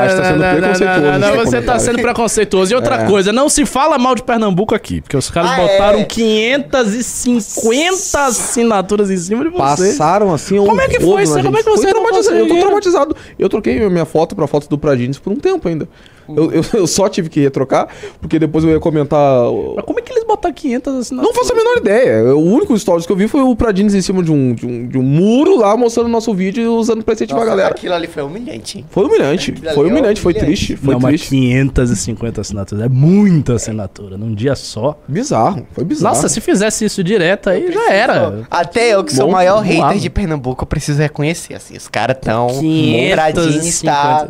Mas 0.00 0.14
tá 0.14 0.24
sendo 0.24 0.40
preconceituoso 0.40 1.18
Não, 1.20 1.36
você 1.36 1.62
tá 1.62 1.78
sendo 1.78 2.02
preconceituoso. 2.02 2.72
E 2.72 2.74
outra 2.74 3.06
coisa, 3.06 3.32
não 3.32 3.48
se 3.48 3.64
fala 3.64 3.96
mal 3.96 4.16
de 4.16 4.24
Pernambuco 4.24 4.74
aqui, 4.74 5.00
porque 5.00 5.16
os 5.16 5.30
caras 5.30 5.54
botaram 5.54 6.00
é? 6.00 6.04
550 6.04 8.39
assinaturas 8.40 9.10
em 9.10 9.16
cima 9.16 9.44
de 9.44 9.50
você. 9.50 9.58
Passaram 9.58 10.32
assim 10.32 10.58
um 10.58 10.66
Como 10.66 10.80
é 10.80 10.88
que 10.88 11.00
foi 11.00 11.22
isso? 11.22 11.42
Como 11.42 11.56
é 11.56 11.62
que 11.62 11.70
você 11.70 11.82
Foi 11.82 11.92
traumatizado. 11.92 12.36
Eu 12.36 12.48
tô 12.48 12.58
traumatizado. 12.58 13.16
Eu 13.38 13.48
troquei 13.48 13.88
minha 13.88 14.04
foto 14.04 14.34
pra 14.34 14.46
foto 14.46 14.68
do 14.68 14.78
Pradines 14.78 15.18
por 15.18 15.32
um 15.32 15.36
tempo 15.36 15.68
ainda. 15.68 15.88
Eu, 16.28 16.52
eu, 16.52 16.64
eu 16.74 16.86
só 16.86 17.08
tive 17.08 17.28
que 17.28 17.48
trocar, 17.50 17.88
porque 18.20 18.38
depois 18.38 18.64
eu 18.64 18.70
ia 18.70 18.80
comentar. 18.80 19.44
o- 19.50 19.74
Mas 19.76 19.84
como 19.84 19.98
é 19.98 20.02
que 20.02 20.12
eles 20.12 20.24
botaram 20.24 20.54
500 20.54 20.94
assinaturas? 20.96 21.34
Não 21.34 21.42
faço 21.42 21.52
a 21.52 21.56
menor 21.56 21.76
ideia. 21.78 22.34
O 22.36 22.42
único 22.44 22.78
stories 22.78 23.04
que 23.06 23.12
eu 23.12 23.16
vi 23.16 23.26
foi 23.28 23.40
o 23.42 23.54
Pradines 23.56 23.94
em 23.94 24.00
cima 24.00 24.22
de 24.22 24.30
um, 24.30 24.54
de 24.54 24.66
um, 24.66 24.86
de 24.88 24.98
um 24.98 25.02
muro 25.02 25.56
lá 25.58 25.76
mostrando 25.76 26.06
o 26.06 26.10
nosso 26.10 26.32
vídeo 26.34 26.62
e 26.62 26.66
usando 26.66 27.02
pra 27.02 27.14
incentivar 27.14 27.42
a 27.42 27.46
galera. 27.46 27.70
Aquilo 27.70 27.94
ali 27.94 28.06
foi 28.06 28.22
humilhante, 28.22 28.78
hein? 28.78 28.84
Foi 28.90 29.04
humilhante. 29.04 29.50
Aquilo 29.50 29.74
Foi 29.74 29.88
é 29.88 29.90
humilhante, 29.92 30.20
foi 30.20 30.32
humilhante. 30.32 30.46
triste. 30.56 30.76
Foi 30.76 30.94
não, 30.94 31.00
mas 31.00 31.10
triste. 31.22 31.28
550 31.30 32.40
assinaturas. 32.40 32.84
É 32.84 32.88
muita 32.88 33.54
assinatura 33.54 34.16
num 34.16 34.34
dia 34.34 34.54
só. 34.54 34.98
Bizarro. 35.08 35.66
Foi 35.72 35.84
bizarro. 35.84 36.14
Nossa, 36.14 36.28
se 36.28 36.40
fizesse 36.40 36.84
isso 36.84 37.02
direto 37.02 37.50
aí, 37.50 37.72
já 37.72 37.92
era. 37.92 38.44
Até 38.50 38.94
eu, 38.94 39.02
que 39.04 39.12
sou 39.14 39.28
o 39.28 39.32
maior 39.32 39.60
hater 39.60 39.80
lá. 39.80 39.94
de 39.94 40.10
Pernambuco, 40.10 40.62
eu 40.62 40.66
preciso 40.66 40.98
reconhecer, 41.00 41.54
assim, 41.54 41.76
os 41.76 41.88
caras 41.88 42.16
tão... 42.20 42.48
550. 42.48 43.10
Bradinho 43.16 43.62
está... 43.68 44.28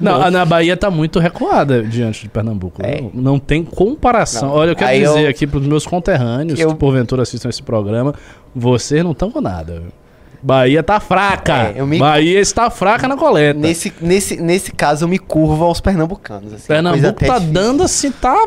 Não, 0.00 0.30
na 0.30 0.44
Bahia 0.44 0.76
tá 0.76 0.90
muito 0.90 1.18
recuada 1.28 1.82
diante 1.82 2.22
de 2.22 2.28
Pernambuco. 2.28 2.80
É. 2.84 3.00
Não, 3.00 3.10
não 3.14 3.38
tem 3.38 3.64
comparação. 3.64 4.48
Não. 4.48 4.54
Olha, 4.56 4.70
eu 4.70 4.76
quero 4.76 4.90
Aí 4.90 5.00
dizer 5.00 5.24
eu- 5.24 5.30
aqui 5.30 5.46
pros 5.46 5.66
meus 5.66 5.86
conterrâneos 5.86 6.58
Eu- 6.58 6.68
que 6.70 6.74
porventura 6.74 7.22
assistam 7.22 7.48
esse 7.48 7.62
programa, 7.62 8.14
vocês 8.54 9.02
não 9.04 9.12
estão 9.12 9.30
com 9.30 9.40
nada. 9.40 9.82
Bahia 10.40 10.82
tá 10.84 11.00
fraca. 11.00 11.72
É, 11.74 11.82
me- 11.84 11.98
Bahia 11.98 12.38
está 12.38 12.70
fraca 12.70 13.08
na 13.08 13.16
coleta. 13.16 13.58
Nesse, 13.58 13.92
nesse, 14.00 14.36
nesse 14.40 14.70
caso, 14.70 15.04
eu 15.04 15.08
me 15.08 15.18
curvo 15.18 15.64
aos 15.64 15.80
pernambucanos. 15.80 16.52
Assim, 16.52 16.68
Pernambuco 16.68 17.24
tá 17.24 17.34
difícil. 17.38 17.52
dando 17.52 17.82
assim, 17.82 18.10
tá. 18.12 18.46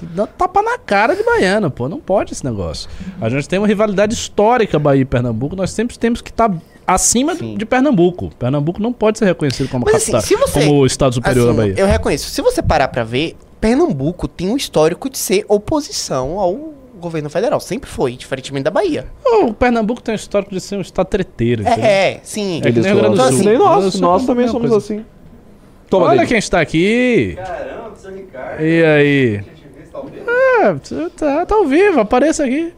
Dando 0.00 0.28
tapa 0.28 0.62
na 0.62 0.78
cara 0.78 1.14
de 1.14 1.22
baiano, 1.22 1.70
pô. 1.70 1.86
Não 1.86 2.00
pode 2.00 2.32
esse 2.32 2.42
negócio. 2.42 2.88
A 3.20 3.28
gente 3.28 3.46
tem 3.46 3.58
uma 3.58 3.68
rivalidade 3.68 4.14
histórica 4.14 4.78
Bahia 4.78 5.02
e 5.02 5.04
Pernambuco. 5.04 5.54
Nós 5.54 5.70
sempre 5.70 5.98
temos 5.98 6.22
que 6.22 6.30
estar 6.30 6.50
acima 6.94 7.34
Sim. 7.34 7.56
de 7.56 7.64
Pernambuco. 7.64 8.30
Pernambuco 8.38 8.80
não 8.82 8.92
pode 8.92 9.18
ser 9.18 9.24
reconhecido 9.26 9.68
como 9.68 9.84
Mas, 9.84 9.96
assim, 9.96 10.12
capital, 10.12 10.28
se 10.28 10.36
você- 10.36 10.66
como 10.66 10.80
o 10.80 10.86
estado 10.86 11.14
superior 11.14 11.48
Assim, 11.48 11.56
da 11.56 11.62
Bahia. 11.62 11.74
Eu 11.78 11.86
reconheço. 11.86 12.30
Se 12.30 12.40
você 12.42 12.62
parar 12.62 12.88
pra 12.88 13.04
ver, 13.04 13.36
Pernambuco 13.60 14.26
tem 14.28 14.48
um 14.48 14.56
histórico 14.56 15.08
de 15.10 15.18
ser 15.18 15.44
oposição 15.48 16.38
ao 16.38 16.72
governo 17.00 17.30
federal. 17.30 17.58
Sempre 17.60 17.88
foi, 17.88 18.12
diferentemente 18.16 18.64
da 18.64 18.70
Bahia. 18.70 19.06
O 19.42 19.52
Pernambuco 19.54 20.02
tem 20.02 20.12
um 20.12 20.16
histórico 20.16 20.52
de 20.52 20.60
ser 20.60 20.76
um 20.76 20.80
estado 20.82 21.06
treteiro. 21.06 21.66
É, 21.66 21.80
é, 22.14 22.20
sim. 22.22 22.58
É 22.64 22.70
que 22.72 22.78
Então, 22.80 23.16
Sul. 23.16 23.24
assim, 23.24 23.44
Nem 23.44 23.58
nós, 23.58 23.98
nós 24.00 24.20
é 24.20 24.24
a 24.24 24.26
também 24.26 24.48
somos 24.48 24.70
coisa. 24.70 24.76
assim. 24.84 25.04
Toma, 25.88 26.04
Olha 26.06 26.12
David. 26.18 26.28
quem 26.28 26.38
está 26.38 26.60
aqui. 26.60 27.34
Caramba, 27.36 27.96
seu 27.96 28.14
Ricardo. 28.14 28.62
E 28.62 28.84
aí? 28.84 29.40
É, 30.62 30.72
você 30.74 31.10
tá, 31.10 31.46
tá 31.46 31.54
ao 31.54 31.66
vivo, 31.66 32.00
apareça 32.00 32.44
aqui. 32.44 32.72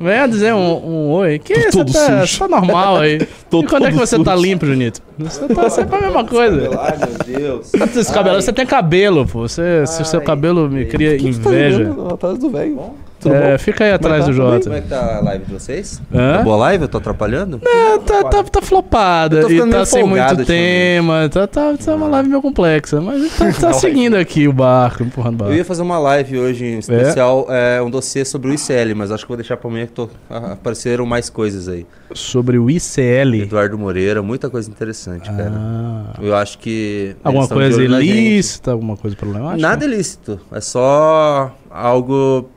Venha 0.00 0.26
dizer 0.26 0.54
um, 0.54 0.58
um 0.58 1.10
oi. 1.12 1.38
Que 1.38 1.54
você 1.54 1.70
todo 1.70 1.92
tá, 1.92 2.26
sujo. 2.26 2.38
tá 2.38 2.48
normal 2.48 2.96
aí. 2.96 3.26
Tô 3.50 3.62
e 3.62 3.66
quando 3.66 3.86
é 3.86 3.90
que 3.90 3.96
você 3.96 4.22
tá 4.22 4.32
sujo. 4.32 4.46
limpo, 4.46 4.66
Junito? 4.66 5.00
Você 5.18 5.48
tá 5.48 5.70
sempre 5.70 5.96
a 5.96 6.00
mesma 6.00 6.24
coisa. 6.24 6.70
Ai, 6.80 6.98
meu 6.98 7.38
Deus. 7.38 7.70
Tá 7.72 8.34
Você 8.34 8.52
tem 8.52 8.66
cabelo, 8.66 9.26
pô. 9.26 9.40
Você, 9.40 9.86
se 9.86 10.04
seu 10.04 10.20
cabelo 10.20 10.68
me 10.68 10.84
cria 10.84 11.16
tá 11.16 11.24
inveja. 11.24 11.78
olhando 11.78 12.14
Atrás 12.14 12.38
do 12.38 12.50
velho. 12.50 12.94
É, 13.34 13.58
fica 13.58 13.84
aí 13.84 13.92
atrás 13.92 14.24
tá? 14.24 14.30
do 14.30 14.36
bem? 14.36 14.42
Como 14.42 14.54
é 14.54 14.60
Jota. 14.60 14.80
que 14.82 14.88
tá 14.88 15.16
a 15.16 15.20
live 15.20 15.44
de 15.44 15.52
vocês? 15.52 16.00
Hã? 16.12 16.36
Tá 16.38 16.42
boa 16.42 16.56
live? 16.56 16.82
Eu 16.84 16.88
tô 16.88 16.98
atrapalhando? 16.98 17.60
É, 17.64 17.98
tá, 17.98 18.24
tá, 18.24 18.42
tá 18.44 18.62
flopada 18.62 19.36
Eu 19.36 19.42
tô 19.42 19.48
e 19.48 19.54
ficando 19.54 19.72
tá 19.72 19.84
sem 19.84 20.04
muito 20.04 20.44
tema. 20.44 21.28
Tá, 21.28 21.46
tá, 21.46 21.74
tá 21.76 21.94
uma 21.94 22.06
live 22.08 22.28
meio 22.28 22.42
complexa. 22.42 23.00
Mas 23.00 23.36
tá, 23.36 23.52
tá 23.60 23.72
seguindo 23.72 24.14
aqui 24.16 24.46
o 24.48 24.52
barco, 24.52 25.02
empurrando 25.02 25.34
o 25.34 25.44
Eu 25.44 25.46
barco. 25.46 25.54
ia 25.54 25.64
fazer 25.64 25.82
uma 25.82 25.98
live 25.98 26.38
hoje 26.38 26.64
em 26.64 26.78
especial, 26.78 27.46
é, 27.50 27.80
um 27.82 27.90
dossiê 27.90 28.24
sobre 28.24 28.50
o 28.50 28.54
ICL, 28.54 28.94
mas 28.94 29.10
acho 29.10 29.24
que 29.24 29.28
vou 29.28 29.36
deixar 29.36 29.56
pra 29.56 29.68
amanhã 29.68 29.86
que 29.86 29.92
tô, 29.92 30.08
a- 30.30 30.52
apareceram 30.52 31.04
mais 31.06 31.28
coisas 31.30 31.68
aí. 31.68 31.86
Sobre 32.14 32.58
o 32.58 32.70
ICL. 32.70 33.42
Eduardo 33.42 33.78
Moreira, 33.78 34.22
muita 34.22 34.48
coisa 34.48 34.70
interessante, 34.70 35.28
cara. 35.30 35.52
Ah. 35.54 36.14
Eu 36.20 36.34
acho 36.36 36.58
que. 36.58 37.16
Alguma 37.22 37.48
coisa 37.48 37.82
ilícita, 37.82 38.72
alguma 38.72 38.96
coisa 38.96 39.16
problemática? 39.16 39.60
Nada 39.60 39.84
ilícito. 39.84 40.40
É 40.52 40.60
só 40.60 41.52
algo 41.70 42.48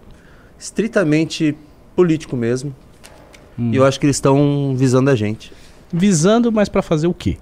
estritamente 0.59 1.55
político 1.95 2.35
mesmo. 2.37 2.75
Hum. 3.57 3.71
E 3.73 3.77
eu 3.77 3.85
acho 3.85 3.99
que 3.99 4.05
eles 4.05 4.17
estão 4.17 4.73
visando 4.75 5.09
a 5.09 5.15
gente. 5.15 5.51
Visando, 5.91 6.51
mas 6.51 6.69
pra 6.69 6.81
fazer 6.81 7.07
o 7.07 7.13
quê? 7.13 7.37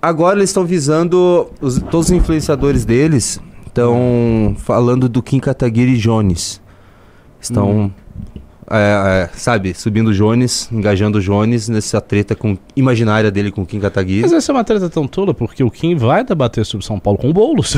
Agora 0.00 0.38
eles 0.38 0.50
estão 0.50 0.64
visando. 0.64 1.50
os- 1.60 1.78
todos 1.78 2.06
os 2.06 2.10
influenciadores 2.12 2.84
deles 2.84 3.38
estão 3.66 4.54
falando 4.58 5.08
do 5.08 5.22
Kim 5.22 5.38
Kataguiri 5.38 5.98
Jones. 5.98 6.60
Estão. 7.40 7.92
É, 8.70 9.24
é, 9.24 9.36
sabe, 9.36 9.74
subindo 9.74 10.08
o 10.08 10.12
Jones, 10.12 10.68
engajando 10.70 11.18
o 11.18 11.20
Jones 11.20 11.68
nessa 11.68 12.00
treta 12.00 12.36
com, 12.36 12.56
imaginária 12.76 13.30
dele 13.30 13.50
com 13.50 13.62
o 13.62 13.66
Kim 13.66 13.80
Kataguiri. 13.80 14.22
Mas 14.22 14.32
essa 14.32 14.52
é 14.52 14.54
uma 14.54 14.62
treta 14.62 14.88
tão 14.88 15.08
tola, 15.08 15.34
porque 15.34 15.64
o 15.64 15.70
Kim 15.70 15.96
vai 15.96 16.22
debater 16.22 16.64
sobre 16.64 16.86
São 16.86 16.98
Paulo 16.98 17.18
com 17.18 17.30
o 17.30 17.32
Boulos. 17.32 17.76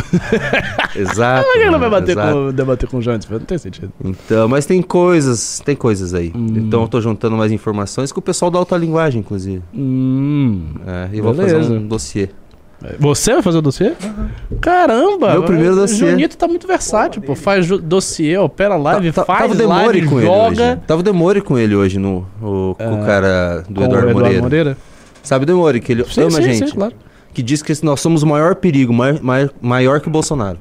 Exato. 0.95 1.47
Por 1.47 1.53
que 1.55 1.59
ele 1.61 1.70
não 1.70 1.78
vai 1.78 1.88
bater 1.88 2.12
exato. 2.12 2.34
com, 2.34 2.53
debater 2.53 2.88
com 2.88 2.99
o 2.99 3.03
Jantes? 3.03 3.28
Não 3.28 3.40
tem 3.40 3.57
sentido. 3.57 3.90
Então, 4.05 4.47
mas 4.47 4.66
tem 4.66 4.82
coisas, 4.82 5.62
tem 5.64 5.74
coisas 5.74 6.12
aí. 6.12 6.30
Hum. 6.34 6.47
Então 6.57 6.82
eu 6.82 6.88
tô 6.88 7.01
juntando 7.01 7.36
mais 7.36 7.51
informações 7.51 8.12
com 8.12 8.20
o 8.20 8.22
pessoal 8.22 8.51
da 8.51 8.59
alta 8.59 8.76
linguagem, 8.76 9.20
inclusive. 9.20 9.62
Hum. 9.74 10.66
É, 10.86 11.16
e 11.16 11.20
vou 11.22 11.34
fazer 11.34 11.57
um 11.57 11.86
dossiê. 11.86 12.28
Você 12.99 13.33
vai 13.35 13.43
fazer 13.43 13.59
o 13.59 13.62
dossiê? 13.62 13.93
Caramba! 14.61 15.33
Meu 15.33 15.43
primeiro 15.45 15.74
dossiê. 15.74 16.07
O 16.07 16.11
Junito 16.11 16.37
tá 16.37 16.47
muito 16.49 16.66
versátil, 16.66 17.22
pô. 17.22 17.35
Faz 17.35 17.66
dossiê, 17.66 18.37
opera 18.39 18.76
live, 18.76 19.12
Tá- 19.12 19.24
tá- 19.24 19.26
faz 19.26 19.51
tava 19.59 19.66
live, 19.66 20.07
com 20.07 20.18
ele 20.18 20.26
joga. 20.26 20.62
hoje. 20.72 20.80
Tava 20.87 21.01
o 21.01 21.03
Demore 21.03 21.41
com 21.41 21.59
ele 21.59 21.74
hoje, 21.74 21.99
no, 21.99 22.26
o, 22.41 22.74
com 22.76 23.03
o 23.03 23.05
cara 23.07 23.64
do 23.68 23.74
com 23.74 23.80
o 23.83 23.85
Eduardo, 24.11 24.41
Moreira. 24.43 24.76
Sabe 25.22 25.45
o 25.45 25.47
Demore, 25.47 25.80
que 25.80 25.93
ele 25.93 26.05
Sim, 26.05 26.22
ama 26.22 26.30
sim, 26.33 26.39
a 26.39 26.43
gente. 26.43 26.68
sim, 26.70 26.74
claro. 26.74 26.95
Que 27.33 27.43
diz 27.43 27.62
que 27.62 27.72
nós 27.85 28.01
somos 28.01 28.22
o 28.22 28.26
maior 28.26 28.55
perigo, 28.57 28.93
mai- 28.93 29.18
mai- 29.22 29.49
maior 29.61 30.01
que 30.01 30.09
o 30.09 30.11
Bolsonaro. 30.11 30.59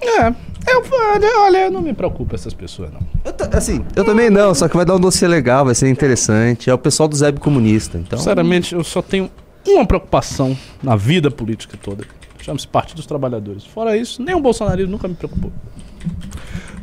É, 0.00 0.28
eu, 0.28 0.82
olha, 1.12 1.38
olha, 1.40 1.58
eu 1.66 1.70
não 1.72 1.82
me 1.82 1.92
preocupo 1.92 2.34
essas 2.34 2.54
pessoas, 2.54 2.90
não. 2.92 3.00
Eu 3.24 3.34
assim, 3.52 3.84
eu 3.96 4.04
também 4.04 4.30
não, 4.30 4.54
só 4.54 4.68
que 4.68 4.76
vai 4.76 4.86
dar 4.86 4.94
um 4.94 5.00
dossiê 5.00 5.26
legal, 5.26 5.64
vai 5.64 5.74
ser 5.74 5.88
interessante. 5.90 6.70
É 6.70 6.74
o 6.74 6.78
pessoal 6.78 7.08
do 7.08 7.16
Zeb 7.16 7.38
Comunista, 7.40 7.98
então... 7.98 8.16
Sinceramente, 8.18 8.74
eu 8.74 8.84
só 8.84 9.02
tenho 9.02 9.28
uma 9.74 9.86
preocupação 9.86 10.56
na 10.82 10.96
vida 10.96 11.30
política 11.30 11.78
toda. 11.82 12.04
Chama-se 12.40 12.66
Partido 12.66 12.96
dos 12.96 13.06
Trabalhadores. 13.06 13.64
Fora 13.64 13.96
isso, 13.96 14.22
nem 14.22 14.34
o 14.34 14.40
bolsonarismo 14.40 14.92
nunca 14.92 15.08
me 15.08 15.14
preocupou. 15.14 15.52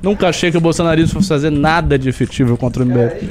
Nunca 0.01 0.27
achei 0.27 0.51
que 0.51 0.57
o 0.57 0.61
bolsonarismo 0.61 1.13
fosse 1.13 1.29
fazer 1.29 1.49
nada 1.49 1.97
de 1.97 2.09
efetivo 2.09 2.57
contra 2.57 2.83
o 2.83 2.85
MBL. 2.85 3.27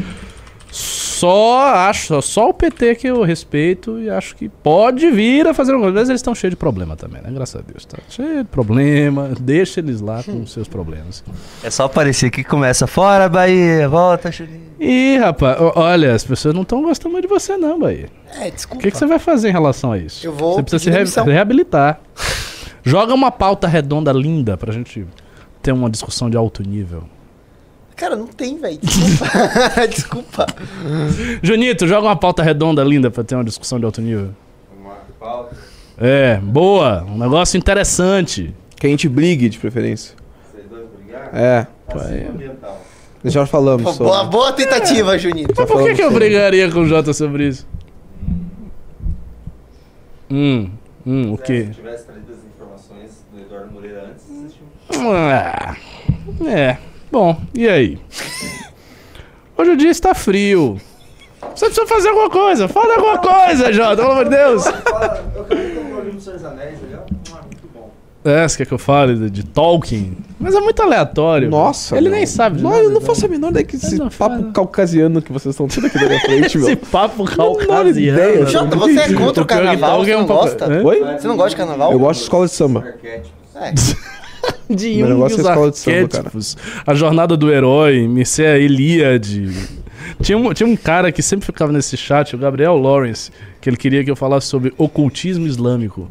Só 1.15 1.61
acho, 1.69 2.21
só 2.23 2.49
o 2.49 2.55
PT 2.55 2.97
que 2.97 3.07
eu 3.07 3.23
respeito 3.23 3.99
e 4.01 4.11
acho 4.11 4.35
que 4.37 4.49
pode 4.49 5.11
vir 5.11 5.47
a 5.47 5.55
fazer 5.55 5.73
alguma 5.73 5.91
coisa. 5.91 6.01
Mas 6.01 6.09
eles 6.09 6.19
estão 6.21 6.35
cheios 6.35 6.51
de 6.53 6.57
problema 6.57 6.97
também, 6.97 7.23
né? 7.23 7.31
Graças 7.33 7.61
a 7.61 7.65
Deus. 7.65 7.85
Tá 7.85 7.99
cheio 8.09 8.39
de 8.39 8.45
problema. 8.45 9.31
Deixa 9.41 9.81
eles 9.81 10.01
lá 10.01 10.23
com 10.23 10.43
os 10.43 10.53
seus 10.53 10.67
problemas. 10.67 11.23
É 11.63 11.71
só 11.71 11.85
aparecer 11.85 12.31
que 12.31 12.43
começa 12.43 12.87
fora, 12.87 13.29
Bahia, 13.29 13.89
volta, 13.89 14.33
Juninho. 14.33 14.65
Ih, 14.81 15.19
rapaz, 15.19 15.61
o- 15.61 15.73
olha, 15.77 16.13
as 16.15 16.25
pessoas 16.25 16.55
não 16.55 16.63
estão 16.63 16.83
gostando 16.83 17.13
muito 17.13 17.29
de 17.29 17.33
você, 17.33 17.57
não, 17.57 17.79
Bahia. 17.79 18.09
É, 18.41 18.49
O 18.49 18.51
desculpa. 18.51 18.83
que, 18.83 18.91
que 18.91 18.97
você 18.99 19.07
vai 19.07 19.19
fazer 19.21 19.51
em 19.51 19.53
relação 19.53 19.93
a 19.93 19.99
isso? 19.99 20.27
Eu 20.27 20.33
vou 20.33 20.55
Você 20.55 20.63
precisa 20.63 20.85
se 20.85 20.91
demissão. 20.91 21.25
reabilitar. 21.25 22.01
Joga 22.83 23.15
uma 23.15 23.31
pauta 23.31 23.67
redonda 23.69 24.13
linda 24.13 24.57
pra 24.57 24.73
gente 24.73 25.07
ter 25.63 25.73
uma 25.73 25.89
discussão 25.89 26.29
de 26.29 26.37
alto 26.37 26.63
nível. 26.63 27.05
Cara, 27.97 28.17
não 28.17 28.27
tem, 28.27 28.59
velho. 28.59 28.79
Desculpa. 28.83 29.87
desculpa. 29.89 30.47
Junito, 31.43 31.87
joga 31.87 32.09
uma 32.09 32.17
pauta 32.17 32.43
redonda 32.43 32.83
linda 32.83 33.11
pra 33.11 33.23
ter 33.23 33.35
uma 33.37 33.45
discussão 33.45 33.79
de 33.79 33.85
alto 33.85 34.01
nível. 34.01 34.31
É, 35.97 36.39
boa. 36.39 37.05
Um 37.05 37.19
negócio 37.19 37.57
interessante. 37.57 38.55
Que 38.77 38.87
a 38.87 38.91
gente 38.91 39.09
brigue, 39.09 39.49
de 39.49 39.59
preferência. 39.59 40.15
É. 41.33 41.67
Pai, 41.91 42.31
Já 43.25 43.47
falamos 43.47 43.83
Pô, 43.83 43.93
sobre. 43.93 44.05
boa, 44.13 44.25
boa 44.25 44.53
tentativa, 44.53 45.17
Juninho. 45.19 45.49
Mas 45.57 45.67
por 45.67 45.83
que, 45.83 45.95
que 45.95 46.03
eu 46.03 46.11
brigaria 46.11 46.71
com 46.71 46.81
o 46.81 46.87
Jota 46.87 47.13
sobre 47.13 47.49
isso? 47.49 47.67
Hum, 50.31 50.71
hum, 51.07 51.33
o 51.33 51.39
quê? 51.39 51.69
tivesse 51.73 52.05
trazido 52.07 52.33
as 52.33 52.39
informações 52.45 53.25
do 53.33 53.41
Eduardo 53.41 53.73
Moreira 53.73 54.11
antes, 54.11 54.55
Ah, 54.99 55.77
é. 56.47 56.79
Bom, 57.11 57.41
e 57.55 57.69
aí? 57.69 57.99
Hoje 59.57 59.71
o 59.71 59.77
dia 59.77 59.91
está 59.91 60.15
frio. 60.15 60.81
Você 61.55 61.67
precisa 61.67 61.87
fazer 61.87 62.09
alguma 62.09 62.31
coisa. 62.31 62.67
Fala 62.69 62.95
alguma 62.95 63.19
coisa, 63.19 63.73
Jota, 63.73 63.97
pelo 63.97 64.13
amor 64.13 64.25
de 64.25 64.31
Deus. 64.31 64.65
Eu 64.67 64.73
um 64.73 66.01
livro 66.01 66.13
dos 66.15 66.25
Senhor 66.25 66.37
dos 66.37 66.45
Anéis, 66.45 66.79
bom. 67.73 67.91
É, 68.25 68.49
você 68.49 68.57
quer 68.59 68.67
que 68.67 68.75
eu 68.75 68.79
fale 68.79 69.15
de, 69.15 69.31
de 69.31 69.45
Tolkien? 69.45 70.17
Mas 70.41 70.55
é 70.55 70.61
muito 70.61 70.83
aleatório. 70.83 71.49
Nossa. 71.49 71.97
Ele 71.97 72.09
meu. 72.09 72.17
nem 72.19 72.27
sabe. 72.27 72.61
Não, 72.61 72.71
nada, 72.71 72.83
eu 72.83 72.91
não 72.91 73.01
né? 73.01 73.07
faço 73.07 73.27
a 73.27 73.29
menor 73.29 73.51
ideia 73.51 73.65
que 73.65 73.77
esse 73.77 73.97
papo 73.97 74.11
faz. 74.11 74.53
caucasiano 74.53 75.23
que 75.23 75.33
vocês 75.33 75.53
estão 75.55 75.69
tendo 75.69 75.87
aqui 75.87 75.99
na 75.99 76.07
minha 76.07 76.21
frente, 76.21 76.59
Esse 76.59 76.59
meu. 76.59 76.77
papo 76.77 77.23
ideia. 77.25 77.37
caucasiano. 77.37 78.47
Jota, 78.49 78.77
você 78.77 78.99
é 78.99 79.13
contra 79.13 79.43
o 79.43 79.47
que 79.47 79.55
carnaval? 79.55 80.05
Você 80.05 80.11
é 80.11 80.17
um 80.17 80.21
não 80.21 80.27
gosta? 80.27 80.83
Oi? 80.83 81.01
Você 81.19 81.29
não 81.29 81.37
gosta 81.37 81.51
de 81.51 81.57
carnaval? 81.57 81.93
Eu 81.93 81.99
gosto 81.99 82.19
de 82.19 82.25
escola 82.25 82.47
de 82.47 82.53
samba. 82.53 82.95
É. 83.55 83.73
de 84.69 85.03
negócio 85.03 85.47
é 85.47 85.59
os 85.59 85.79
samba, 85.79 85.99
arquétipos. 85.99 86.57
A 86.87 86.95
jornada 86.95 87.37
do 87.37 87.51
herói, 87.51 88.07
Mircea 88.09 88.55
a 88.55 88.59
Ilíade. 88.59 89.53
Tinha 90.21 90.39
um, 90.39 90.53
tinha 90.53 90.67
um 90.67 90.77
cara 90.77 91.11
que 91.11 91.23
sempre 91.23 91.47
ficava 91.47 91.73
nesse 91.73 91.97
chat, 91.97 92.35
o 92.35 92.39
Gabriel 92.39 92.77
Lawrence, 92.77 93.31
que 93.61 93.69
ele 93.69 93.77
queria 93.77 94.05
que 94.05 94.11
eu 94.11 94.17
falasse 94.17 94.47
sobre 94.47 94.73
ocultismo 94.79 95.47
islâmico. 95.47 96.09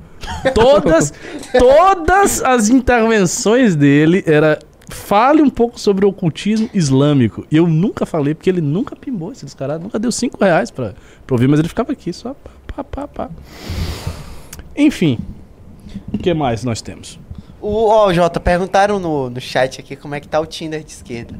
Todas, 0.54 1.14
todas 1.58 2.44
as 2.44 2.70
intervenções 2.70 3.76
dele 3.76 4.24
era 4.26 4.60
fale 4.90 5.42
um 5.42 5.50
pouco 5.50 5.80
sobre 5.80 6.06
o 6.06 6.10
ocultismo 6.10 6.70
islâmico. 6.74 7.46
E 7.50 7.58
eu 7.58 7.68
nunca 7.68 8.06
falei, 8.06 8.34
porque 8.34 8.50
ele 8.50 8.62
nunca 8.62 8.96
pimbou 8.96 9.32
esse 9.32 9.46
descarado, 9.46 9.84
nunca 9.84 9.98
deu 9.98 10.12
cinco 10.12 10.44
reais 10.44 10.70
pra, 10.70 10.94
pra 11.26 11.34
ouvir, 11.36 11.48
mas 11.48 11.60
ele 11.60 11.70
ficava 11.70 11.92
aqui 11.92 12.12
só 12.14 12.34
pá, 12.34 12.52
pá, 12.68 12.84
pá, 12.84 13.08
pá. 13.08 13.30
Enfim, 14.76 15.18
o 16.12 16.18
que 16.18 16.34
mais 16.34 16.64
nós 16.64 16.82
temos? 16.82 17.20
O, 17.64 17.88
ó, 17.88 18.12
Jota, 18.12 18.42
perguntaram 18.42 19.00
no, 19.00 19.30
no 19.30 19.40
chat 19.40 19.80
aqui 19.80 19.96
como 19.96 20.14
é 20.14 20.20
que 20.20 20.28
tá 20.28 20.38
o 20.38 20.46
Tinder 20.46 20.84
de 20.84 20.92
esquerda. 20.92 21.34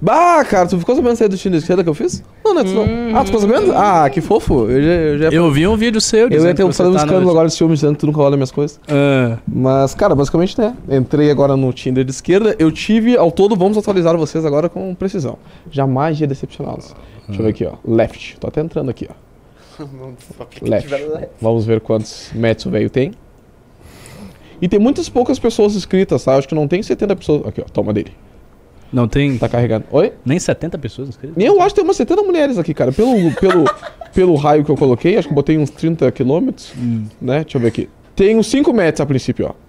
Bah, 0.00 0.42
cara, 0.42 0.66
tu 0.66 0.78
ficou 0.78 0.96
sabendo 0.96 1.16
sair 1.16 1.28
do 1.28 1.36
time 1.36 1.52
da 1.52 1.58
esquerda 1.58 1.82
que 1.82 1.90
eu 1.90 1.94
fiz? 1.94 2.24
Não, 2.42 2.54
não, 2.54 2.62
é 2.62 2.64
tu 2.64 2.70
não. 2.72 3.14
Ah, 3.14 3.20
tu 3.20 3.26
ficou 3.26 3.40
sabendo? 3.42 3.72
Ah, 3.76 4.08
que 4.08 4.22
fofo. 4.22 4.66
Eu 4.70 4.82
já, 4.82 4.90
eu 4.90 5.18
já 5.18 5.28
Eu 5.28 5.52
vi 5.52 5.68
um 5.68 5.76
vídeo 5.76 6.00
seu 6.00 6.30
eu 6.30 6.46
ia 6.46 6.54
ter 6.54 6.64
um 6.64 6.68
um 6.68 6.70
tá 6.70 6.84
escândalo 6.84 7.28
agora 7.28 7.48
de 7.48 7.54
ciúme 7.54 7.74
dizendo 7.74 7.92
que 7.92 7.98
tu 7.98 8.06
nunca 8.06 8.18
olha 8.22 8.34
minhas 8.34 8.50
coisas. 8.50 8.80
Ah, 8.88 9.36
Mas, 9.46 9.94
cara, 9.94 10.14
basicamente, 10.14 10.58
né? 10.58 10.74
Entrei 10.88 11.30
agora 11.30 11.54
no 11.54 11.70
Tinder 11.70 12.02
de 12.02 12.12
esquerda. 12.12 12.56
Eu 12.58 12.72
tive, 12.72 13.14
ao 13.18 13.30
todo, 13.30 13.54
vamos 13.54 13.76
atualizar 13.76 14.16
vocês 14.16 14.46
agora 14.46 14.70
com 14.70 14.94
precisão. 14.94 15.36
Jamais 15.70 16.18
ia 16.18 16.26
decepcioná-los. 16.26 16.96
Deixa 17.26 17.42
eu 17.42 17.44
ver 17.44 17.50
aqui, 17.50 17.66
ó. 17.66 17.74
Left. 17.84 18.38
Tô 18.40 18.46
até 18.46 18.62
entrando 18.62 18.88
aqui, 18.88 19.06
ó. 19.10 19.84
Left. 20.62 20.88
Vamos 21.42 21.66
ver 21.66 21.82
quantos 21.82 22.30
matches 22.34 22.64
o 22.64 22.70
velho 22.70 22.88
tem. 22.88 23.12
E 24.60 24.68
tem 24.68 24.78
muitas 24.78 25.08
poucas 25.08 25.38
pessoas 25.38 25.74
inscritas, 25.76 26.24
tá? 26.24 26.36
Acho 26.36 26.48
que 26.48 26.54
não 26.54 26.66
tem 26.66 26.82
70 26.82 27.16
pessoas. 27.16 27.46
Aqui, 27.46 27.60
ó. 27.60 27.64
Toma 27.64 27.92
dele. 27.92 28.12
não 28.92 29.06
tem 29.06 29.36
Tá 29.38 29.48
carregando. 29.48 29.84
Oi? 29.90 30.12
nem 30.24 30.38
70 30.38 30.78
pessoas 30.78 31.08
inscritas? 31.08 31.42
Eu 31.42 31.60
acho 31.60 31.68
que 31.68 31.74
tem 31.76 31.84
umas 31.84 31.96
70 31.96 32.22
mulheres 32.22 32.58
aqui, 32.58 32.74
cara. 32.74 32.90
Pelo, 32.92 33.32
pelo, 33.34 33.64
pelo 34.14 34.34
raio 34.34 34.64
que 34.64 34.70
eu 34.70 34.76
coloquei, 34.76 35.16
acho 35.16 35.28
que 35.28 35.34
botei 35.34 35.58
uns 35.58 35.70
30 35.70 36.10
quilômetros, 36.12 36.72
né? 37.20 37.42
Deixa 37.44 37.56
eu 37.56 37.62
ver 37.62 37.68
aqui. 37.68 37.88
Tem 38.16 38.36
uns 38.36 38.48
5 38.48 38.72
metros 38.72 39.00
a 39.00 39.06
princípio, 39.06 39.46
ó. 39.50 39.67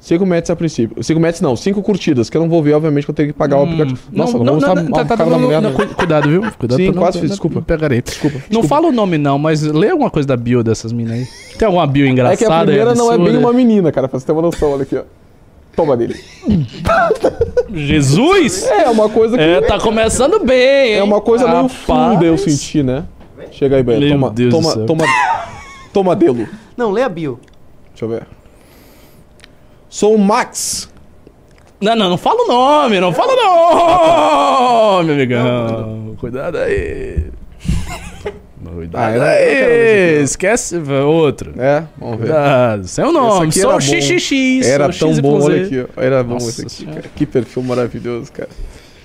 5 0.00 0.24
metros 0.24 0.50
a 0.50 0.56
princípio. 0.56 1.02
5 1.04 1.20
metros 1.20 1.42
não, 1.42 1.54
5 1.54 1.82
curtidas, 1.82 2.30
que 2.30 2.36
eu 2.36 2.40
não 2.40 2.48
vou 2.48 2.62
ver, 2.62 2.72
obviamente, 2.72 3.04
que 3.04 3.10
eu 3.10 3.14
tenho 3.14 3.28
que 3.28 3.34
pagar 3.34 3.58
o 3.58 3.64
aplicativo. 3.64 4.00
Nossa, 4.10 4.38
não, 4.38 4.44
vamos 4.58 4.62
estar 4.64 4.74
tá, 4.74 5.04
tá, 5.04 5.16
cara 5.16 5.30
da 5.30 5.36
não, 5.36 5.44
mulher, 5.44 5.60
não, 5.60 5.70
né? 5.70 5.76
cu- 5.76 5.94
Cuidado, 5.94 6.28
viu? 6.28 6.40
Cuidado 6.58 6.78
Sim, 6.78 6.86
pra 6.86 6.94
não- 6.94 7.02
quase 7.02 7.18
fiz, 7.20 7.28
não- 7.28 7.34
desculpa. 7.34 7.54
não 7.56 7.62
Pegarei. 7.62 8.00
Desculpa. 8.02 8.36
Não 8.36 8.42
desculpa. 8.48 8.68
fala 8.68 8.88
o 8.88 8.92
nome 8.92 9.18
não, 9.18 9.38
mas 9.38 9.62
lê 9.62 9.90
alguma 9.90 10.10
coisa 10.10 10.26
da 10.26 10.36
bio 10.36 10.64
dessas 10.64 10.90
minas 10.92 11.12
aí. 11.12 11.26
Tem 11.58 11.66
alguma 11.66 11.86
bio 11.86 12.06
engraçada? 12.06 12.34
É 12.34 12.36
que 12.38 12.44
a 12.46 12.64
primeira 12.64 12.94
não 12.94 13.12
é 13.12 13.18
bem 13.18 13.36
uma 13.36 13.52
menina, 13.52 13.92
cara, 13.92 14.08
pra 14.08 14.18
você 14.18 14.24
ter 14.26 14.32
uma 14.32 14.42
noção, 14.42 14.72
olha 14.72 14.82
aqui, 14.82 14.96
ó. 14.96 15.02
Toma 15.76 15.96
dele. 15.96 16.16
Jesus! 17.72 18.64
É 18.66 18.88
uma 18.88 19.08
coisa 19.08 19.36
que. 19.36 19.42
É, 19.42 19.60
tá 19.60 19.78
começando 19.78 20.44
bem, 20.44 20.92
hein? 20.92 20.94
É 20.98 21.02
uma 21.02 21.20
coisa 21.20 21.44
meio 21.46 21.62
Rapaz. 21.62 21.72
fluida 21.84 22.24
eu 22.24 22.38
senti, 22.38 22.82
né? 22.82 23.04
Chega 23.52 23.76
aí. 23.76 23.82
Meu 23.82 24.08
Toma, 24.10 24.30
Deus 24.30 24.50
do 24.50 24.56
toma, 24.60 24.72
céu. 24.74 24.86
toma. 24.86 25.04
Toma 25.92 26.16
delo. 26.16 26.48
Não, 26.76 26.90
lê 26.90 27.02
a 27.02 27.08
bio. 27.08 27.38
Deixa 27.90 28.04
eu 28.04 28.08
ver. 28.08 28.22
Sou 29.90 30.14
o 30.14 30.18
Max. 30.18 30.88
Não, 31.80 31.96
não, 31.96 32.10
não 32.10 32.16
fala 32.18 32.44
o 32.44 32.46
nome, 32.46 33.00
não 33.00 33.12
fala 33.12 33.32
o 33.32 34.96
nome, 34.98 35.12
amigão. 35.12 36.14
Cuidado 36.18 36.58
aí. 36.58 37.26
Cuidado 38.74 39.20
Ah, 39.22 39.30
aí. 39.30 40.22
Esquece 40.22 40.76
outro. 41.04 41.52
É, 41.58 41.82
vamos 41.98 42.18
ver. 42.18 42.26
Cuidado. 42.26 42.86
Seu 42.86 43.04
Esse 43.06 43.12
nome, 43.14 43.52
era 43.58 43.68
bom. 43.72 43.80
XXX. 43.80 44.66
Era 44.68 44.92
tão 44.92 45.14
bom, 45.20 45.42
olha 45.42 45.64
aqui, 45.64 45.86
ó. 45.96 46.00
Era 46.00 46.22
bom 46.22 46.34
Nossa 46.34 46.66
esse 46.66 46.82
aqui, 46.84 46.94
cara. 46.94 47.08
Que 47.16 47.26
perfil 47.26 47.62
maravilhoso, 47.64 48.30
cara. 48.30 48.48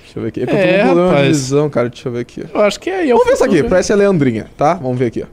Deixa 0.04 0.18
eu 0.18 0.22
ver 0.22 0.28
aqui. 0.28 0.40
É, 0.42 0.76
É, 0.80 0.86
todo 0.86 0.96
mundo 0.96 1.08
rapaz. 1.08 1.26
visão, 1.28 1.68
cara. 1.70 1.88
Deixa 1.88 2.08
eu 2.08 2.12
ver 2.12 2.20
aqui. 2.20 2.44
Eu 2.54 2.60
acho 2.60 2.78
que 2.78 2.90
é 2.90 3.00
aí. 3.00 3.10
eu 3.10 3.16
Vamos 3.16 3.28
ver 3.28 3.34
isso 3.34 3.44
aqui. 3.44 3.62
Parece 3.64 3.92
a 3.92 3.96
Leandrinha, 3.96 4.46
tá? 4.56 4.74
Vamos 4.74 4.98
ver 4.98 5.06
aqui, 5.06 5.22
ó. 5.22 5.26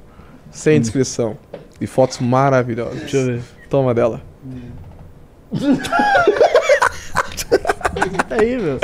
Sem 0.50 0.80
descrição. 0.80 1.38
E 1.80 1.86
fotos 1.86 2.18
maravilhosas. 2.20 3.02
Deixa 3.02 3.18
eu 3.18 3.26
ver. 3.26 3.42
Toma 3.70 3.94
dela. 3.94 4.22
Aí, 8.30 8.58
meu. 8.58 8.80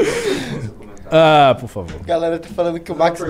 Ah, 1.12 1.56
por 1.60 1.68
favor. 1.68 1.92
A 2.02 2.06
galera 2.06 2.40
tá 2.40 2.48
falando 2.56 2.80
que 2.80 2.92
o 2.92 2.96
Max. 2.96 3.22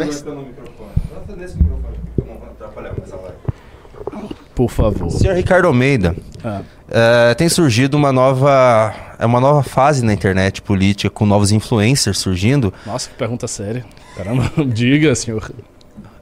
Por 4.54 4.70
favor. 4.70 5.10
Senhor 5.12 5.36
Ricardo 5.36 5.68
Almeida, 5.68 6.14
Ah. 6.44 6.62
é, 6.90 7.34
tem 7.36 7.48
surgido 7.48 7.96
uma 7.96 8.12
nova, 8.12 8.94
é 9.18 9.26
uma 9.26 9.40
nova 9.40 9.64
fase 9.64 10.04
na 10.04 10.14
internet 10.14 10.62
política 10.62 11.10
com 11.10 11.26
novos 11.26 11.52
influencers 11.54 12.18
surgindo. 12.18 12.74
Nossa, 12.86 13.10
que 13.10 13.16
pergunta 13.16 13.48
séria. 13.48 13.86
Caramba, 14.18 14.52
diga, 14.68 15.16
senhor. 15.16 15.50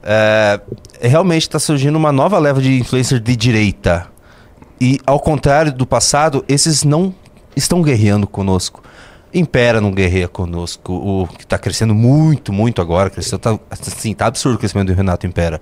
É, 0.04 0.60
realmente 1.00 1.42
está 1.42 1.58
surgindo 1.58 1.96
uma 1.96 2.12
nova 2.12 2.38
leva 2.38 2.60
de 2.62 2.78
influencers 2.78 3.20
de 3.20 3.34
direita. 3.34 4.06
E 4.80 5.00
ao 5.06 5.18
contrário 5.18 5.72
do 5.72 5.86
passado, 5.86 6.44
esses 6.48 6.84
não 6.84 7.14
estão 7.56 7.82
guerreando 7.82 8.26
conosco. 8.26 8.82
Impera 9.32 9.80
não 9.80 9.92
guerreia 9.92 10.28
conosco. 10.28 10.92
O 10.92 11.26
que 11.26 11.44
está 11.44 11.58
crescendo 11.58 11.94
muito, 11.94 12.52
muito 12.52 12.80
agora. 12.80 13.10
Cresceu, 13.10 13.38
tá, 13.38 13.58
assim, 13.70 14.14
tá 14.14 14.26
absurdo 14.26 14.56
o 14.56 14.58
crescimento 14.58 14.88
do 14.88 14.94
Renato 14.94 15.26
Impera. 15.26 15.60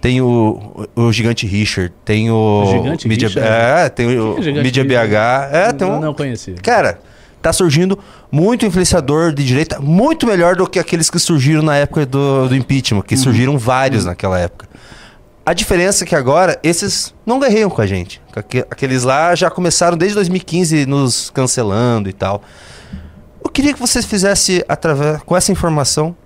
Tem 0.00 0.20
o, 0.20 0.86
o, 0.96 1.02
o 1.02 1.12
Gigante 1.12 1.46
Richard, 1.46 1.92
tem 2.04 2.30
o. 2.30 2.66
Gigante 2.70 3.08
Mídia, 3.08 3.28
Richard? 3.28 3.48
É, 3.48 3.88
tem 3.88 4.06
o, 4.06 4.38
é 4.38 4.42
Gigante 4.42 4.64
Mídia 4.64 4.82
Richard? 4.82 5.10
BH. 5.10 5.56
É, 5.56 5.72
tem 5.72 5.88
um. 5.88 6.00
não 6.00 6.12
conheci. 6.12 6.52
Cara, 6.54 6.98
tá 7.40 7.52
surgindo 7.52 7.98
muito 8.30 8.66
influenciador 8.66 9.32
de 9.32 9.44
direita, 9.44 9.80
muito 9.80 10.26
melhor 10.26 10.56
do 10.56 10.66
que 10.68 10.78
aqueles 10.78 11.10
que 11.10 11.18
surgiram 11.18 11.62
na 11.62 11.76
época 11.76 12.06
do, 12.06 12.48
do 12.48 12.56
impeachment, 12.56 13.02
que 13.02 13.16
surgiram 13.16 13.58
vários 13.58 14.04
naquela 14.04 14.38
época. 14.38 14.68
A 15.44 15.52
diferença 15.52 16.04
é 16.04 16.06
que 16.06 16.14
agora 16.14 16.58
esses 16.62 17.12
não 17.26 17.40
guerreiam 17.40 17.68
com 17.68 17.80
a 17.82 17.86
gente. 17.86 18.20
Aque- 18.34 18.64
Aqueles 18.70 19.02
lá 19.02 19.34
já 19.34 19.50
começaram 19.50 19.96
desde 19.96 20.14
2015 20.14 20.86
nos 20.86 21.30
cancelando 21.30 22.08
e 22.08 22.12
tal. 22.12 22.42
Eu 23.44 23.50
queria 23.50 23.74
que 23.74 23.80
vocês 23.80 24.04
fizessem, 24.04 24.62
através, 24.68 25.20
com 25.22 25.36
essa 25.36 25.50
informação, 25.50 26.16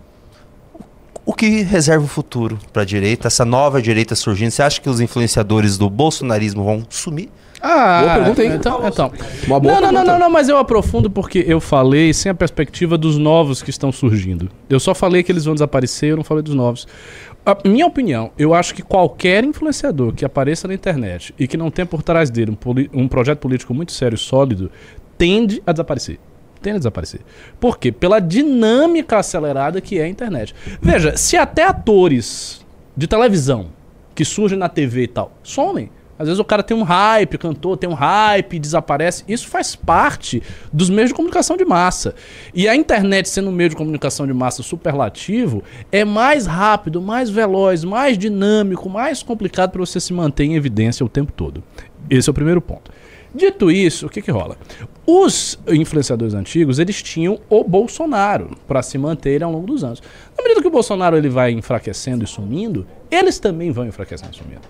o 1.24 1.32
que 1.32 1.62
reserva 1.62 2.04
o 2.04 2.08
futuro 2.08 2.58
para 2.72 2.82
a 2.82 2.84
direita, 2.84 3.26
essa 3.26 3.44
nova 3.44 3.80
direita 3.80 4.14
surgindo. 4.14 4.50
Você 4.50 4.62
acha 4.62 4.80
que 4.80 4.88
os 4.88 5.00
influenciadores 5.00 5.78
do 5.78 5.88
bolsonarismo 5.88 6.62
vão 6.62 6.86
sumir? 6.90 7.30
Ah, 7.60 8.00
Boa 8.02 8.14
pergunta, 8.14 8.44
hein? 8.44 8.52
Então, 8.54 8.86
então. 8.86 9.12
Uma 9.46 9.58
boa 9.60 9.74
não, 9.74 9.80
não, 9.80 9.86
não, 9.86 9.90
pergunta. 9.92 10.12
não, 10.12 10.18
não, 10.18 10.30
mas 10.30 10.48
eu 10.48 10.56
aprofundo 10.58 11.10
porque 11.10 11.44
eu 11.46 11.60
falei 11.60 12.12
sem 12.12 12.30
a 12.30 12.34
perspectiva 12.34 12.98
dos 12.98 13.16
novos 13.16 13.62
que 13.62 13.70
estão 13.70 13.90
surgindo. 13.90 14.50
Eu 14.68 14.78
só 14.78 14.94
falei 14.94 15.22
que 15.22 15.32
eles 15.32 15.44
vão 15.44 15.54
desaparecer, 15.54 16.10
eu 16.10 16.16
não 16.16 16.24
falei 16.24 16.42
dos 16.42 16.54
novos. 16.54 16.86
A 17.44 17.56
minha 17.66 17.86
opinião, 17.86 18.30
eu 18.36 18.52
acho 18.54 18.74
que 18.74 18.82
qualquer 18.82 19.44
influenciador 19.44 20.12
que 20.12 20.24
apareça 20.24 20.66
na 20.66 20.74
internet 20.74 21.32
e 21.38 21.46
que 21.46 21.56
não 21.56 21.70
tenha 21.70 21.86
por 21.86 22.02
trás 22.02 22.28
dele 22.28 22.50
um, 22.92 23.02
um 23.02 23.08
projeto 23.08 23.38
político 23.38 23.72
muito 23.72 23.92
sério 23.92 24.16
e 24.16 24.18
sólido, 24.18 24.70
tende 25.16 25.62
a 25.66 25.72
desaparecer. 25.72 26.18
Tende 26.60 26.76
a 26.76 26.78
desaparecer. 26.78 27.20
Por 27.60 27.78
quê? 27.78 27.92
Pela 27.92 28.18
dinâmica 28.18 29.18
acelerada 29.18 29.80
que 29.80 29.98
é 29.98 30.04
a 30.04 30.08
internet. 30.08 30.54
Veja, 30.82 31.16
se 31.16 31.36
até 31.36 31.62
atores 31.64 32.66
de 32.96 33.06
televisão 33.06 33.66
que 34.14 34.24
surgem 34.24 34.58
na 34.58 34.68
TV 34.68 35.02
e 35.02 35.08
tal 35.08 35.30
somem. 35.42 35.90
Às 36.18 36.28
vezes 36.28 36.38
o 36.38 36.44
cara 36.44 36.62
tem 36.62 36.76
um 36.76 36.82
hype, 36.82 37.38
cantor 37.38 37.76
tem 37.76 37.88
um 37.88 37.94
hype, 37.94 38.58
desaparece. 38.58 39.24
Isso 39.28 39.48
faz 39.48 39.76
parte 39.76 40.42
dos 40.72 40.88
meios 40.88 41.10
de 41.10 41.14
comunicação 41.14 41.56
de 41.56 41.64
massa. 41.64 42.14
E 42.54 42.68
a 42.68 42.74
internet 42.74 43.28
sendo 43.28 43.50
um 43.50 43.52
meio 43.52 43.70
de 43.70 43.76
comunicação 43.76 44.26
de 44.26 44.32
massa 44.32 44.62
superlativo, 44.62 45.62
é 45.92 46.04
mais 46.04 46.46
rápido, 46.46 47.00
mais 47.00 47.28
veloz, 47.28 47.84
mais 47.84 48.16
dinâmico, 48.16 48.88
mais 48.88 49.22
complicado 49.22 49.70
para 49.70 49.80
você 49.80 50.00
se 50.00 50.12
manter 50.12 50.44
em 50.44 50.54
evidência 50.54 51.04
o 51.04 51.08
tempo 51.08 51.32
todo. 51.32 51.62
Esse 52.08 52.28
é 52.28 52.32
o 52.32 52.34
primeiro 52.34 52.60
ponto. 52.60 52.90
Dito 53.34 53.70
isso, 53.70 54.06
o 54.06 54.08
que 54.08 54.22
que 54.22 54.30
rola? 54.30 54.56
Os 55.06 55.58
influenciadores 55.68 56.32
antigos, 56.32 56.78
eles 56.78 57.02
tinham 57.02 57.38
o 57.50 57.62
Bolsonaro 57.62 58.56
para 58.66 58.82
se 58.82 58.96
manterem 58.96 59.44
ao 59.44 59.52
longo 59.52 59.66
dos 59.66 59.84
anos. 59.84 60.02
Na 60.36 60.42
medida 60.42 60.62
que 60.62 60.68
o 60.68 60.70
Bolsonaro 60.70 61.18
ele 61.18 61.28
vai 61.28 61.50
enfraquecendo 61.50 62.24
e 62.24 62.26
sumindo, 62.26 62.86
eles 63.10 63.38
também 63.38 63.70
vão 63.70 63.86
enfraquecendo 63.86 64.32
e 64.32 64.36
sumindo. 64.36 64.62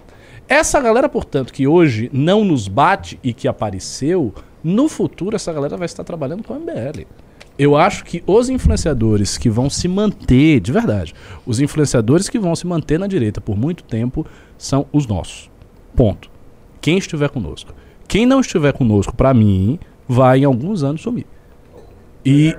Essa 0.49 0.81
galera, 0.81 1.09
portanto, 1.09 1.53
que 1.53 1.67
hoje 1.67 2.09
não 2.13 2.45
nos 2.45 2.69
bate 2.69 3.19
e 3.23 3.33
que 3.33 3.49
apareceu, 3.49 4.33
no 4.63 4.89
futuro 4.89 5.35
essa 5.35 5.53
galera 5.53 5.77
vai 5.77 5.87
estar 5.87 6.05
trabalhando 6.05 6.45
com 6.45 6.55
a 6.55 6.59
MBL. 6.59 7.05
Eu 7.59 7.75
acho 7.75 8.05
que 8.05 8.23
os 8.27 8.49
influenciadores 8.49 9.37
que 9.39 9.49
vão 9.49 9.69
se 9.69 9.89
manter, 9.89 10.61
de 10.61 10.71
verdade, 10.71 11.15
os 11.45 11.59
influenciadores 11.59 12.29
que 12.29 12.39
vão 12.39 12.55
se 12.55 12.67
manter 12.67 12.99
na 12.99 13.07
direita 13.07 13.41
por 13.41 13.57
muito 13.57 13.83
tempo 13.83 14.27
são 14.57 14.87
os 14.93 15.07
nossos. 15.07 15.51
Ponto. 15.95 16.31
Quem 16.81 16.99
estiver 16.99 17.31
conosco. 17.31 17.75
Quem 18.07 18.25
não 18.25 18.41
estiver 18.41 18.73
conosco, 18.73 19.17
pra 19.17 19.35
mim, 19.35 19.81
vai 20.07 20.41
em 20.41 20.45
alguns 20.45 20.85
anos 20.85 21.01
sumir. 21.01 21.27
E 22.25 22.55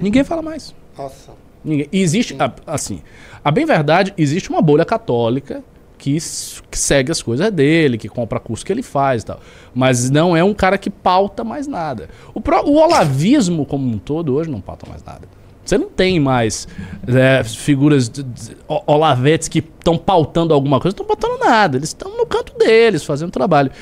ninguém 0.00 0.24
fala 0.24 0.42
mais. 0.42 0.74
Nossa. 0.98 1.32
Ninguém. 1.64 1.88
E 1.90 2.02
existe, 2.02 2.36
assim, 2.66 3.00
a 3.42 3.50
bem 3.50 3.64
verdade, 3.64 4.12
existe 4.18 4.50
uma 4.50 4.60
bolha 4.60 4.84
católica 4.84 5.62
que, 6.06 6.18
que 6.70 6.78
segue 6.78 7.10
as 7.10 7.20
coisas 7.20 7.50
dele, 7.50 7.98
que 7.98 8.08
compra 8.08 8.38
curso 8.38 8.64
que 8.64 8.72
ele 8.72 8.82
faz 8.82 9.22
e 9.22 9.26
tal. 9.26 9.40
Mas 9.74 10.08
não 10.08 10.36
é 10.36 10.44
um 10.44 10.54
cara 10.54 10.78
que 10.78 10.88
pauta 10.88 11.42
mais 11.42 11.66
nada. 11.66 12.08
O, 12.32 12.40
pró- 12.40 12.62
o 12.64 12.76
olavismo 12.76 13.66
como 13.66 13.88
um 13.88 13.98
todo 13.98 14.34
hoje 14.34 14.48
não 14.48 14.60
pauta 14.60 14.88
mais 14.88 15.02
nada. 15.02 15.22
Você 15.64 15.76
não 15.76 15.88
tem 15.88 16.20
mais 16.20 16.68
é, 17.08 17.42
figuras 17.42 18.08
de, 18.08 18.22
de- 18.22 18.56
olavetes 18.86 19.48
que 19.48 19.58
estão 19.58 19.98
pautando 19.98 20.54
alguma 20.54 20.78
coisa, 20.78 20.96
não 20.96 21.02
estão 21.04 21.16
pautando 21.16 21.44
nada. 21.44 21.76
Eles 21.76 21.88
estão 21.88 22.16
no 22.16 22.24
canto 22.24 22.56
deles, 22.56 23.02
fazendo 23.02 23.32
trabalho. 23.32 23.72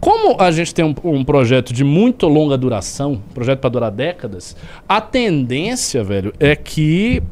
Como 0.00 0.40
a 0.42 0.50
gente 0.50 0.74
tem 0.74 0.84
um, 0.84 0.92
um 1.04 1.24
projeto 1.24 1.72
de 1.72 1.84
muito 1.84 2.26
longa 2.26 2.58
duração, 2.58 3.22
projeto 3.32 3.60
para 3.60 3.70
durar 3.70 3.92
décadas, 3.92 4.56
a 4.88 5.00
tendência, 5.00 6.02
velho, 6.02 6.32
é 6.40 6.56
que 6.56 7.22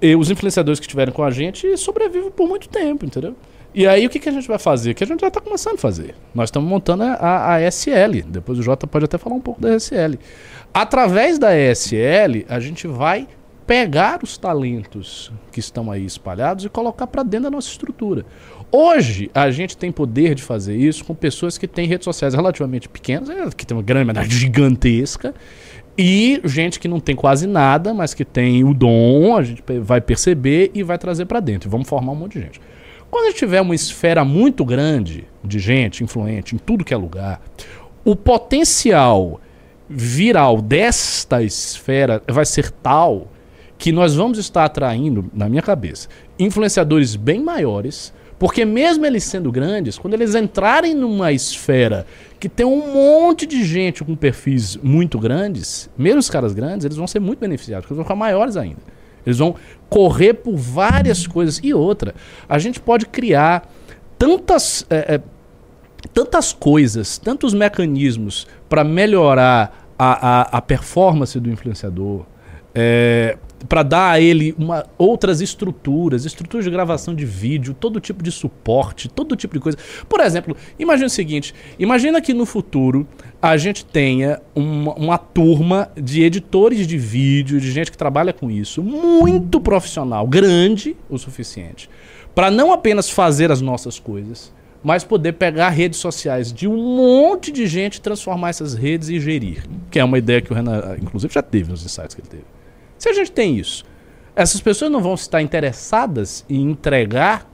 e 0.00 0.14
os 0.14 0.30
influenciadores 0.30 0.78
que 0.78 0.86
estiverem 0.86 1.12
com 1.12 1.22
a 1.22 1.30
gente 1.30 1.76
sobrevivam 1.76 2.30
por 2.30 2.48
muito 2.48 2.68
tempo, 2.68 3.04
entendeu? 3.04 3.34
E 3.74 3.86
aí 3.86 4.06
o 4.06 4.10
que, 4.10 4.18
que 4.18 4.28
a 4.28 4.32
gente 4.32 4.48
vai 4.48 4.58
fazer? 4.58 4.94
Que 4.94 5.04
a 5.04 5.06
gente 5.06 5.20
já 5.20 5.28
está 5.28 5.40
começando 5.40 5.74
a 5.74 5.78
fazer. 5.78 6.14
Nós 6.34 6.48
estamos 6.48 6.68
montando 6.68 7.02
a, 7.02 7.54
a 7.54 7.70
SL. 7.70 8.22
Depois 8.26 8.58
o 8.58 8.62
Jota 8.62 8.86
pode 8.86 9.04
até 9.04 9.18
falar 9.18 9.36
um 9.36 9.40
pouco 9.40 9.60
da 9.60 9.76
SL. 9.76 10.14
Através 10.72 11.38
da 11.38 11.50
SL, 11.54 12.46
a 12.48 12.58
gente 12.58 12.86
vai 12.86 13.28
pegar 13.66 14.20
os 14.22 14.38
talentos 14.38 15.32
que 15.50 15.60
estão 15.60 15.90
aí 15.90 16.06
espalhados 16.06 16.64
e 16.64 16.68
colocar 16.68 17.06
para 17.06 17.22
dentro 17.22 17.44
da 17.44 17.50
nossa 17.50 17.68
estrutura. 17.68 18.24
Hoje, 18.70 19.30
a 19.34 19.50
gente 19.50 19.76
tem 19.76 19.92
poder 19.92 20.34
de 20.34 20.42
fazer 20.42 20.76
isso 20.76 21.04
com 21.04 21.14
pessoas 21.14 21.58
que 21.58 21.66
têm 21.66 21.86
redes 21.86 22.04
sociais 22.04 22.34
relativamente 22.34 22.88
pequenas, 22.88 23.28
é, 23.28 23.48
que 23.50 23.66
tem 23.66 23.76
uma 23.76 23.82
grande 23.82 24.34
gigantesca, 24.34 25.34
e 25.98 26.40
gente 26.44 26.78
que 26.78 26.88
não 26.88 27.00
tem 27.00 27.16
quase 27.16 27.46
nada, 27.46 27.94
mas 27.94 28.12
que 28.12 28.24
tem 28.24 28.62
o 28.64 28.74
dom, 28.74 29.36
a 29.36 29.42
gente 29.42 29.62
vai 29.80 30.00
perceber 30.00 30.70
e 30.74 30.82
vai 30.82 30.98
trazer 30.98 31.24
para 31.24 31.40
dentro. 31.40 31.70
Vamos 31.70 31.88
formar 31.88 32.12
um 32.12 32.16
monte 32.16 32.34
de 32.34 32.40
gente. 32.40 32.60
Quando 33.10 33.24
a 33.24 33.30
gente 33.30 33.38
tiver 33.38 33.60
uma 33.60 33.74
esfera 33.74 34.24
muito 34.24 34.64
grande 34.64 35.24
de 35.42 35.58
gente 35.58 36.04
influente 36.04 36.54
em 36.54 36.58
tudo 36.58 36.84
que 36.84 36.92
é 36.92 36.96
lugar, 36.96 37.40
o 38.04 38.14
potencial 38.14 39.40
viral 39.88 40.60
desta 40.60 41.42
esfera 41.42 42.22
vai 42.28 42.44
ser 42.44 42.70
tal 42.70 43.28
que 43.78 43.92
nós 43.92 44.14
vamos 44.14 44.38
estar 44.38 44.64
atraindo, 44.64 45.30
na 45.32 45.48
minha 45.48 45.62
cabeça, 45.62 46.08
influenciadores 46.38 47.14
bem 47.14 47.42
maiores, 47.42 48.12
porque 48.38 48.64
mesmo 48.64 49.06
eles 49.06 49.24
sendo 49.24 49.50
grandes, 49.52 49.98
quando 49.98 50.14
eles 50.14 50.34
entrarem 50.34 50.94
numa 50.94 51.32
esfera 51.32 52.06
que 52.38 52.48
tem 52.48 52.66
um 52.66 52.92
monte 52.92 53.46
de 53.46 53.64
gente 53.64 54.04
com 54.04 54.14
perfis 54.14 54.76
muito 54.76 55.18
grandes, 55.18 55.88
mesmo 55.96 56.20
os 56.20 56.30
caras 56.30 56.52
grandes, 56.52 56.84
eles 56.84 56.96
vão 56.96 57.06
ser 57.06 57.20
muito 57.20 57.38
beneficiados, 57.38 57.84
porque 57.84 57.92
eles 57.92 57.98
vão 57.98 58.04
ficar 58.04 58.16
maiores 58.16 58.56
ainda. 58.56 58.80
Eles 59.24 59.38
vão 59.38 59.56
correr 59.88 60.34
por 60.34 60.54
várias 60.56 61.26
coisas. 61.26 61.60
E 61.62 61.74
outra, 61.74 62.14
a 62.48 62.58
gente 62.58 62.78
pode 62.78 63.06
criar 63.06 63.68
tantas, 64.18 64.86
é, 64.88 65.16
é, 65.16 65.20
tantas 66.12 66.52
coisas, 66.52 67.18
tantos 67.18 67.52
mecanismos 67.52 68.46
para 68.68 68.84
melhorar 68.84 69.88
a, 69.98 70.40
a, 70.40 70.58
a 70.58 70.62
performance 70.62 71.38
do 71.40 71.50
influenciador, 71.50 72.24
é, 72.74 73.36
para 73.68 73.82
dar 73.82 74.10
a 74.12 74.20
ele 74.20 74.54
uma, 74.58 74.86
outras 74.96 75.40
estruturas, 75.40 76.24
estruturas 76.24 76.64
de 76.64 76.70
gravação 76.70 77.14
de 77.14 77.24
vídeo, 77.24 77.74
todo 77.74 78.00
tipo 78.00 78.22
de 78.22 78.30
suporte, 78.30 79.08
todo 79.08 79.36
tipo 79.36 79.54
de 79.54 79.60
coisa. 79.60 79.78
Por 80.08 80.20
exemplo, 80.20 80.56
imagina 80.78 81.06
o 81.06 81.10
seguinte: 81.10 81.54
imagina 81.78 82.20
que 82.20 82.32
no 82.32 82.46
futuro 82.46 83.06
a 83.40 83.56
gente 83.56 83.84
tenha 83.84 84.40
uma, 84.54 84.94
uma 84.94 85.18
turma 85.18 85.90
de 85.96 86.22
editores 86.22 86.86
de 86.86 86.96
vídeo, 86.96 87.60
de 87.60 87.70
gente 87.70 87.90
que 87.90 87.98
trabalha 87.98 88.32
com 88.32 88.50
isso, 88.50 88.82
muito 88.82 89.60
profissional, 89.60 90.26
grande 90.26 90.96
o 91.08 91.18
suficiente, 91.18 91.88
para 92.34 92.50
não 92.50 92.72
apenas 92.72 93.10
fazer 93.10 93.50
as 93.50 93.60
nossas 93.60 93.98
coisas, 93.98 94.52
mas 94.82 95.02
poder 95.02 95.32
pegar 95.32 95.70
redes 95.70 95.98
sociais 95.98 96.52
de 96.52 96.68
um 96.68 96.76
monte 96.76 97.50
de 97.50 97.66
gente, 97.66 98.00
transformar 98.00 98.50
essas 98.50 98.74
redes 98.74 99.08
e 99.08 99.18
gerir. 99.18 99.64
Que 99.90 99.98
é 99.98 100.04
uma 100.04 100.16
ideia 100.16 100.40
que 100.40 100.52
o 100.52 100.54
Renan, 100.54 100.96
inclusive, 101.02 101.32
já 101.34 101.42
teve 101.42 101.70
nos 101.70 101.84
insights 101.84 102.14
que 102.14 102.20
ele 102.20 102.28
teve. 102.28 102.44
Se 102.98 103.08
a 103.08 103.12
gente 103.12 103.32
tem 103.32 103.56
isso, 103.56 103.84
essas 104.34 104.60
pessoas 104.60 104.90
não 104.90 105.00
vão 105.00 105.14
estar 105.14 105.40
interessadas 105.40 106.44
em 106.48 106.70
entregar 106.70 107.50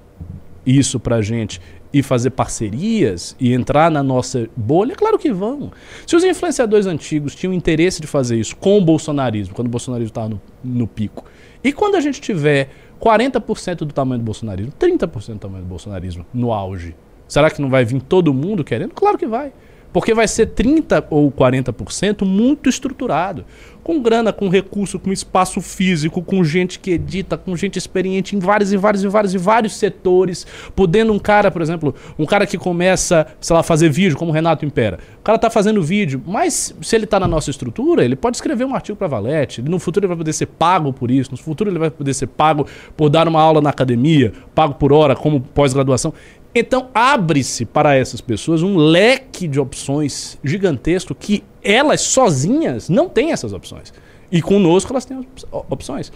isso 0.67 0.99
pra 1.01 1.21
gente 1.21 1.61
e 1.93 2.03
fazer 2.03 2.31
parcerias 2.31 3.37
e 3.39 3.53
entrar 3.53 3.91
na 3.91 4.03
nossa 4.03 4.49
bolha? 4.57 4.95
Claro 4.95 5.19
que 5.19 5.33
vão. 5.33 5.71
Se 6.07 6.17
os 6.17 6.25
influenciadores 6.25 6.87
antigos 6.87 7.35
tinham 7.35 7.53
interesse 7.53 8.01
de 8.01 8.07
fazer 8.07 8.39
isso 8.39 8.57
com 8.57 8.79
o 8.79 8.81
bolsonarismo, 8.81 9.55
quando 9.55 9.69
o 9.69 9.71
bolsonarismo 9.71 10.11
estava 10.11 10.29
no, 10.29 10.41
no 10.65 10.87
pico, 10.87 11.25
e 11.63 11.73
quando 11.73 11.97
a 11.97 12.01
gente 12.01 12.21
tiver 12.21 12.71
40% 13.01 13.79
do 13.79 13.93
tamanho 13.93 14.21
do 14.21 14.25
bolsonarismo, 14.25 14.73
30% 14.79 15.35
do 15.35 15.39
tamanho 15.39 15.65
do 15.65 15.69
bolsonarismo 15.69 16.25
no 16.33 16.53
auge, 16.53 16.97
será 17.29 17.51
que 17.51 17.61
não 17.61 17.69
vai 17.69 17.85
vir 17.85 18.01
todo 18.01 18.33
mundo 18.33 18.65
querendo? 18.65 18.95
Claro 18.95 19.19
que 19.19 19.27
vai. 19.27 19.53
Porque 19.93 20.15
vai 20.15 20.27
ser 20.27 20.49
30% 20.49 21.05
ou 21.11 21.31
40% 21.31 22.25
muito 22.25 22.69
estruturado. 22.69 23.45
Com 23.83 24.01
grana, 24.01 24.33
com 24.33 24.49
recurso, 24.49 24.97
com 24.97 25.13
espaço 25.13 25.61
físico, 25.61 26.23
com 26.23 26.45
gente 26.45 26.79
que 26.79 26.93
edita, 26.93 27.37
com 27.37 27.57
gente 27.57 27.77
experiente 27.77 28.37
em 28.37 28.39
vários 28.39 28.73
e 28.73 28.77
vários 28.77 29.03
e 29.03 29.09
vários 29.09 29.35
e 29.35 29.39
vários 29.39 29.77
setores. 29.77 30.47
Podendo 30.75 31.13
um 31.13 31.19
cara, 31.19 31.51
por 31.51 31.61
exemplo, 31.61 31.93
um 32.17 32.25
cara 32.25 32.47
que 32.47 32.57
começa, 32.57 33.27
sei 33.41 33.57
lá, 33.57 33.63
fazer 33.63 33.91
vídeo, 33.91 34.17
como 34.17 34.31
o 34.31 34.35
Renato 34.35 34.65
Impera. 34.65 35.01
O 35.19 35.23
cara 35.23 35.37
tá 35.37 35.51
fazendo 35.51 35.83
vídeo, 35.83 36.23
mas 36.25 36.75
se 36.81 36.95
ele 36.95 37.07
tá 37.07 37.19
na 37.19 37.27
nossa 37.27 37.51
estrutura, 37.51 38.05
ele 38.05 38.15
pode 38.15 38.37
escrever 38.37 38.65
um 38.65 38.75
artigo 38.75 38.97
para 38.97 39.09
Valete. 39.09 39.61
No 39.61 39.81
futuro 39.81 40.05
ele 40.05 40.09
vai 40.09 40.17
poder 40.17 40.33
ser 40.33 40.47
pago 40.47 40.93
por 40.93 41.11
isso. 41.11 41.33
No 41.33 41.37
futuro 41.37 41.69
ele 41.69 41.79
vai 41.79 41.91
poder 41.91 42.15
ser 42.15 42.29
pago 42.29 42.67
por 42.97 43.09
dar 43.09 43.27
uma 43.27 43.41
aula 43.41 43.61
na 43.61 43.71
academia, 43.71 44.33
pago 44.55 44.75
por 44.75 44.93
hora, 44.93 45.17
como 45.17 45.41
pós-graduação. 45.41 46.15
Então 46.55 46.89
abre-se 46.95 47.65
para 47.65 47.95
essas 47.95 48.21
pessoas 48.21 48.63
um 48.63 48.77
leque 48.77 49.49
de 49.49 49.59
opções 49.59 50.39
gigantesco 50.45 51.15
que 51.15 51.43
elas 51.63 52.03
sozinhas 52.03 52.89
não 52.89 53.09
têm 53.09 53.33
essas 53.33 53.53
opções. 53.53 53.93
E 54.31 54.43
conosco 54.43 54.93
elas 54.93 55.05
têm 55.05 55.19
op- 55.19 55.65
opções. 55.71 56.13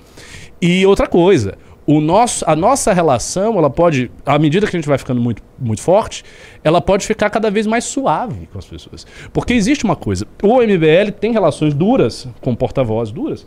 E 0.61 0.84
outra 0.87 1.07
coisa, 1.07 1.57
o 1.87 2.01
nosso, 2.01 2.45
a 2.49 2.57
nossa 2.57 2.93
relação, 2.93 3.57
ela 3.59 3.70
pode, 3.70 4.11
à 4.24 4.39
medida 4.39 4.66
que 4.66 4.76
a 4.76 4.78
gente 4.78 4.89
vai 4.89 4.99
ficando 4.99 5.20
muito, 5.20 5.43
muito 5.59 5.80
forte, 5.80 6.24
ela 6.64 6.80
pode 6.80 7.07
ficar 7.07 7.30
cada 7.30 7.51
vez 7.51 7.66
mais 7.66 7.84
suave 7.84 8.49
com 8.53 8.59
as 8.59 8.66
pessoas. 8.66 9.07
Porque 9.32 9.53
existe 9.55 9.84
uma 9.84 9.97
coisa, 9.97 10.26
o 10.43 10.61
MBL 10.61 11.12
tem 11.18 11.32
relações 11.32 11.72
duras 11.74 12.26
com 12.41 12.55
porta-voz 12.55 13.11
duras, 13.11 13.47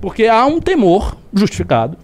porque 0.00 0.26
há 0.26 0.44
um 0.46 0.60
temor 0.60 1.16
justificado 1.32 1.96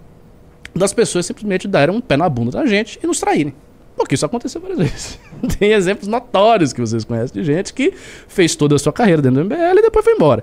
das 0.75 0.93
pessoas 0.93 1.27
simplesmente 1.27 1.67
darem 1.69 1.95
um 1.95 2.01
pé 2.01 2.17
na 2.17 2.29
bunda 2.29 2.53
da 2.53 2.67
gente 2.67 2.99
e 3.03 3.07
nos 3.07 3.19
traírem. 3.21 3.55
Porque 3.97 4.15
isso 4.15 4.25
aconteceu 4.27 4.61
várias 4.61 4.79
vezes. 4.79 5.19
Tem 5.59 5.73
exemplos 5.73 6.09
notórios 6.09 6.73
que 6.73 6.81
vocês 6.81 7.05
conhecem 7.05 7.43
de 7.43 7.47
gente 7.47 7.73
que 7.73 7.93
fez 8.27 8.57
toda 8.57 8.77
a 8.77 8.79
sua 8.79 8.93
carreira 8.93 9.21
dentro 9.21 9.43
do 9.43 9.45
MBL 9.45 9.79
e 9.79 9.83
depois 9.83 10.05
foi 10.05 10.15
embora. 10.15 10.43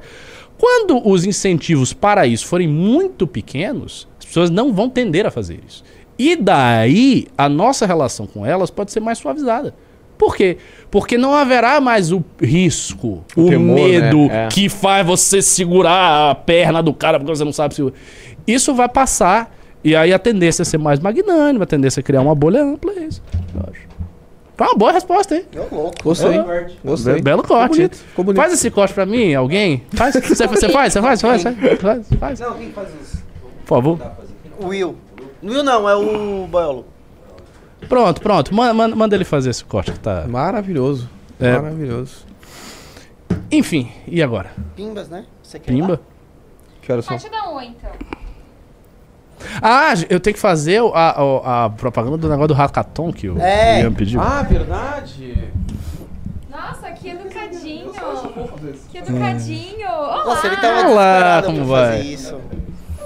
Quando 0.57 1.07
os 1.07 1.25
incentivos 1.25 1.93
para 1.93 2.27
isso 2.27 2.45
forem 2.45 2.67
muito 2.67 3.25
pequenos, 3.25 4.07
as 4.19 4.25
pessoas 4.25 4.49
não 4.49 4.73
vão 4.73 4.89
tender 4.89 5.25
a 5.25 5.31
fazer 5.31 5.59
isso. 5.65 5.83
E 6.17 6.35
daí, 6.35 7.27
a 7.37 7.47
nossa 7.47 7.85
relação 7.85 8.27
com 8.27 8.45
elas 8.45 8.69
pode 8.69 8.91
ser 8.91 8.99
mais 8.99 9.17
suavizada. 9.17 9.73
Por 10.17 10.35
quê? 10.35 10.57
Porque 10.91 11.17
não 11.17 11.33
haverá 11.33 11.79
mais 11.79 12.11
o 12.11 12.21
risco, 12.41 13.23
o, 13.37 13.47
temor, 13.47 13.75
medo 13.75 14.27
né? 14.27 14.45
É. 14.45 14.47
que 14.49 14.67
faz 14.67 15.07
você 15.07 15.41
segurar 15.41 16.31
a 16.31 16.35
perna 16.35 16.83
do 16.83 16.93
cara 16.93 17.17
porque 17.17 17.33
você 17.33 17.45
não 17.45 17.53
sabe 17.53 17.73
se. 17.73 17.93
Isso 18.45 18.75
vai 18.75 18.89
passar. 18.89 19.57
E 19.83 19.95
aí 19.95 20.13
a 20.13 20.19
tendência 20.19 20.61
é 20.61 20.65
ser 20.65 20.77
mais 20.77 20.99
magnânima, 20.99 21.63
a 21.63 21.67
tendência 21.67 21.99
é 22.01 22.03
criar 22.03 22.21
uma 22.21 22.35
bolha 22.35 22.63
ampla, 22.63 22.91
é 22.93 22.99
isso. 23.05 23.21
Eu 23.55 23.61
acho. 23.71 23.87
Foi 24.57 24.67
uma 24.67 24.75
boa 24.75 24.91
resposta, 24.91 25.35
hein? 25.35 25.45
Ô, 25.55 25.73
louco. 25.75 25.95
Gostei. 26.03 26.37
Gostei. 26.83 27.13
Be- 27.15 27.21
Belo 27.21 27.41
Ficou 27.43 27.57
corte. 27.57 27.75
bonito, 27.77 27.95
ficou 27.95 28.25
bonito. 28.25 28.41
Faz 28.41 28.53
esse 28.53 28.69
corte 28.69 28.93
pra 28.93 29.05
mim, 29.05 29.33
alguém? 29.33 29.83
Faz? 29.93 30.15
Você, 30.15 30.47
você 30.47 30.67
faz? 30.69 30.91
Você 30.93 31.01
faz? 31.01 31.21
Faz? 31.21 31.43
Faz? 31.81 32.07
faz? 32.19 32.39
Não, 32.41 32.53
quem 32.55 32.69
faz 32.71 32.89
isso? 33.01 33.23
Por 33.65 33.67
favor. 33.75 33.99
O 34.59 34.67
Will. 34.67 34.97
Will 35.41 35.63
não, 35.63 35.87
é 35.87 35.95
o 35.95 36.45
Boiolo. 36.47 36.85
Pronto, 37.87 38.19
pronto. 38.19 38.53
Manda, 38.53 38.73
manda, 38.73 38.95
manda 38.97 39.15
ele 39.15 39.23
fazer 39.23 39.51
esse 39.51 39.63
corte 39.63 39.93
que 39.93 39.99
tá. 39.99 40.25
Maravilhoso. 40.27 41.09
É. 41.39 41.53
Maravilhoso. 41.53 42.25
Enfim, 43.49 43.89
e 44.05 44.21
agora? 44.21 44.51
Pimbas, 44.75 45.07
né? 45.07 45.25
Você 45.41 45.57
quer 45.57 45.71
Pimba? 45.71 45.93
lá? 45.93 45.99
Que 46.81 46.91
horas 46.91 47.05
são? 47.05 47.17
Pode 47.17 47.29
dar 47.31 47.49
um, 47.49 47.61
então. 47.61 47.89
Ah, 49.61 49.93
eu 50.09 50.19
tenho 50.19 50.33
que 50.33 50.39
fazer 50.39 50.81
o- 50.81 50.91
a, 50.93 51.09
a- 51.11 51.65
a 51.65 51.69
propaganda 51.69 52.17
do 52.17 52.27
negócio 52.29 52.47
do 52.49 52.53
hackathon 52.53 53.11
que 53.13 53.29
o 53.29 53.39
É. 53.39 53.81
Ian 53.81 53.93
pediu. 53.93 54.19
Ah, 54.21 54.41
verdade. 54.43 55.35
Nossa, 56.51 56.91
que 56.91 57.09
educadinho. 57.09 57.91
Que 58.91 58.97
educadinho. 58.97 59.87
Olá. 59.89 60.25
Nossa, 60.25 60.47
ele 60.47 60.57
tava 60.57 60.89
Olá, 60.89 61.43
como 61.45 61.65
vai? 61.65 61.97
fazer 61.97 62.03
isso. 62.03 62.35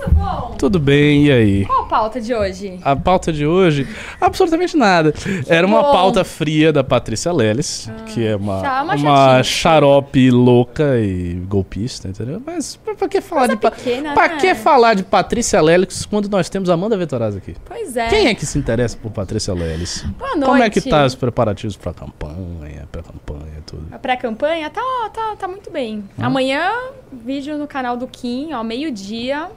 Tudo 0.03 0.15
bom? 0.15 0.55
Tudo 0.57 0.79
bem, 0.79 1.25
e 1.27 1.31
aí? 1.31 1.65
Qual 1.65 1.81
a 1.83 1.85
pauta 1.85 2.19
de 2.21 2.33
hoje? 2.33 2.79
A 2.83 2.95
pauta 2.95 3.31
de 3.33 3.45
hoje, 3.45 3.87
absolutamente 4.19 4.75
nada. 4.77 5.13
Era 5.47 5.65
uma 5.67 5.81
Bom. 5.83 5.91
pauta 5.91 6.23
fria 6.23 6.71
da 6.71 6.83
Patrícia 6.83 7.31
Leles, 7.31 7.89
que 8.07 8.25
é 8.25 8.35
uma, 8.35 8.61
tá, 8.61 8.83
uma 8.83 8.95
uma 8.95 9.37
chatice. 9.37 9.49
xarope 9.55 10.31
louca 10.31 10.97
e 10.99 11.33
golpista, 11.47 12.07
entendeu? 12.07 12.41
Mas 12.45 12.75
pra, 12.77 13.07
que 13.07 13.21
falar 13.21 13.47
de 13.47 13.55
pa- 13.57 13.71
pequena, 13.71 14.13
pra 14.13 14.27
né? 14.29 14.37
que 14.37 14.55
falar 14.55 14.93
de 14.93 15.03
Patrícia 15.03 15.61
Leles 15.61 16.05
quando 16.05 16.29
nós 16.29 16.49
temos 16.49 16.69
Amanda 16.69 16.97
Vetorazzi 16.97 17.37
aqui? 17.37 17.55
Pois 17.65 17.95
é. 17.97 18.07
Quem 18.07 18.27
é 18.27 18.33
que 18.35 18.45
se 18.45 18.57
interessa 18.57 18.97
por 18.97 19.11
Patrícia 19.11 19.53
Leles? 19.53 20.03
Boa 20.17 20.31
noite. 20.35 20.45
Como 20.45 20.63
é 20.63 20.69
que 20.69 20.81
tá 20.81 21.05
os 21.05 21.15
preparativos 21.15 21.75
pra 21.75 21.93
campanha, 21.93 22.87
pra 22.91 23.01
campanha 23.03 23.53
e 23.59 23.61
tudo? 23.61 23.83
A 23.91 23.97
pré-campanha 23.99 24.69
tá, 24.69 24.81
tá, 25.13 25.35
tá 25.37 25.47
muito 25.47 25.69
bem. 25.71 26.03
Ah. 26.17 26.27
Amanhã, 26.27 26.71
vídeo 27.11 27.57
no 27.57 27.67
canal 27.67 27.97
do 27.97 28.07
Kim, 28.07 28.53
ó, 28.53 28.63
meio-dia. 28.63 29.47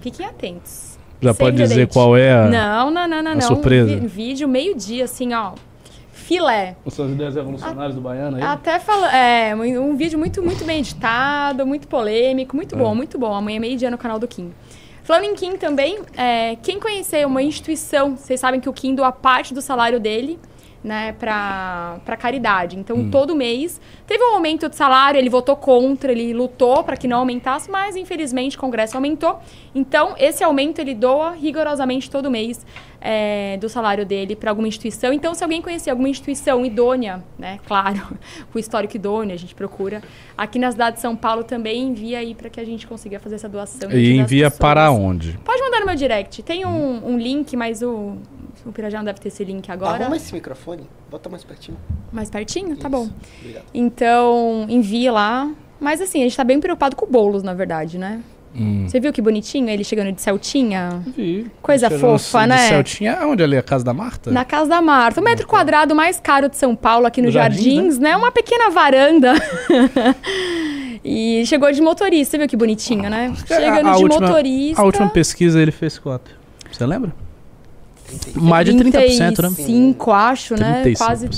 Fiquem 0.00 0.24
atentos. 0.26 0.98
Já 1.20 1.34
pode 1.34 1.56
dizer 1.56 1.86
qual 1.88 2.16
é 2.16 2.32
a, 2.32 2.46
Não, 2.48 2.90
não, 2.90 3.06
não, 3.06 3.22
não, 3.22 3.32
a 3.32 3.34
não. 3.34 3.40
surpresa? 3.42 3.94
Vi- 3.96 4.06
vídeo 4.06 4.48
meio-dia, 4.48 5.04
assim, 5.04 5.34
ó. 5.34 5.52
Filé. 6.12 6.76
Suas 6.88 7.10
ideias 7.10 7.34
revolucionárias 7.34 7.94
do 7.94 8.00
Baiano 8.00 8.36
aí? 8.36 8.42
Até 8.42 8.78
fala, 8.78 9.14
é, 9.14 9.54
um, 9.54 9.90
um 9.90 9.96
vídeo 9.96 10.18
muito, 10.18 10.42
muito 10.42 10.64
bem 10.64 10.78
editado, 10.78 11.66
muito 11.66 11.88
polêmico, 11.88 12.54
muito 12.56 12.74
É. 12.74 12.78
bom, 12.78 12.94
muito 12.94 13.18
bom. 13.18 13.34
Amanhã 13.34 13.58
meio-dia 13.60 13.90
no 13.90 13.98
canal 13.98 14.18
do 14.18 14.28
Kim. 14.28 14.52
Falando 15.02 15.24
em 15.24 15.34
Kim 15.34 15.56
também, 15.56 15.98
é, 16.16 16.56
quem 16.62 16.78
conhecer 16.78 17.26
uma 17.26 17.42
instituição, 17.42 18.16
vocês 18.16 18.38
sabem 18.38 18.60
que 18.60 18.68
o 18.68 18.72
Kim 18.72 18.94
doa 18.94 19.10
parte 19.10 19.52
do 19.52 19.60
salário 19.60 19.98
dele 19.98 20.38
né, 20.82 21.12
para 21.12 22.16
caridade. 22.18 22.78
Então, 22.78 23.10
todo 23.10 23.34
mês 23.34 23.80
teve 24.06 24.22
um 24.24 24.34
aumento 24.34 24.68
de 24.68 24.76
salário, 24.76 25.18
ele 25.18 25.28
votou 25.28 25.54
contra, 25.54 26.10
ele 26.10 26.32
lutou 26.32 26.82
para 26.82 26.96
que 26.96 27.06
não 27.06 27.18
aumentasse, 27.18 27.70
mas 27.70 27.96
infelizmente 27.96 28.56
o 28.56 28.60
Congresso 28.60 28.96
aumentou. 28.96 29.38
Então, 29.74 30.14
esse 30.18 30.42
aumento 30.42 30.80
ele 30.80 30.94
doa 30.94 31.32
rigorosamente 31.32 32.10
todo 32.10 32.30
mês 32.30 32.64
é, 33.00 33.56
do 33.58 33.68
salário 33.68 34.04
dele 34.04 34.34
para 34.34 34.50
alguma 34.50 34.68
instituição. 34.68 35.12
Então, 35.12 35.34
se 35.34 35.42
alguém 35.42 35.62
conhecer 35.62 35.90
alguma 35.90 36.08
instituição 36.08 36.64
idônea, 36.64 37.22
né, 37.38 37.58
claro, 37.66 38.18
com 38.52 38.58
histórico 38.58 38.96
idôneo, 38.96 39.34
a 39.34 39.38
gente 39.38 39.54
procura. 39.54 40.02
Aqui 40.36 40.58
na 40.58 40.70
cidade 40.70 40.96
de 40.96 41.02
São 41.02 41.14
Paulo 41.14 41.44
também 41.44 41.82
envia 41.82 42.18
aí 42.18 42.34
para 42.34 42.48
que 42.50 42.58
a 42.60 42.64
gente 42.64 42.86
consiga 42.86 43.18
fazer 43.18 43.36
essa 43.36 43.48
doação. 43.48 43.90
E 43.90 44.16
envia 44.16 44.50
para 44.50 44.90
onde? 44.90 45.38
Pode 45.44 45.60
mandar 45.62 45.80
no 45.80 45.86
meu 45.86 45.94
direct. 45.94 46.42
Tem 46.42 46.64
um, 46.64 47.12
um 47.12 47.18
link, 47.18 47.56
mas 47.56 47.82
o, 47.82 48.16
o 48.70 48.72
Pirajá 48.72 48.98
não 48.98 49.04
deve 49.04 49.20
ter 49.20 49.28
esse 49.28 49.44
link 49.44 49.70
agora. 49.70 50.02
Arruma 50.04 50.16
esse 50.16 50.32
microfone, 50.32 50.88
bota 51.10 51.28
mais 51.28 51.44
pertinho. 51.44 51.76
Mais 52.12 52.30
pertinho? 52.30 52.76
Tá 52.76 52.88
Isso. 52.88 52.90
bom. 52.90 53.08
Obrigado. 53.40 53.64
Então, 53.74 54.66
envia 54.68 55.12
lá. 55.12 55.50
Mas 55.78 56.00
assim, 56.00 56.20
a 56.20 56.24
gente 56.24 56.36
tá 56.36 56.44
bem 56.44 56.60
preocupado 56.60 56.94
com 56.96 57.06
o 57.06 57.08
Boulos, 57.08 57.42
na 57.42 57.54
verdade, 57.54 57.98
né? 57.98 58.20
Hum. 58.54 58.84
Você 58.88 58.98
viu 58.98 59.12
que 59.12 59.22
bonitinho 59.22 59.68
ele 59.70 59.84
chegando 59.84 60.10
de 60.10 60.20
Celtinha? 60.20 61.00
Vi. 61.16 61.46
Coisa 61.62 61.88
fofa, 61.88 62.40
de 62.42 62.48
né? 62.48 62.68
Celtinha. 62.68 63.18
Onde 63.22 63.44
ali? 63.44 63.56
A 63.56 63.62
casa 63.62 63.84
da 63.84 63.94
Marta? 63.94 64.28
Na 64.30 64.44
casa 64.44 64.68
da 64.68 64.82
Marta. 64.82 65.20
O 65.20 65.24
metro 65.24 65.46
quadrado 65.46 65.94
mais 65.94 66.18
caro 66.18 66.48
de 66.48 66.56
São 66.56 66.74
Paulo, 66.74 67.06
aqui 67.06 67.20
no 67.22 67.28
No 67.28 67.32
Jardins, 67.32 67.64
Jardins, 67.74 67.98
né? 68.00 68.16
Uma 68.16 68.32
pequena 68.32 68.68
varanda. 68.70 69.34
e 71.04 71.44
chegou 71.46 71.70
de 71.72 71.80
motorista, 71.80 72.36
viu 72.36 72.48
que 72.48 72.56
bonitinho, 72.56 73.08
né? 73.08 73.32
Chegando 73.46 73.86
É, 73.88 73.90
A- 73.90 73.92
a 73.92 73.96
de 73.96 74.02
última- 74.02 74.26
motorista. 74.26 74.82
A 74.82 74.84
última 74.84 75.08
pesquisa 75.08 75.60
ele 75.60 75.70
fez 75.72 75.98
quanto? 75.98 76.30
Você 76.70 76.84
lembra? 76.84 77.12
Mais 78.34 78.64
de 78.66 78.72
30%, 78.72 78.78
né? 79.18 79.32
35, 79.32 80.12
acho, 80.12 80.54
né? 80.54 80.82
35%. 80.84 80.96
Quase 80.98 81.28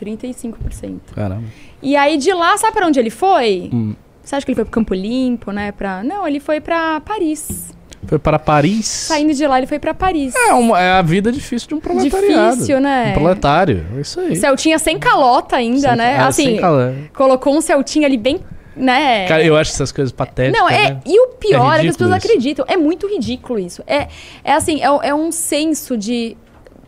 35%. 0.00 0.98
Caramba. 1.14 1.44
E 1.82 1.96
aí 1.96 2.16
de 2.16 2.32
lá, 2.32 2.56
sabe 2.56 2.72
pra 2.74 2.86
onde 2.86 2.98
ele 2.98 3.10
foi? 3.10 3.70
Hum. 3.72 3.94
Você 4.22 4.36
acha 4.36 4.44
que 4.44 4.50
ele 4.52 4.56
foi 4.56 4.64
pro 4.64 4.72
Campo 4.72 4.94
Limpo, 4.94 5.50
né? 5.52 5.72
Pra... 5.72 6.02
Não, 6.04 6.26
ele 6.26 6.38
foi 6.40 6.60
pra 6.60 7.00
Paris. 7.00 7.72
Foi 8.06 8.18
para 8.18 8.38
Paris. 8.38 8.86
Saindo 8.86 9.34
de 9.34 9.46
lá, 9.46 9.58
ele 9.58 9.66
foi 9.66 9.78
pra 9.78 9.92
Paris. 9.94 10.34
É, 10.34 10.52
uma- 10.52 10.80
é 10.80 10.92
a 10.92 11.02
vida 11.02 11.32
difícil 11.32 11.68
de 11.68 11.74
um 11.74 11.80
proletariado. 11.80 12.52
Difícil, 12.52 12.80
né? 12.80 13.10
Um 13.10 13.14
proletário. 13.14 13.86
É 13.96 14.00
isso 14.00 14.20
aí. 14.20 14.36
Celtinha 14.36 14.78
sem 14.78 14.98
calota 14.98 15.56
ainda, 15.56 15.88
Sem- 15.88 15.96
né? 15.96 16.12
é, 16.12 16.18
assim, 16.18 16.60
colocou 17.14 17.56
um 17.56 17.60
Celtinha 17.60 18.06
ali 18.06 18.16
bem, 18.16 18.38
né? 18.78 19.26
Cara, 19.26 19.44
eu 19.44 19.56
acho 19.56 19.72
essas 19.72 19.92
coisas 19.92 20.12
patéticas. 20.12 20.58
Não, 20.58 20.68
é. 20.68 20.90
né? 20.90 21.00
E 21.04 21.20
o 21.20 21.28
pior 21.28 21.74
é, 21.74 21.78
É 21.78 21.80
que 21.82 21.88
as 21.88 21.96
pessoas 21.96 22.16
isso. 22.16 22.26
acreditam. 22.26 22.64
É 22.68 22.76
muito 22.76 23.06
ridículo 23.06 23.58
isso. 23.58 23.82
É, 23.86 24.08
é 24.44 24.52
assim, 24.52 24.80
é, 24.80 25.08
é 25.08 25.14
um 25.14 25.30
senso 25.30 25.96
de. 25.96 26.36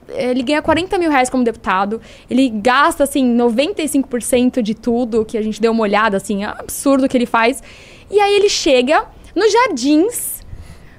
Ele 0.09 0.43
ganha 0.43 0.61
40 0.61 0.99
mil 0.99 1.11
reais 1.11 1.31
como 1.31 1.45
deputado. 1.45 2.01
Ele 2.29 2.49
gasta, 2.49 3.05
assim, 3.05 3.37
95% 3.37 4.61
de 4.61 4.75
tudo 4.75 5.25
que 5.25 5.39
a 5.39 5.43
gente 5.43 5.61
deu 5.61 5.71
uma 5.71 5.83
olhada, 5.83 6.17
assim, 6.17 6.43
é 6.43 6.49
um 6.49 6.53
absurdo 6.53 7.05
o 7.05 7.09
que 7.09 7.17
ele 7.17 7.27
faz. 7.27 7.63
E 8.11 8.19
aí 8.19 8.35
ele 8.35 8.49
chega 8.49 9.05
nos 9.37 9.53
jardins 9.53 10.41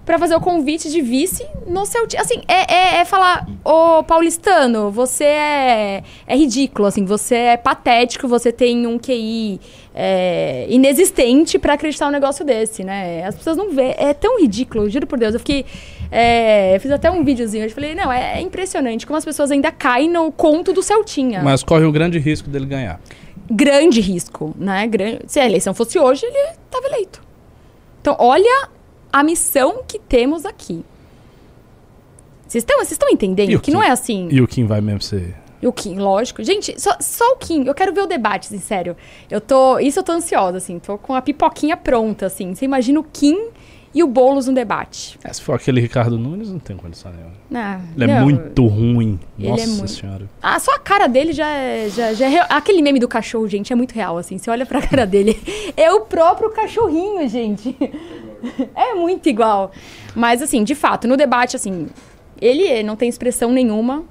pra 0.06 0.18
fazer 0.18 0.36
o 0.36 0.42
convite 0.42 0.89
de 0.89 1.02
vice 1.02 1.46
no 1.68 1.86
seu 1.86 2.08
time. 2.08 2.22
Assim, 2.22 2.42
é, 2.48 2.74
é, 2.74 2.96
é 2.98 3.06
falar, 3.06 3.48
ô 3.64 4.04
paulistano, 4.04 4.92
você 4.92 5.24
é, 5.24 6.04
é 6.28 6.36
ridículo, 6.36 6.88
assim, 6.88 7.06
você 7.06 7.36
é 7.36 7.58
patético, 7.58 8.28
você 8.28 8.52
tem 8.52 8.88
um 8.88 8.98
QI 8.98 9.60
é, 9.94 10.66
inexistente 10.70 11.60
pra 11.60 11.74
acreditar 11.74 12.08
um 12.08 12.12
negócio 12.12 12.46
desse, 12.46 12.84
né? 12.84 13.26
As 13.26 13.36
pessoas 13.36 13.58
não 13.58 13.72
vê, 13.72 13.94
é 13.98 14.14
tão 14.14 14.39
ridículo, 14.39 14.89
juro 14.89 15.06
por 15.06 15.20
Deus. 15.20 15.34
Eu 15.34 15.39
fiquei, 15.39 15.66
é, 16.12 16.78
fiz 16.80 16.92
até 16.92 17.12
um 17.12 17.24
videozinho, 17.24 17.66
eu 17.66 17.70
falei, 17.72 17.94
não, 17.96 18.12
é, 18.12 18.38
é 18.38 18.42
impressionante 18.42 19.06
como 19.06 19.18
as 19.18 19.26
pessoas 19.26 19.52
ainda 19.52 19.72
caem 19.72 20.10
no 20.10 20.32
conto 20.32 20.72
do 20.74 20.82
Celtinha. 20.82 21.42
Mas 21.44 21.64
corre 21.64 21.84
o 21.86 21.92
grande 21.92 22.20
risco 22.20 22.50
dele 22.50 22.66
ganhar. 22.66 23.00
Grande 23.50 24.00
risco, 24.00 24.56
né? 24.58 24.88
Gran- 24.88 25.20
Se 25.28 25.39
a 25.39 25.46
eleição 25.46 25.74
fosse 25.74 26.00
hoje, 26.00 26.26
ele 26.26 26.38
estava 26.66 26.88
eleito. 26.88 27.22
Então, 28.02 28.16
olha 28.18 28.70
a 29.12 29.24
missão 29.24 29.84
que 29.88 30.00
temos 30.00 30.46
aqui. 30.46 30.84
Vocês 32.48 32.66
estão 32.92 33.10
entendendo 33.10 33.56
o 33.56 33.60
que 33.62 33.72
não 33.72 33.82
é 33.84 33.89
assim. 33.92 34.28
E 34.32 34.42
o 34.42 34.48
Kim 34.48 34.66
vai 34.66 34.82
mesmo 34.82 35.02
ser. 35.02 35.36
E 35.62 35.68
o 35.68 35.72
Kim, 35.74 35.95
lógico. 35.99 36.43
Gente, 36.43 36.80
só, 36.82 36.95
só 36.99 37.24
o 37.34 37.36
Kim. 37.38 37.66
Eu 37.66 37.74
quero 37.74 37.93
ver 37.93 38.01
o 38.01 38.07
debate, 38.07 38.47
assim, 38.47 38.59
sério. 38.59 38.95
Eu 39.30 39.39
tô. 39.39 39.78
Isso 39.80 39.99
eu 39.99 40.03
tô 40.03 40.12
ansiosa, 40.12 40.57
assim. 40.57 40.80
Tô 40.80 40.97
com 40.97 41.14
a 41.14 41.22
pipoquinha 41.22 41.78
pronta, 41.78 42.26
assim. 42.26 42.53
Você 42.55 42.66
imagina 42.66 42.99
o 42.99 43.03
Kim 43.03 43.38
e 43.93 44.01
o 44.01 44.07
Boulos 44.07 44.47
no 44.47 44.53
debate. 44.53 45.20
É, 45.24 45.32
se 45.34 45.41
for 45.41 45.53
aquele 45.55 45.82
Ricardo 45.82 46.18
Nunes, 46.18 46.49
não 46.49 46.59
tem 46.59 46.76
condição 46.78 47.12
nenhuma. 47.12 47.34
Ah, 47.53 47.82
Ele 47.95 48.05
é 48.05 48.07
não. 48.16 48.24
muito 48.24 48.66
ruim. 48.66 49.20
É 49.39 49.49
Nossa 49.49 49.68
muito- 49.68 49.91
senhora. 49.91 50.30
Ah, 50.41 50.57
só 50.59 50.74
a 50.76 50.80
cara 50.80 51.07
dele 51.07 51.34
já 51.34 51.47
é, 51.49 51.89
já, 51.89 52.14
já 52.14 52.26
é 52.26 52.30
real. 52.30 52.45
Aquele 52.49 52.82
meme 52.82 52.99
do 52.99 53.07
cachorro, 53.07 53.47
gente, 53.49 53.72
é 53.72 53.76
muito 53.76 53.91
real, 53.91 54.18
assim. 54.18 54.38
Você 54.38 54.49
olha 54.49 54.66
pra 54.66 54.82
cara 54.88 55.05
dele. 55.05 55.38
É 55.78 55.91
o 55.91 56.01
próprio 56.01 56.49
cachorrinho, 56.51 57.28
gente. 57.30 57.76
É 58.76 58.95
muito 58.95 59.30
igual. 59.30 59.72
Mas, 60.16 60.41
assim, 60.41 60.64
de 60.64 60.74
fato, 60.74 61.07
no 61.07 61.16
debate, 61.16 61.55
assim, 61.55 61.88
ele 62.41 62.82
não 62.82 62.95
tem 62.95 63.07
expressão 63.07 63.51
nenhuma. 63.51 64.03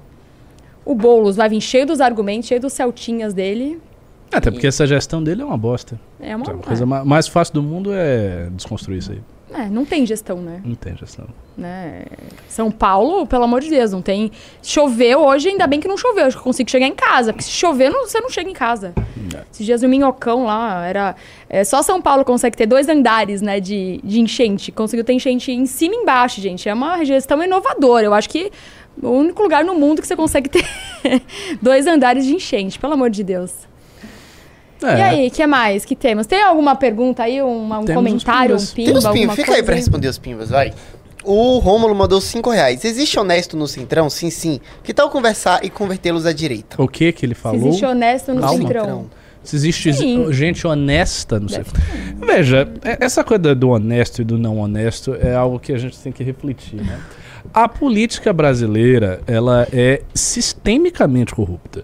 O 0.85 0.95
Boulos 0.95 1.35
vai 1.35 1.47
vir 1.49 1.61
cheio 1.61 1.85
dos 1.85 2.01
argumentos, 2.01 2.47
cheio 2.47 2.59
dos 2.61 2.73
celtinhas 2.73 3.33
dele. 3.33 3.79
Até 4.31 4.49
porque 4.49 4.65
essa 4.67 4.87
gestão 4.87 5.21
dele 5.23 5.41
é 5.41 5.45
uma 5.45 5.57
bosta. 5.57 5.99
É 6.19 6.35
uma. 6.35 6.45
A 6.45 6.53
coisa 6.57 6.85
ma- 6.85 7.03
mais 7.03 7.27
fácil 7.27 7.53
do 7.55 7.61
mundo 7.63 7.91
é 7.93 8.47
desconstruir 8.51 8.99
isso 8.99 9.11
aí. 9.11 9.21
é, 9.53 9.67
não 9.69 9.83
tem 9.83 10.05
gestão, 10.05 10.37
né? 10.37 10.61
Não 10.63 10.73
tem 10.75 10.95
gestão. 10.95 11.27
né? 11.57 12.05
São 12.47 12.71
Paulo, 12.71 13.27
pelo 13.27 13.43
amor 13.43 13.59
de 13.59 13.69
Deus, 13.69 13.91
não 13.91 14.01
tem. 14.01 14.31
Choveu 14.63 15.19
hoje, 15.25 15.49
ainda 15.49 15.67
bem 15.67 15.81
que 15.81 15.87
não 15.87 15.97
choveu. 15.97 16.25
Acho 16.25 16.37
que 16.37 16.39
eu 16.39 16.43
consigo 16.45 16.71
chegar 16.71 16.87
em 16.87 16.95
casa. 16.95 17.33
Porque 17.33 17.43
se 17.43 17.51
chover, 17.51 17.89
não- 17.89 18.07
você 18.07 18.21
não 18.21 18.29
chega 18.29 18.49
em 18.49 18.53
casa. 18.53 18.93
Esses 19.51 19.65
dias 19.65 19.83
o 19.83 19.89
Minhocão 19.89 20.45
lá, 20.45 20.87
era. 20.87 21.13
é, 21.49 21.65
só 21.65 21.81
São 21.81 22.01
Paulo 22.01 22.23
consegue 22.23 22.55
ter 22.55 22.65
dois 22.65 22.87
andares, 22.87 23.41
né, 23.41 23.59
de, 23.59 23.99
de 24.01 24.21
enchente. 24.21 24.71
Conseguiu 24.71 25.03
ter 25.03 25.11
enchente 25.11 25.51
em 25.51 25.65
cima 25.65 25.93
e 25.93 25.97
embaixo, 25.97 26.39
gente. 26.39 26.69
É 26.69 26.73
uma 26.73 27.03
gestão 27.03 27.43
inovadora. 27.43 28.05
Eu 28.05 28.13
acho 28.13 28.29
que 28.29 28.49
o 29.01 29.09
único 29.09 29.41
lugar 29.43 29.63
no 29.63 29.75
mundo 29.75 30.01
que 30.01 30.07
você 30.07 30.15
consegue 30.15 30.49
ter 30.49 30.65
dois 31.61 31.85
andares 31.87 32.25
de 32.25 32.33
enchente, 32.33 32.79
pelo 32.79 32.93
amor 32.93 33.09
de 33.09 33.23
Deus. 33.23 33.51
É, 34.83 34.97
E 34.97 35.01
aí, 35.01 35.27
o 35.27 35.31
que 35.31 35.45
mais 35.45 35.85
que 35.85 35.95
temos? 35.95 36.25
Tem 36.25 36.41
alguma 36.41 36.75
pergunta 36.75 37.21
aí? 37.23 37.41
uma- 37.41 37.79
um 37.79 37.85
comentário, 37.85 38.55
um 38.55 38.57
pimbas. 38.57 38.73
pimba, 38.73 38.87
Tem 38.87 38.95
alguma 38.95 39.13
pimbas. 39.13 39.35
Fica 39.35 39.51
aí 39.51 39.55
coisa 39.57 39.63
pra 39.63 39.75
responder 39.75 40.07
os 40.07 40.17
pimbas, 40.17 40.49
vai. 40.49 40.73
O 41.23 41.59
Rômulo 41.59 41.93
mandou 41.93 42.19
5 42.19 42.49
reais. 42.49 42.83
Existe 42.83 43.19
honesto 43.19 43.55
no 43.55 43.67
Centrão? 43.67 44.09
Sim, 44.09 44.31
sim. 44.31 44.59
Que 44.83 44.91
tal 44.91 45.07
conversar 45.11 45.63
e 45.63 45.69
convertê-los 45.69 46.25
à 46.25 46.33
direita? 46.33 46.81
O 46.81 46.87
que 46.87 47.11
que 47.11 47.23
ele 47.27 47.35
Se 47.35 47.41
falou? 47.41 47.67
existe 47.67 47.85
honesto 47.85 48.33
no 48.33 48.41
Calma. 48.41 48.57
Centrão. 48.57 49.05
Se 49.43 49.55
existe 49.55 49.91
Sim. 49.93 50.31
gente 50.33 50.65
honesta, 50.67 51.39
sei. 51.47 51.59
Deve 51.63 51.71
Veja, 52.25 52.67
é- 52.83 52.97
essa 53.05 53.23
coisa 53.23 53.53
do 53.55 53.69
honesto 53.69 54.21
e 54.21 54.25
do 54.25 54.37
não 54.37 54.59
honesto 54.59 55.15
é 55.19 55.33
algo 55.35 55.59
que 55.59 55.73
a 55.73 55.77
gente 55.79 55.97
tem 55.99 56.11
que 56.11 56.23
refletir, 56.23 56.75
né? 56.83 56.99
A 57.53 57.67
política 57.67 58.31
brasileira, 58.31 59.21
ela 59.27 59.67
é 59.73 60.03
sistemicamente 60.13 61.35
corrupta. 61.35 61.83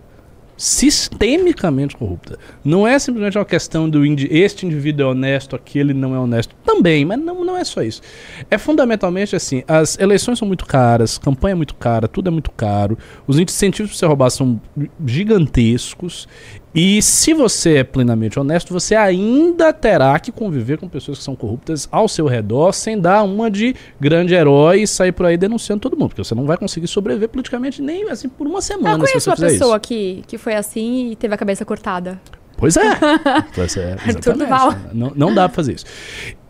Sistemicamente 0.55 1.95
corrupta. 1.95 2.39
Não 2.63 2.87
é 2.87 2.97
simplesmente 2.97 3.37
uma 3.37 3.45
questão 3.45 3.87
do 3.89 4.05
indi 4.05 4.27
este 4.31 4.65
indivíduo 4.65 5.05
é 5.05 5.09
honesto, 5.09 5.55
aquele 5.57 5.93
não 5.93 6.15
é 6.15 6.19
honesto. 6.19 6.55
Também, 6.65 7.03
mas 7.03 7.19
não, 7.19 7.43
não 7.43 7.57
é 7.57 7.63
só 7.65 7.83
isso. 7.83 8.01
É 8.49 8.57
fundamentalmente 8.57 9.35
assim: 9.35 9.61
as 9.67 9.99
eleições 9.99 10.39
são 10.39 10.47
muito 10.47 10.65
caras, 10.65 11.17
campanha 11.17 11.51
é 11.51 11.55
muito 11.55 11.75
cara, 11.75 12.07
tudo 12.07 12.29
é 12.29 12.31
muito 12.31 12.49
caro, 12.51 12.97
os 13.27 13.37
incentivos 13.37 13.91
para 13.91 13.99
você 13.99 14.05
roubar 14.07 14.29
são 14.29 14.59
gigantescos. 15.05 16.27
E 16.75 17.01
se 17.01 17.33
você 17.33 17.77
é 17.77 17.83
plenamente 17.83 18.39
honesto, 18.39 18.71
você 18.71 18.93
ainda 18.93 19.73
terá 19.73 20.19
que 20.19 20.31
conviver 20.31 20.77
com 20.77 20.87
pessoas 20.87 21.17
que 21.17 21.23
são 21.23 21.35
corruptas 21.35 21.87
ao 21.91 22.07
seu 22.07 22.27
redor, 22.27 22.71
sem 22.71 22.99
dar 22.99 23.23
uma 23.23 23.49
de 23.49 23.75
grande 23.99 24.35
herói 24.35 24.81
e 24.83 24.87
sair 24.87 25.11
por 25.11 25.25
aí 25.25 25.37
denunciando 25.37 25.81
todo 25.81 25.97
mundo, 25.97 26.09
porque 26.09 26.23
você 26.23 26.35
não 26.35 26.45
vai 26.45 26.57
conseguir 26.57 26.87
sobreviver 26.87 27.29
politicamente 27.29 27.81
nem 27.81 28.09
assim 28.09 28.29
por 28.29 28.45
uma 28.45 28.61
semana 28.61 28.89
Eu 28.89 29.05
se 29.07 29.11
conheço 29.11 29.25
você 29.25 29.29
uma 29.29 29.49
pessoa 29.49 29.75
isso. 29.77 29.79
que, 29.79 30.23
que 30.27 30.37
foi 30.37 30.55
assim 30.55 31.11
e 31.11 31.15
teve 31.15 31.33
a 31.33 31.37
cabeça 31.37 31.65
cortada. 31.65 32.19
Pois 32.57 32.75
é. 32.75 32.81
pois 33.53 33.77
é 33.77 33.95
exatamente. 34.07 34.93
Não, 34.93 35.11
não 35.15 35.33
dá 35.33 35.47
pra 35.47 35.55
fazer 35.55 35.73
isso. 35.73 35.85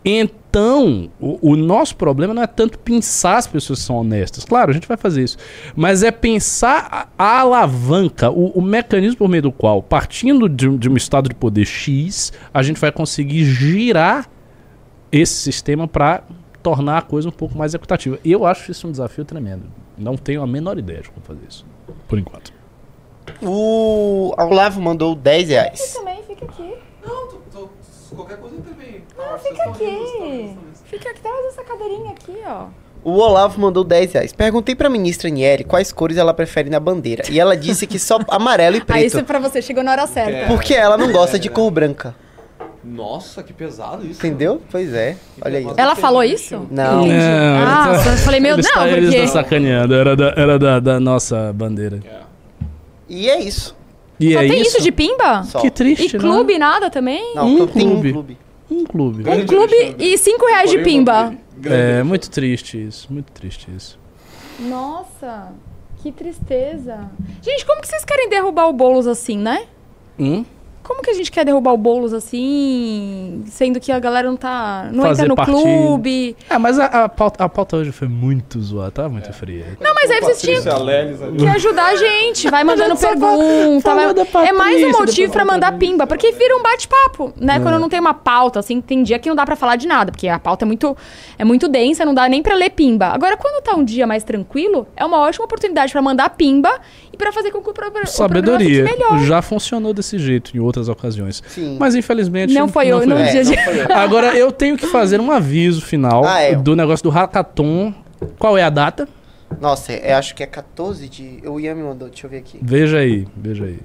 Então, 0.04 1.10
o, 1.20 1.50
o 1.52 1.56
nosso 1.56 1.96
problema 1.96 2.32
não 2.32 2.42
é 2.42 2.46
tanto 2.46 2.78
pensar 2.78 3.36
as 3.36 3.46
pessoas 3.46 3.80
que 3.80 3.84
são 3.84 3.96
honestas. 3.96 4.44
Claro, 4.44 4.70
a 4.70 4.74
gente 4.74 4.86
vai 4.88 4.96
fazer 4.96 5.22
isso. 5.24 5.36
Mas 5.76 6.02
é 6.02 6.10
pensar 6.10 7.10
a, 7.18 7.24
a 7.24 7.40
alavanca, 7.40 8.30
o, 8.30 8.50
o 8.50 8.62
mecanismo 8.62 9.18
por 9.18 9.28
meio 9.28 9.42
do 9.42 9.52
qual, 9.52 9.82
partindo 9.82 10.48
de, 10.48 10.68
um- 10.68 10.76
de 10.78 10.88
um 10.88 10.96
estado 10.96 11.28
de 11.28 11.34
poder 11.34 11.64
X, 11.66 12.32
a 12.54 12.62
gente 12.62 12.80
vai 12.80 12.90
conseguir 12.92 13.44
girar 13.44 14.28
esse 15.12 15.34
sistema 15.34 15.86
para 15.88 16.22
tornar 16.62 16.98
a 16.98 17.02
coisa 17.02 17.28
um 17.28 17.32
pouco 17.32 17.56
mais 17.58 17.74
equitativa. 17.74 18.18
E 18.24 18.32
eu 18.32 18.46
acho 18.46 18.70
isso 18.70 18.86
um 18.88 18.90
desafio 18.90 19.24
tremendo. 19.24 19.64
Não 19.96 20.16
tenho 20.16 20.42
a 20.42 20.46
menor 20.46 20.78
ideia 20.78 21.02
de 21.02 21.10
como 21.10 21.24
fazer 21.26 21.40
isso. 21.48 21.66
Por 22.06 22.18
enquanto. 22.18 22.52
O 23.42 24.32
Olavo 24.38 24.80
mandou 24.80 25.14
10 25.14 25.48
reais. 25.48 25.92
Também 25.94 26.22
fica 26.26 26.44
aqui. 26.44 26.74
Qualquer 28.16 28.38
coisa 28.38 28.56
também. 28.56 29.02
Fica 29.42 29.62
aqui. 29.70 30.56
Fica 30.84 31.10
aqui, 31.10 31.20
traz 31.20 31.46
essa 31.46 31.62
cadeirinha 31.62 32.10
aqui, 32.12 32.36
ó. 32.46 32.66
O 33.04 33.12
Olavo 33.12 33.60
mandou 33.60 33.84
10 33.84 34.12
reais. 34.12 34.32
Perguntei 34.32 34.74
pra 34.74 34.88
ministra 34.90 35.30
Nieri 35.30 35.62
quais 35.64 35.92
cores 35.92 36.16
ela 36.16 36.34
prefere 36.34 36.68
na 36.68 36.80
bandeira. 36.80 37.22
E 37.30 37.38
ela 37.38 37.56
disse 37.56 37.86
que 37.86 37.98
só 37.98 38.18
amarelo 38.28 38.76
e 38.76 38.80
Aí 38.80 38.84
preto. 38.84 39.06
isso 39.06 39.18
é 39.18 39.22
pra 39.22 39.38
você, 39.38 39.62
chegou 39.62 39.84
na 39.84 39.92
hora 39.92 40.06
certa. 40.06 40.48
Porque 40.48 40.74
ela 40.74 40.96
não 40.98 41.12
gosta 41.12 41.38
de 41.38 41.48
cor 41.48 41.70
branca. 41.70 42.14
Nossa, 42.82 43.42
que 43.42 43.52
pesado 43.52 44.04
isso. 44.06 44.18
Entendeu? 44.24 44.60
Pois 44.70 44.92
é. 44.94 45.16
Olha 45.44 45.58
aí. 45.58 45.66
Ela 45.76 45.94
falou 45.94 46.24
isso? 46.24 46.66
Não. 46.70 47.02
Entendi. 47.06 47.22
É, 47.22 47.62
ah, 47.64 48.00
tá- 48.02 48.10
eu 48.12 48.16
falei, 48.18 48.40
meu 48.40 48.54
eles 48.54 48.66
Deus, 48.66 48.74
tá- 48.74 48.80
não, 48.80 48.86
Eles 48.88 49.04
porque... 49.10 49.16
estão 49.24 49.42
sacaneando, 49.42 49.94
era 49.94 50.16
da, 50.16 50.34
era 50.36 50.58
da, 50.58 50.80
da 50.80 51.00
nossa 51.00 51.52
bandeira. 51.52 52.00
E 53.08 53.28
é 53.28 53.40
isso. 53.40 53.76
E 54.20 54.32
Só 54.32 54.40
é 54.42 54.48
tem 54.48 54.60
isso? 54.60 54.70
isso 54.76 54.82
de 54.82 54.90
pimba? 54.92 55.42
Só. 55.44 55.60
Que 55.60 55.70
triste, 55.70 56.16
E 56.16 56.18
clube, 56.18 56.58
nada 56.58 56.90
também? 56.90 57.34
Não, 57.34 57.46
Um 57.46 57.66
tem 57.66 57.86
um 57.86 57.90
clube. 58.00 58.12
clube. 58.12 58.32
né? 58.32 58.38
Um 58.70 58.84
clube. 58.84 59.22
Um 59.30 59.46
clube 59.46 59.96
e 59.98 60.18
cinco 60.18 60.46
reais 60.46 60.70
de 60.70 60.78
pimba. 60.78 61.34
É, 61.64 62.02
muito 62.02 62.30
triste 62.30 62.84
isso, 62.86 63.12
muito 63.12 63.32
triste 63.32 63.68
isso. 63.74 63.98
Nossa, 64.60 65.52
que 66.02 66.10
tristeza. 66.12 67.10
Gente, 67.42 67.64
como 67.64 67.80
que 67.80 67.88
vocês 67.88 68.04
querem 68.04 68.28
derrubar 68.28 68.68
o 68.68 68.72
Boulos 68.72 69.06
assim, 69.06 69.38
né? 69.38 69.66
Hum? 70.18 70.44
Como 70.88 71.02
que 71.02 71.10
a 71.10 71.14
gente 71.14 71.30
quer 71.30 71.44
derrubar 71.44 71.72
o 71.74 71.76
Boulos 71.76 72.14
assim, 72.14 73.42
sendo 73.46 73.78
que 73.78 73.92
a 73.92 73.98
galera 73.98 74.26
não 74.28 74.36
tá. 74.38 74.88
não 74.90 75.02
Fazer 75.04 75.22
entra 75.24 75.28
no 75.28 75.36
partido. 75.36 75.60
clube? 75.60 76.34
É, 76.48 76.56
mas 76.56 76.78
a, 76.78 76.86
a, 76.86 77.08
pauta, 77.10 77.44
a 77.44 77.48
pauta 77.48 77.76
hoje 77.76 77.92
foi 77.92 78.08
muito 78.08 78.58
zoada, 78.60 78.90
tava 78.90 79.08
muito 79.10 79.30
fria. 79.34 79.76
Não, 79.80 79.92
mas 79.94 80.10
aí 80.10 80.20
vocês 80.20 80.40
tinham 80.40 80.62
que 81.36 81.46
ajudar 81.46 81.86
a 81.88 81.96
gente. 81.96 82.48
Vai 82.50 82.64
mandando 82.64 82.96
fa- 82.96 83.08
pergunta. 83.08 83.94
vai- 83.94 84.46
É 84.46 84.52
mais 84.52 84.82
um 84.82 84.90
motivo 84.92 85.32
fala 85.32 85.44
mandar 85.44 85.72
pimba, 85.78 86.06
porque 86.06 86.32
vira 86.32 86.56
um 86.56 86.62
bate-papo, 86.62 87.32
né? 87.36 87.60
Quando 87.60 87.78
não 87.78 87.88
tem 87.88 88.00
uma 88.00 88.14
pauta, 88.14 88.58
assim, 88.60 88.80
tem 88.80 89.02
dia 89.02 89.18
que 89.18 89.28
não 89.28 89.36
dá 89.36 89.44
pra 89.44 89.56
falar 89.56 89.76
de 89.76 89.86
nada, 89.86 90.10
porque 90.10 90.28
a 90.28 90.38
pauta 90.38 90.64
é 90.64 90.66
muito, 90.66 90.96
é 91.38 91.44
muito 91.44 91.68
densa, 91.68 92.04
não 92.04 92.14
dá 92.14 92.28
nem 92.28 92.42
pra 92.42 92.54
ler 92.54 92.70
pimba. 92.70 93.06
Agora, 93.08 93.36
quando 93.36 93.62
tá 93.62 93.74
um 93.74 93.84
dia 93.84 94.06
mais 94.06 94.24
tranquilo, 94.24 94.86
é 94.96 95.04
uma 95.04 95.18
ótima 95.18 95.44
oportunidade 95.44 95.92
pra 95.92 96.00
mandar 96.00 96.30
pimba 96.30 96.80
e 97.12 97.16
pra 97.16 97.30
fazer 97.32 97.50
com 97.50 97.60
que 97.60 97.68
o, 97.70 97.72
pro, 97.74 97.88
o 97.88 97.90
programa 97.90 98.06
Sabedoria. 98.06 98.86
fique 98.86 98.98
melhor. 98.98 99.18
Já 99.20 99.42
funcionou 99.42 99.92
desse 99.92 100.18
jeito 100.18 100.56
em 100.56 100.60
outras 100.60 100.77
ocasiões. 100.86 101.42
Sim. 101.48 101.78
Mas 101.80 101.94
infelizmente. 101.94 102.52
Não 102.52 102.68
foi 102.68 102.88
eu, 102.88 103.06
não 103.06 103.16
É, 103.16 103.30
dia 103.32 103.42
de... 103.44 103.56
não 103.56 103.64
foi 103.64 103.80
eu. 103.80 103.92
Agora 103.96 104.36
eu 104.36 104.52
tenho 104.52 104.76
que 104.76 104.86
fazer 104.86 105.18
um 105.18 105.32
aviso 105.32 105.80
final 105.80 106.26
Ah, 106.26 106.40
é. 106.40 106.54
do 106.54 106.76
negócio 106.76 107.02
do 107.02 107.08
hackathon. 107.08 107.94
Qual 108.38 108.58
é 108.58 108.62
a 108.62 108.70
data? 108.70 109.08
Nossa, 109.60 109.94
eu 109.94 110.14
acho 110.16 110.34
que 110.34 110.42
é 110.42 110.46
14 110.46 111.08
de. 111.08 111.40
O 111.46 111.58
Ian 111.58 111.74
me 111.74 111.82
mandou, 111.82 112.08
deixa 112.08 112.26
eu 112.26 112.30
ver 112.30 112.36
aqui. 112.38 112.58
Veja 112.60 112.98
aí, 112.98 113.26
veja 113.34 113.64
aí. 113.64 113.78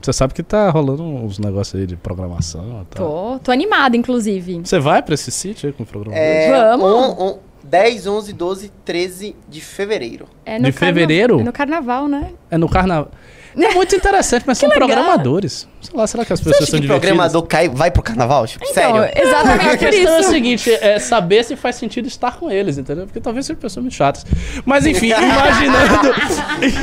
Você 0.00 0.12
sabe 0.12 0.34
que 0.34 0.42
tá 0.42 0.68
rolando 0.68 1.02
uns 1.04 1.38
negócios 1.38 1.80
aí 1.80 1.86
de 1.86 1.96
programação. 1.96 2.84
Tá? 2.90 2.96
Tô, 2.96 3.38
tô 3.38 3.52
animada, 3.52 3.96
inclusive. 3.96 4.60
Você 4.64 4.78
vai 4.80 5.00
pra 5.00 5.14
esse 5.14 5.30
sítio 5.30 5.68
aí 5.68 5.72
com 5.72 5.84
o 5.84 5.86
programa? 5.86 6.16
É, 6.18 6.50
Vamos. 6.76 6.84
on- 6.84 7.24
on- 7.24 7.38
10, 7.64 8.08
11, 8.08 8.32
12, 8.32 8.72
13 8.84 9.36
de 9.48 9.60
fevereiro. 9.60 10.26
É 10.44 10.58
De 10.58 10.72
fevereiro? 10.72 11.38
É 11.38 11.44
no 11.44 11.52
carnaval, 11.52 12.08
né? 12.08 12.32
É 12.50 12.58
no 12.58 12.68
carnaval. 12.68 13.12
É 13.56 13.74
muito 13.74 13.94
interessante, 13.94 14.44
mas 14.46 14.58
são 14.58 14.68
legal. 14.68 14.88
programadores. 14.88 15.68
Sei 15.80 15.96
lá, 15.96 16.06
será 16.06 16.24
que 16.24 16.32
as 16.32 16.38
Você 16.40 16.44
pessoas 16.44 16.62
acha 16.62 16.70
são 16.70 16.80
que 16.80 16.86
divertidas? 16.86 17.10
programador 17.10 17.42
cai, 17.42 17.68
vai 17.68 17.90
pro 17.90 18.02
carnaval? 18.02 18.46
Tipo, 18.46 18.64
Então, 18.64 18.74
sério? 18.74 19.10
exatamente 19.28 19.68
A 19.72 19.76
questão 19.76 20.14
é 20.14 20.18
a 20.18 20.22
seguinte, 20.22 20.70
é 20.70 20.98
saber 20.98 21.44
se 21.44 21.56
faz 21.56 21.76
sentido 21.76 22.06
estar 22.08 22.38
com 22.38 22.50
eles, 22.50 22.78
entendeu? 22.78 23.04
Porque 23.04 23.20
talvez 23.20 23.44
sejam 23.46 23.60
pessoas 23.60 23.82
muito 23.82 23.94
chatas. 23.94 24.24
Mas 24.64 24.86
enfim, 24.86 25.08
imaginando, 25.12 26.14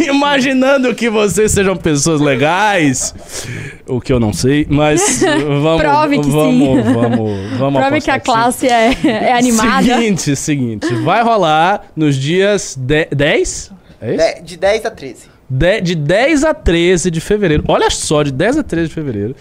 imaginando 0.04 0.96
que 0.96 1.10
vocês 1.10 1.52
sejam 1.52 1.76
pessoas 1.76 2.22
legais, 2.22 3.14
o 3.88 4.00
que 4.02 4.12
eu 4.12 4.20
não 4.20 4.34
sei, 4.34 4.68
mas 4.70 5.22
vamos, 5.62 5.82
Prove 5.82 6.20
que 6.20 6.30
vamos, 6.30 6.86
sim. 6.86 6.94
vamos, 6.94 7.58
vamos, 7.58 7.82
Prove 7.82 8.02
que 8.02 8.12
a 8.12 8.20
classe 8.20 8.68
é, 8.68 8.96
é 9.06 9.34
animada. 9.34 9.82
Seguinte, 9.84 10.36
seguinte, 10.36 10.94
vai 11.04 11.24
rolar 11.24 11.84
nos 11.96 12.16
dias 12.16 12.76
de- 12.78 13.08
10? 13.12 13.72
É 14.02 14.14
isso? 14.14 14.36
De, 14.36 14.42
de 14.44 14.58
10 14.58 14.86
a 14.86 14.92
13. 14.92 15.39
De, 15.50 15.82
de 15.82 15.96
10 15.96 16.44
a 16.44 16.54
13 16.54 17.10
de 17.10 17.20
fevereiro. 17.20 17.64
Olha 17.68 17.90
só, 17.90 18.22
de 18.24 18.32
10 18.32 18.58
a 18.58 18.64
13 18.64 18.88
de 18.90 18.94
fevereiro 18.94 19.36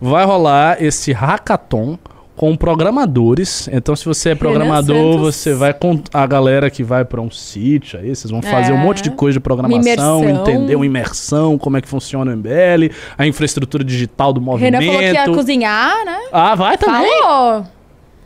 vai 0.00 0.24
rolar 0.24 0.82
esse 0.82 1.12
hackathon 1.12 1.96
com 2.34 2.56
programadores. 2.56 3.68
Então, 3.70 3.94
se 3.94 4.04
você 4.04 4.30
é 4.30 4.34
programador, 4.34 5.18
você 5.18 5.54
vai 5.54 5.72
com 5.72 6.02
a 6.12 6.26
galera 6.26 6.70
que 6.70 6.82
vai 6.82 7.04
para 7.04 7.20
um 7.20 7.30
sítio 7.30 8.00
aí, 8.00 8.08
vocês 8.14 8.30
vão 8.30 8.42
fazer 8.42 8.72
um 8.72 8.78
É. 8.80 8.82
monte 8.82 9.02
de 9.02 9.10
coisa 9.10 9.34
de 9.38 9.40
programação, 9.40 9.80
imersão. 9.82 10.28
entender 10.28 10.74
uma 10.74 10.86
imersão, 10.86 11.56
como 11.58 11.76
é 11.76 11.80
que 11.80 11.88
funciona 11.88 12.32
o 12.32 12.36
MBL, 12.36 12.90
a 13.16 13.26
infraestrutura 13.26 13.84
digital 13.84 14.32
do 14.32 14.40
movimento. 14.40 14.80
Renan 14.80 14.92
falou 14.92 15.00
que 15.00 15.12
ia 15.30 15.34
cozinhar, 15.34 16.04
né? 16.04 16.18
Ah, 16.32 16.54
vai 16.56 16.76
também. 16.78 17.06
Falou. 17.20 17.64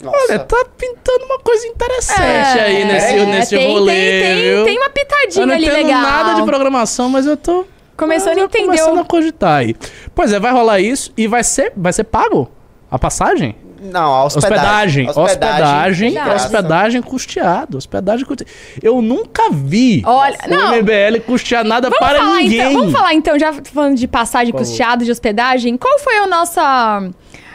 Nossa. 0.03 0.17
Olha, 0.29 0.39
tá 0.41 0.65
pintando 0.77 1.25
uma 1.25 1.39
coisa 1.39 1.67
interessante 1.67 2.21
É, 2.21 2.61
aí 2.63 2.85
nesse, 2.85 3.07
é, 3.15 3.25
nesse 3.27 3.57
tem, 3.57 3.73
rolê, 3.73 3.93
tem, 3.95 4.21
tem, 4.23 4.43
viu? 4.55 4.65
tem 4.67 4.77
uma 4.79 4.87
eu 4.87 4.91
pitadinha 4.91 5.47
não 5.47 5.55
ali 5.55 5.65
entendo 5.67 5.87
legal. 5.87 6.03
nada 6.03 6.35
de 6.35 6.43
programação, 6.45 7.09
mas 7.09 7.27
eu 7.27 7.37
tô 7.37 7.65
Começando 7.97 8.37
a 8.39 8.41
eu 8.43 8.49
tô 8.49 8.59
entender 8.59 8.67
começando 8.79 8.99
o- 8.99 9.01
a 9.01 9.05
cogitar 9.07 9.59
aí. 9.61 9.75
Pois 10.15 10.31
é, 10.33 10.39
vai 10.39 10.53
rolar 10.53 10.81
isso 10.81 11.11
e 11.17 11.27
vai 11.27 11.43
ser, 11.43 11.73
vai 11.75 11.93
ser 11.95 12.05
pago 12.05 12.51
a 12.91 12.99
passagem? 12.99 13.57
Não, 13.81 14.13
a 14.13 14.25
hospedagem. 14.25 15.09
Hospedagem. 15.09 15.09
Hospedagem. 15.09 16.35
Hospedagem, 16.35 17.01
graça. 17.01 17.11
custeado. 17.11 17.77
Hospedagem 17.79 18.27
custeada. 18.27 18.51
Eu 18.83 19.01
nunca 19.01 19.51
vi 19.51 20.03
Olha, 20.05 20.37
o 20.47 20.51
não. 20.51 20.75
MBL 20.77 21.21
custear 21.25 21.65
nada 21.65 21.89
Vamos 21.89 21.99
para 21.99 22.19
falar, 22.19 22.37
ninguém. 22.43 22.59
então, 22.61 22.73
vamos 22.73 22.93
falar 22.93 23.15
então, 23.15 23.39
já 23.39 23.53
falando 23.53 23.97
de 23.97 24.07
passagem 24.09 24.53
custeada, 24.53 25.05
de 25.05 25.11
hospedagem, 25.11 25.77
qual 25.77 25.99
foi 26.01 26.17
a 26.17 26.27
nossa, 26.27 27.09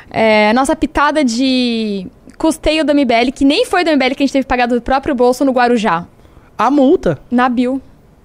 é, 0.09 0.53
nossa 0.53 0.75
pitada 0.75 1.23
de 1.23 2.07
custeio 2.41 2.83
do 2.83 2.91
MBL, 2.91 3.31
que 3.35 3.45
nem 3.45 3.65
foi 3.67 3.83
do 3.83 3.91
MBL 3.91 4.15
que 4.15 4.23
a 4.23 4.25
gente 4.25 4.33
teve 4.33 4.45
pagar 4.47 4.65
do 4.65 4.81
próprio 4.81 5.13
bolso 5.13 5.45
no 5.45 5.51
Guarujá, 5.51 6.07
A 6.57 6.71
multa. 6.71 7.19
na 7.29 7.47
Bill. 7.47 7.79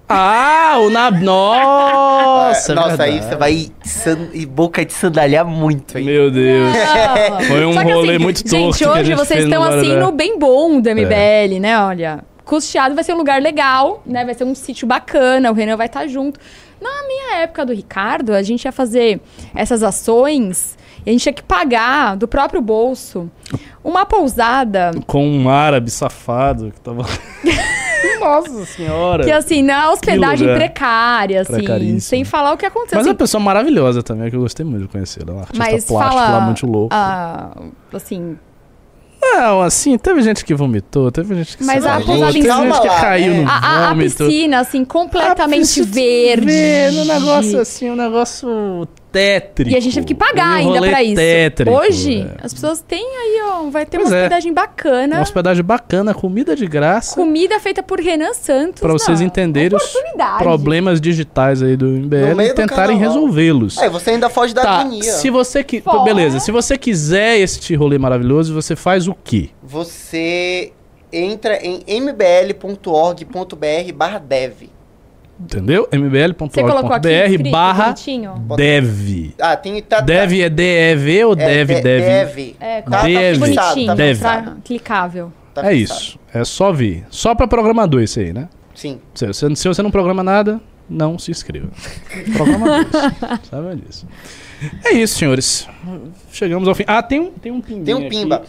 Ah, 0.09 0.77
o 0.79 0.89
na... 0.89 1.11
Nossa, 1.11 2.71
é 2.71 2.75
Nossa, 2.75 3.03
aí 3.03 3.21
você 3.21 3.35
vai 3.35 3.67
san- 3.83 4.29
e 4.33 4.43
boca 4.43 4.83
de 4.83 4.91
sandalhar 4.93 5.45
muito 5.45 5.99
aí. 5.99 6.03
Meu 6.05 6.31
Deus. 6.31 6.75
Foi 7.47 7.63
um 7.65 7.73
que, 7.73 7.93
rolê 7.93 8.15
assim, 8.15 8.23
muito 8.23 8.43
torto 8.43 8.55
Gente, 8.55 8.77
que 8.79 8.85
a 8.85 8.91
hoje 8.91 9.03
gente 9.05 9.17
vocês 9.17 9.43
estão 9.43 9.61
assim 9.61 9.95
no 9.97 10.11
bem 10.11 10.39
bom 10.39 10.79
do 10.81 10.89
MBL, 10.89 11.59
né? 11.59 11.79
Olha, 11.79 12.23
custeado 12.43 12.95
vai 12.95 13.03
ser 13.03 13.13
um 13.13 13.17
lugar 13.17 13.39
legal, 13.39 14.01
né? 14.03 14.25
Vai 14.25 14.33
ser 14.33 14.45
um 14.45 14.55
sítio 14.55 14.87
bacana, 14.87 15.51
o 15.51 15.53
Renan 15.53 15.77
vai 15.77 15.85
estar 15.87 16.07
junto. 16.07 16.39
Na 16.81 17.03
minha 17.07 17.41
época 17.43 17.63
do 17.65 17.73
Ricardo, 17.73 18.33
a 18.33 18.41
gente 18.41 18.65
ia 18.65 18.71
fazer 18.71 19.19
essas 19.53 19.83
ações 19.83 20.75
e 21.07 21.09
a 21.09 21.13
gente 21.13 21.21
tinha 21.23 21.33
que 21.33 21.41
pagar 21.43 22.17
do 22.17 22.27
próprio 22.27 22.61
bolso 22.61 23.31
uma 23.83 24.05
pousada 24.05 24.91
Com 25.07 25.25
um 25.25 25.49
árabe 25.49 25.89
safado 25.89 26.69
que 26.71 26.81
tava... 26.81 27.05
Nossa 28.19 28.65
senhora. 28.65 29.23
que, 29.23 29.31
assim, 29.31 29.61
na 29.61 29.91
hospedagem 29.91 30.47
lugar. 30.47 30.57
precária, 30.59 31.41
assim, 31.41 31.99
sem 31.99 32.23
falar 32.23 32.53
o 32.53 32.57
que 32.57 32.65
aconteceu. 32.65 32.97
Mas 32.97 33.05
é 33.05 33.09
assim, 33.09 33.09
uma 33.11 33.15
pessoa 33.15 33.41
maravilhosa 33.41 34.03
também, 34.03 34.29
que 34.29 34.35
eu 34.35 34.41
gostei 34.41 34.65
muito 34.65 34.83
de 34.83 34.87
conhecer. 34.89 35.21
Ela 35.23 35.31
é 35.31 35.33
uma 35.35 35.41
artista 35.41 35.63
mas 35.63 35.85
plástica 35.85 36.21
fala, 36.21 36.37
lá, 36.39 36.41
muito 36.45 36.65
louco. 36.67 36.89
ah, 36.93 37.51
assim, 37.93 38.37
Não, 39.21 39.61
assim, 39.61 39.97
teve 39.97 40.21
gente 40.21 40.43
que 40.45 40.53
vomitou, 40.53 41.11
teve 41.11 41.35
gente 41.35 41.57
que 41.57 41.63
Mas 41.63 41.83
se 41.83 41.89
a 41.89 41.95
pousada 42.01 42.37
em 42.37 42.41
teve 42.41 42.41
gente 42.43 42.81
que 42.81 42.87
caiu 42.87 43.33
né? 43.33 43.41
no 43.43 43.49
a, 43.49 43.53
a- 43.53 43.91
a 43.91 43.95
piscina, 43.95 44.59
assim, 44.59 44.83
completamente 44.85 45.61
Ah, 45.61 45.83
preciso 45.83 45.91
verde. 45.91 46.45
ver, 46.45 46.91
no 46.93 47.05
negócio 47.05 47.59
assim, 47.59 47.89
um 47.91 47.95
negócio 47.95 48.87
tétrico. 49.11 49.71
E 49.71 49.75
a 49.75 49.79
gente 49.79 49.93
teve 49.95 50.05
que 50.07 50.15
pagar 50.15 50.53
ainda 50.55 50.79
pra 50.79 51.03
isso. 51.03 51.15
tétrico, 51.15 51.75
Hoje, 51.77 52.21
é. 52.21 52.45
as 52.45 52.53
pessoas 52.53 52.81
têm 52.81 53.03
aí, 53.03 53.41
ó, 53.45 53.69
vai 53.69 53.85
ter 53.85 53.97
Pois 53.97 54.09
uma 54.09 54.17
é. 54.17 54.21
hospedagem 54.23 54.53
bacana, 54.53 55.15
Uma 55.15 55.21
hospedagem 55.23 55.63
bacana, 55.63 56.13
comida 56.13 56.55
de 56.55 56.67
graça. 56.67 57.15
comida 57.15 57.59
feita 57.59 57.81
por 57.81 57.99
Renan 57.99 58.33
Santos. 58.33 58.81
Pra 58.81 58.91
vocês 58.93 59.19
não, 59.19 59.27
entenderem 59.27 59.77
os 59.77 59.93
problemas 60.37 61.01
digitais 61.01 61.63
aí 61.63 61.75
do 61.75 61.85
MBL 61.87 62.41
e 62.41 62.53
tentarem 62.53 62.97
resolvê-los. 62.97 63.77
Aí 63.77 63.89
você 63.89 64.11
ainda 64.11 64.29
foge 64.29 64.53
da 64.53 64.61
Tá, 64.61 64.79
agonia. 64.81 65.03
se 65.03 65.29
você 65.29 65.63
que... 65.63 65.81
Fora. 65.81 66.03
Beleza, 66.03 66.39
se 66.39 66.51
você 66.51 66.77
quiser 66.77 67.39
este 67.39 67.75
rolê 67.75 67.97
maravilhoso, 67.97 68.53
você 68.53 68.75
faz 68.75 69.07
o 69.07 69.15
quê? 69.23 69.49
Você 69.63 70.71
entra 71.11 71.57
em 71.65 71.81
mbl.org.br 71.87 73.93
barra 73.95 74.19
dev. 74.19 74.63
Entendeu? 75.39 75.87
Mbl.org.br 75.91 77.49
barra 77.51 77.83
bonitinho? 77.85 78.33
dev. 78.55 79.33
Ah, 79.39 79.55
tem... 79.55 79.81
Tá, 79.81 79.99
Dev 80.01 80.33
é 80.41 80.49
D-E-V 80.49 81.25
ou 81.25 81.33
é, 81.33 81.35
dev, 81.35 81.67
de- 81.67 81.81
dev? 81.81 82.03
Dev. 82.03 82.55
É, 82.59 82.81
Tá, 82.81 82.91
tá 82.91 83.03
Dev. 83.03 83.35
fixado, 83.35 83.39
bonitinho, 83.67 83.87
tá 83.87 83.95
Deve. 83.95 84.13
fixado, 84.15 84.57
clicável. 84.63 85.33
tá 85.53 85.71
É 85.71 85.73
isso. 85.75 86.19
É 86.33 86.43
só 86.43 86.71
vir. 86.71 87.05
Só 87.09 87.35
pra 87.35 87.47
programador 87.47 88.01
isso 88.01 88.19
aí, 88.19 88.33
né? 88.33 88.49
Sim. 88.73 88.99
Se 89.13 89.27
você, 89.27 89.55
se 89.55 89.67
você 89.67 89.81
não 89.83 89.91
programa 89.91 90.23
nada, 90.23 90.59
não 90.89 91.17
se 91.19 91.31
inscreva. 91.31 91.69
Programa 92.35 92.67
dois. 92.83 92.87
Sabe 93.49 93.75
disso. 93.75 94.07
É 94.83 94.91
isso, 94.91 95.17
senhores. 95.19 95.67
Chegamos 96.31 96.67
ao 96.67 96.73
fim. 96.75 96.83
Ah, 96.87 97.03
tem 97.03 97.19
um, 97.19 97.31
tem 97.31 97.51
um 97.51 97.61
pimbinha 97.61 97.85
Tem 97.85 97.95
um 97.95 98.09
pimba. 98.09 98.43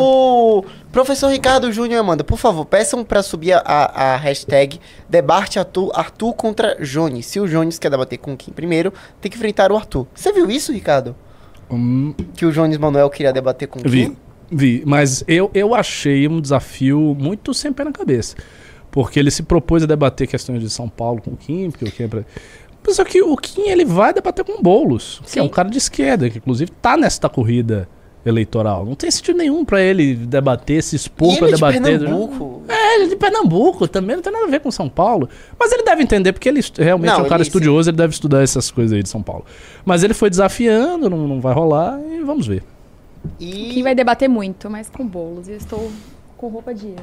O 0.00 0.64
professor 0.92 1.28
Ricardo 1.28 1.72
Júnior 1.72 2.00
Amanda, 2.00 2.22
por 2.22 2.38
favor, 2.38 2.64
peçam 2.64 3.04
pra 3.04 3.22
subir 3.22 3.52
a, 3.52 3.58
a, 3.64 4.14
a 4.14 4.16
hashtag 4.16 4.80
debate 5.08 5.58
Arthur, 5.58 5.90
Arthur 5.94 6.32
contra 6.34 6.76
Jones. 6.84 7.26
Se 7.26 7.40
o 7.40 7.48
Jones 7.48 7.78
quer 7.78 7.90
debater 7.90 8.18
com 8.18 8.36
quem 8.36 8.52
primeiro, 8.54 8.92
tem 9.20 9.30
que 9.30 9.36
enfrentar 9.36 9.72
o 9.72 9.76
Arthur. 9.76 10.06
Você 10.14 10.32
viu 10.32 10.50
isso, 10.50 10.72
Ricardo? 10.72 11.14
Hum, 11.70 12.14
Que 12.34 12.46
o 12.46 12.52
Jones 12.52 12.78
Manuel 12.78 13.10
queria 13.10 13.32
debater 13.32 13.68
com 13.68 13.80
vi, 13.80 14.06
quem? 14.06 14.16
vi. 14.50 14.82
Mas 14.86 15.22
eu, 15.26 15.50
eu 15.52 15.74
achei 15.74 16.26
um 16.28 16.40
desafio 16.40 17.16
muito 17.18 17.52
sem 17.52 17.72
pé 17.72 17.84
na 17.84 17.92
cabeça. 17.92 18.36
Porque 18.90 19.18
ele 19.20 19.30
se 19.30 19.42
propôs 19.42 19.82
a 19.82 19.86
debater 19.86 20.26
questões 20.26 20.62
de 20.62 20.70
São 20.70 20.88
Paulo 20.88 21.20
com 21.20 21.32
o 21.32 21.36
Kim, 21.36 21.70
porque 21.70 21.84
o 21.84 21.92
Kim 21.92 22.08
é. 22.90 22.94
Só 22.94 23.04
que 23.04 23.22
o 23.22 23.36
Kim 23.36 23.68
ele 23.68 23.84
vai 23.84 24.12
debater 24.12 24.44
com 24.44 24.52
o 24.58 24.62
Boulos, 24.62 25.20
que 25.24 25.38
é 25.38 25.42
Sim. 25.42 25.46
um 25.46 25.48
cara 25.48 25.68
de 25.68 25.78
esquerda, 25.78 26.28
que 26.30 26.38
inclusive 26.38 26.70
tá 26.82 26.96
nesta 26.96 27.28
corrida 27.28 27.88
eleitoral. 28.26 28.84
Não 28.84 28.94
tem 28.94 29.10
sentido 29.10 29.38
nenhum 29.38 29.64
pra 29.64 29.80
ele 29.80 30.14
debater, 30.14 30.82
se 30.82 30.96
expor 30.96 31.32
E 31.34 31.38
pra 31.38 31.46
ele 31.48 31.54
de 31.56 31.60
debater. 31.62 31.82
Pernambuco. 31.82 32.62
É, 32.68 32.94
ele 32.96 33.04
é 33.04 33.08
de 33.08 33.16
Pernambuco 33.16 33.88
também, 33.88 34.16
não 34.16 34.22
tem 34.22 34.32
nada 34.32 34.44
a 34.44 34.48
ver 34.48 34.60
com 34.60 34.70
São 34.70 34.88
Paulo. 34.88 35.28
Mas 35.58 35.72
ele 35.72 35.82
deve 35.82 36.02
entender, 36.02 36.32
porque 36.32 36.48
ele 36.48 36.60
realmente 36.76 37.10
Não, 37.10 37.20
é 37.20 37.22
um 37.22 37.28
cara 37.28 37.36
ele- 37.40 37.42
estudioso, 37.48 37.88
ele 37.88 37.96
deve 37.96 38.12
estudar 38.12 38.42
essas 38.42 38.70
coisas 38.70 38.92
aí 38.94 39.02
de 39.02 39.08
São 39.08 39.22
Paulo. 39.22 39.44
Mas 39.84 40.02
ele 40.02 40.12
foi 40.14 40.28
desafiando, 40.28 41.08
não, 41.08 41.26
não 41.28 41.40
vai 41.40 41.54
rolar, 41.54 41.98
e 42.10 42.22
vamos 42.22 42.46
ver. 42.46 42.62
E, 43.40 43.70
Quem 43.74 43.82
vai 43.82 43.94
debater 43.94 44.28
muito, 44.28 44.68
mas 44.68 44.90
com 44.90 45.06
bolos. 45.06 45.48
E 45.48 45.52
eu 45.52 45.56
estou 45.56 45.90
com 46.36 46.48
roupa 46.48 46.74
de 46.74 46.94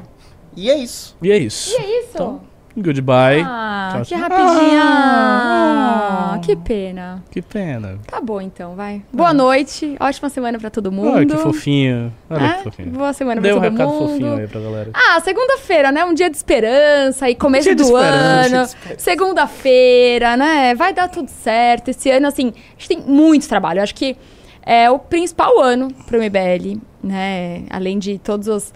e 0.56 0.70
é 0.70 0.76
isso. 0.78 1.16
E 1.22 1.30
é 1.30 1.36
isso. 1.38 1.70
E 1.72 1.74
é 1.76 2.00
isso? 2.00 2.10
Então, 2.14 2.40
Goodbye. 2.76 3.42
ah, 3.44 3.90
Tchau, 3.94 4.04
que 4.04 4.14
rapidinho. 4.14 4.80
Ah. 4.82 6.32
Ah, 6.34 6.38
que 6.40 6.54
pena. 6.54 7.22
Que 7.30 7.40
pena. 7.40 7.98
Tá 8.06 8.20
bom 8.20 8.40
então, 8.40 8.74
vai. 8.74 9.02
Boa 9.12 9.32
noite, 9.32 9.96
ótima 9.98 10.28
semana 10.28 10.58
pra 10.58 10.68
todo 10.68 10.92
mundo. 10.92 11.10
Olha 11.12 11.24
que 11.26 11.36
fofinho. 11.38 12.12
Olha 12.28 12.44
É? 12.44 12.52
que 12.54 12.64
fofinho. 12.64 12.90
Boa 12.90 13.12
semana 13.14 13.40
Dê 13.40 13.52
um 13.54 13.60
pra 13.60 13.70
todo 13.70 13.78
recado 13.78 13.88
mundo. 13.94 14.08
fofinho 14.10 14.36
aí 14.36 14.46
pra 14.46 14.60
galera. 14.60 14.90
Ah, 14.92 15.18
segunda-feira, 15.20 15.90
né? 15.90 16.04
Um 16.04 16.12
dia 16.12 16.28
de 16.28 16.36
esperança 16.36 17.30
e 17.30 17.34
começo 17.34 17.74
de 17.74 17.82
do 17.82 17.96
ano. 17.96 18.68
Segunda-feira, 18.98 20.36
né? 20.36 20.74
Vai 20.74 20.92
dar 20.92 21.08
tudo 21.08 21.28
certo. 21.28 21.88
Esse 21.88 22.10
ano, 22.10 22.26
assim, 22.26 22.48
a 22.56 22.78
gente 22.80 22.88
tem 22.88 22.98
muito 23.00 23.48
trabalho. 23.48 23.78
Eu 23.78 23.82
acho 23.82 23.94
que 23.94 24.16
é 24.64 24.90
o 24.90 24.98
principal 24.98 25.58
ano 25.60 25.88
pro 26.06 26.18
MBL, 26.18 26.78
né? 27.02 27.62
Além 27.70 27.98
de 27.98 28.18
todos 28.18 28.48
os, 28.48 28.72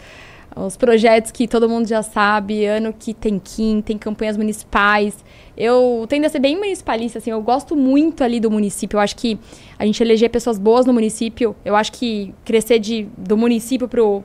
os 0.57 0.77
projetos 0.77 1.31
que 1.31 1.47
todo 1.47 1.69
mundo 1.69 1.87
já 1.87 2.03
sabe, 2.03 2.65
ano 2.67 2.93
que 2.99 3.15
tem 3.15 3.39
Kim, 3.39 3.81
tem 3.81 3.97
campanhas 3.97 4.37
municipais. 4.37 5.25
Eu 5.57 6.07
tendo 6.09 6.25
a 6.27 6.29
ser 6.29 6.39
bem 6.41 6.57
municipalista, 6.57 7.19
assim, 7.19 7.31
eu 7.31 7.41
gosto 7.43 7.77
muito 7.77 8.25
ali 8.25 8.41
do 8.41 8.51
município. 8.51 8.97
Eu 8.97 9.01
acho 9.01 9.17
que 9.17 9.39
a 9.79 9.85
gente 9.87 10.03
eleger 10.03 10.29
pessoas 10.31 10.59
boas 10.59 10.87
no 10.87 10.93
município, 10.93 11.55
eu 11.65 11.77
acho 11.77 11.93
que 11.93 12.35
crescer 12.45 12.79
de, 12.79 13.07
do 13.17 13.37
município 13.37 13.87
pro, 13.87 14.25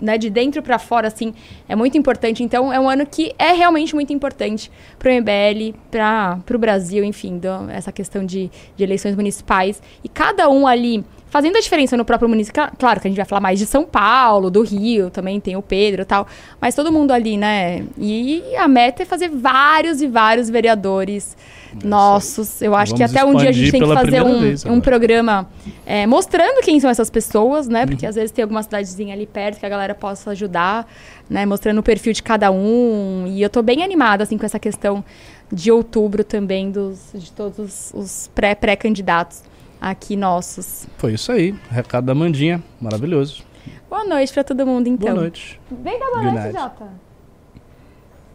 né, 0.00 0.18
de 0.18 0.28
dentro 0.30 0.62
para 0.62 0.78
fora, 0.78 1.08
assim, 1.08 1.32
é 1.68 1.74
muito 1.74 1.96
importante. 1.96 2.42
Então, 2.42 2.72
é 2.72 2.78
um 2.78 2.88
ano 2.88 3.06
que 3.06 3.32
é 3.38 3.52
realmente 3.52 3.94
muito 3.94 4.12
importante 4.12 4.70
para 4.98 5.10
o 5.10 5.14
MBL, 5.14 5.74
para 5.90 6.38
o 6.54 6.58
Brasil, 6.58 7.02
enfim, 7.04 7.38
do- 7.38 7.70
essa 7.70 7.90
questão 7.90 8.24
de, 8.24 8.50
de 8.76 8.84
eleições 8.84 9.16
municipais. 9.16 9.82
E 10.02 10.08
cada 10.08 10.48
um 10.50 10.66
ali 10.66 11.04
fazendo 11.34 11.56
a 11.56 11.60
diferença 11.60 11.96
no 11.96 12.04
próprio 12.04 12.28
município. 12.28 12.54
Cla- 12.62 12.72
Claro 12.78 13.00
que 13.00 13.08
a 13.08 13.10
gente 13.10 13.16
vai 13.16 13.26
falar 13.26 13.40
mais 13.40 13.58
de 13.58 13.66
São 13.66 13.84
Paulo, 13.84 14.50
do 14.52 14.62
Rio, 14.62 15.10
também 15.10 15.40
tem 15.40 15.56
o 15.56 15.62
Pedro 15.62 16.02
e 16.02 16.04
tal, 16.04 16.28
mas 16.60 16.76
todo 16.76 16.92
mundo 16.92 17.10
ali, 17.10 17.36
né? 17.36 17.84
E 17.98 18.40
a 18.56 18.68
meta 18.68 19.02
é 19.02 19.04
fazer 19.04 19.28
vários 19.30 20.00
e 20.00 20.06
vários 20.06 20.48
vereadores 20.48 21.36
nossos. 21.82 22.62
Eu 22.62 22.72
acho 22.74 22.94
que 22.94 23.00
Vamos 23.00 23.16
até 23.16 23.24
um 23.24 23.34
dia 23.34 23.48
a 23.48 23.52
gente 23.52 23.72
tem 23.72 23.80
que 23.80 23.94
fazer 23.94 24.22
um, 24.22 24.40
vez 24.40 24.64
um 24.64 24.80
programa 24.80 25.48
é, 25.84 26.06
mostrando 26.06 26.62
quem 26.62 26.78
são 26.78 26.88
essas 26.88 27.10
pessoas, 27.10 27.66
né? 27.66 27.80
Uhum. 27.80 27.88
Porque 27.88 28.06
às 28.06 28.14
vezes 28.14 28.30
tem 28.30 28.44
alguma 28.44 28.62
cidadezinha 28.62 29.12
ali 29.12 29.26
perto 29.26 29.58
que 29.58 29.66
a 29.66 29.68
galera 29.68 29.92
possa 29.92 30.30
ajudar, 30.30 30.86
né? 31.28 31.44
Mostrando 31.44 31.78
o 31.78 31.82
perfil 31.82 32.12
de 32.12 32.22
cada 32.22 32.50
um. 32.52 33.24
E 33.26 33.42
eu 33.42 33.50
tô 33.50 33.60
bem 33.60 33.82
animada, 33.82 34.22
assim, 34.22 34.38
com 34.38 34.46
essa 34.46 34.60
questão 34.60 35.04
de 35.52 35.72
outubro 35.72 36.22
também, 36.22 36.70
dos, 36.70 36.98
de 37.12 37.32
todos 37.32 37.58
os, 37.58 37.92
os 37.92 38.30
pré- 38.32 38.54
pré-candidatos 38.54 39.42
aqui 39.90 40.16
nossos. 40.16 40.86
Foi 40.96 41.12
isso 41.14 41.30
aí. 41.30 41.54
Recado 41.70 42.06
da 42.06 42.14
Mandinha. 42.14 42.62
Maravilhoso. 42.80 43.42
Boa 43.88 44.04
noite 44.04 44.32
pra 44.32 44.42
todo 44.42 44.66
mundo, 44.66 44.88
então. 44.88 45.10
Boa 45.10 45.20
noite. 45.20 45.60
Vem 45.70 45.98
cá, 45.98 46.06
boa 46.06 46.22
Good 46.22 46.34
noite, 46.34 46.52
night. 46.52 46.58
Jota. 46.58 47.03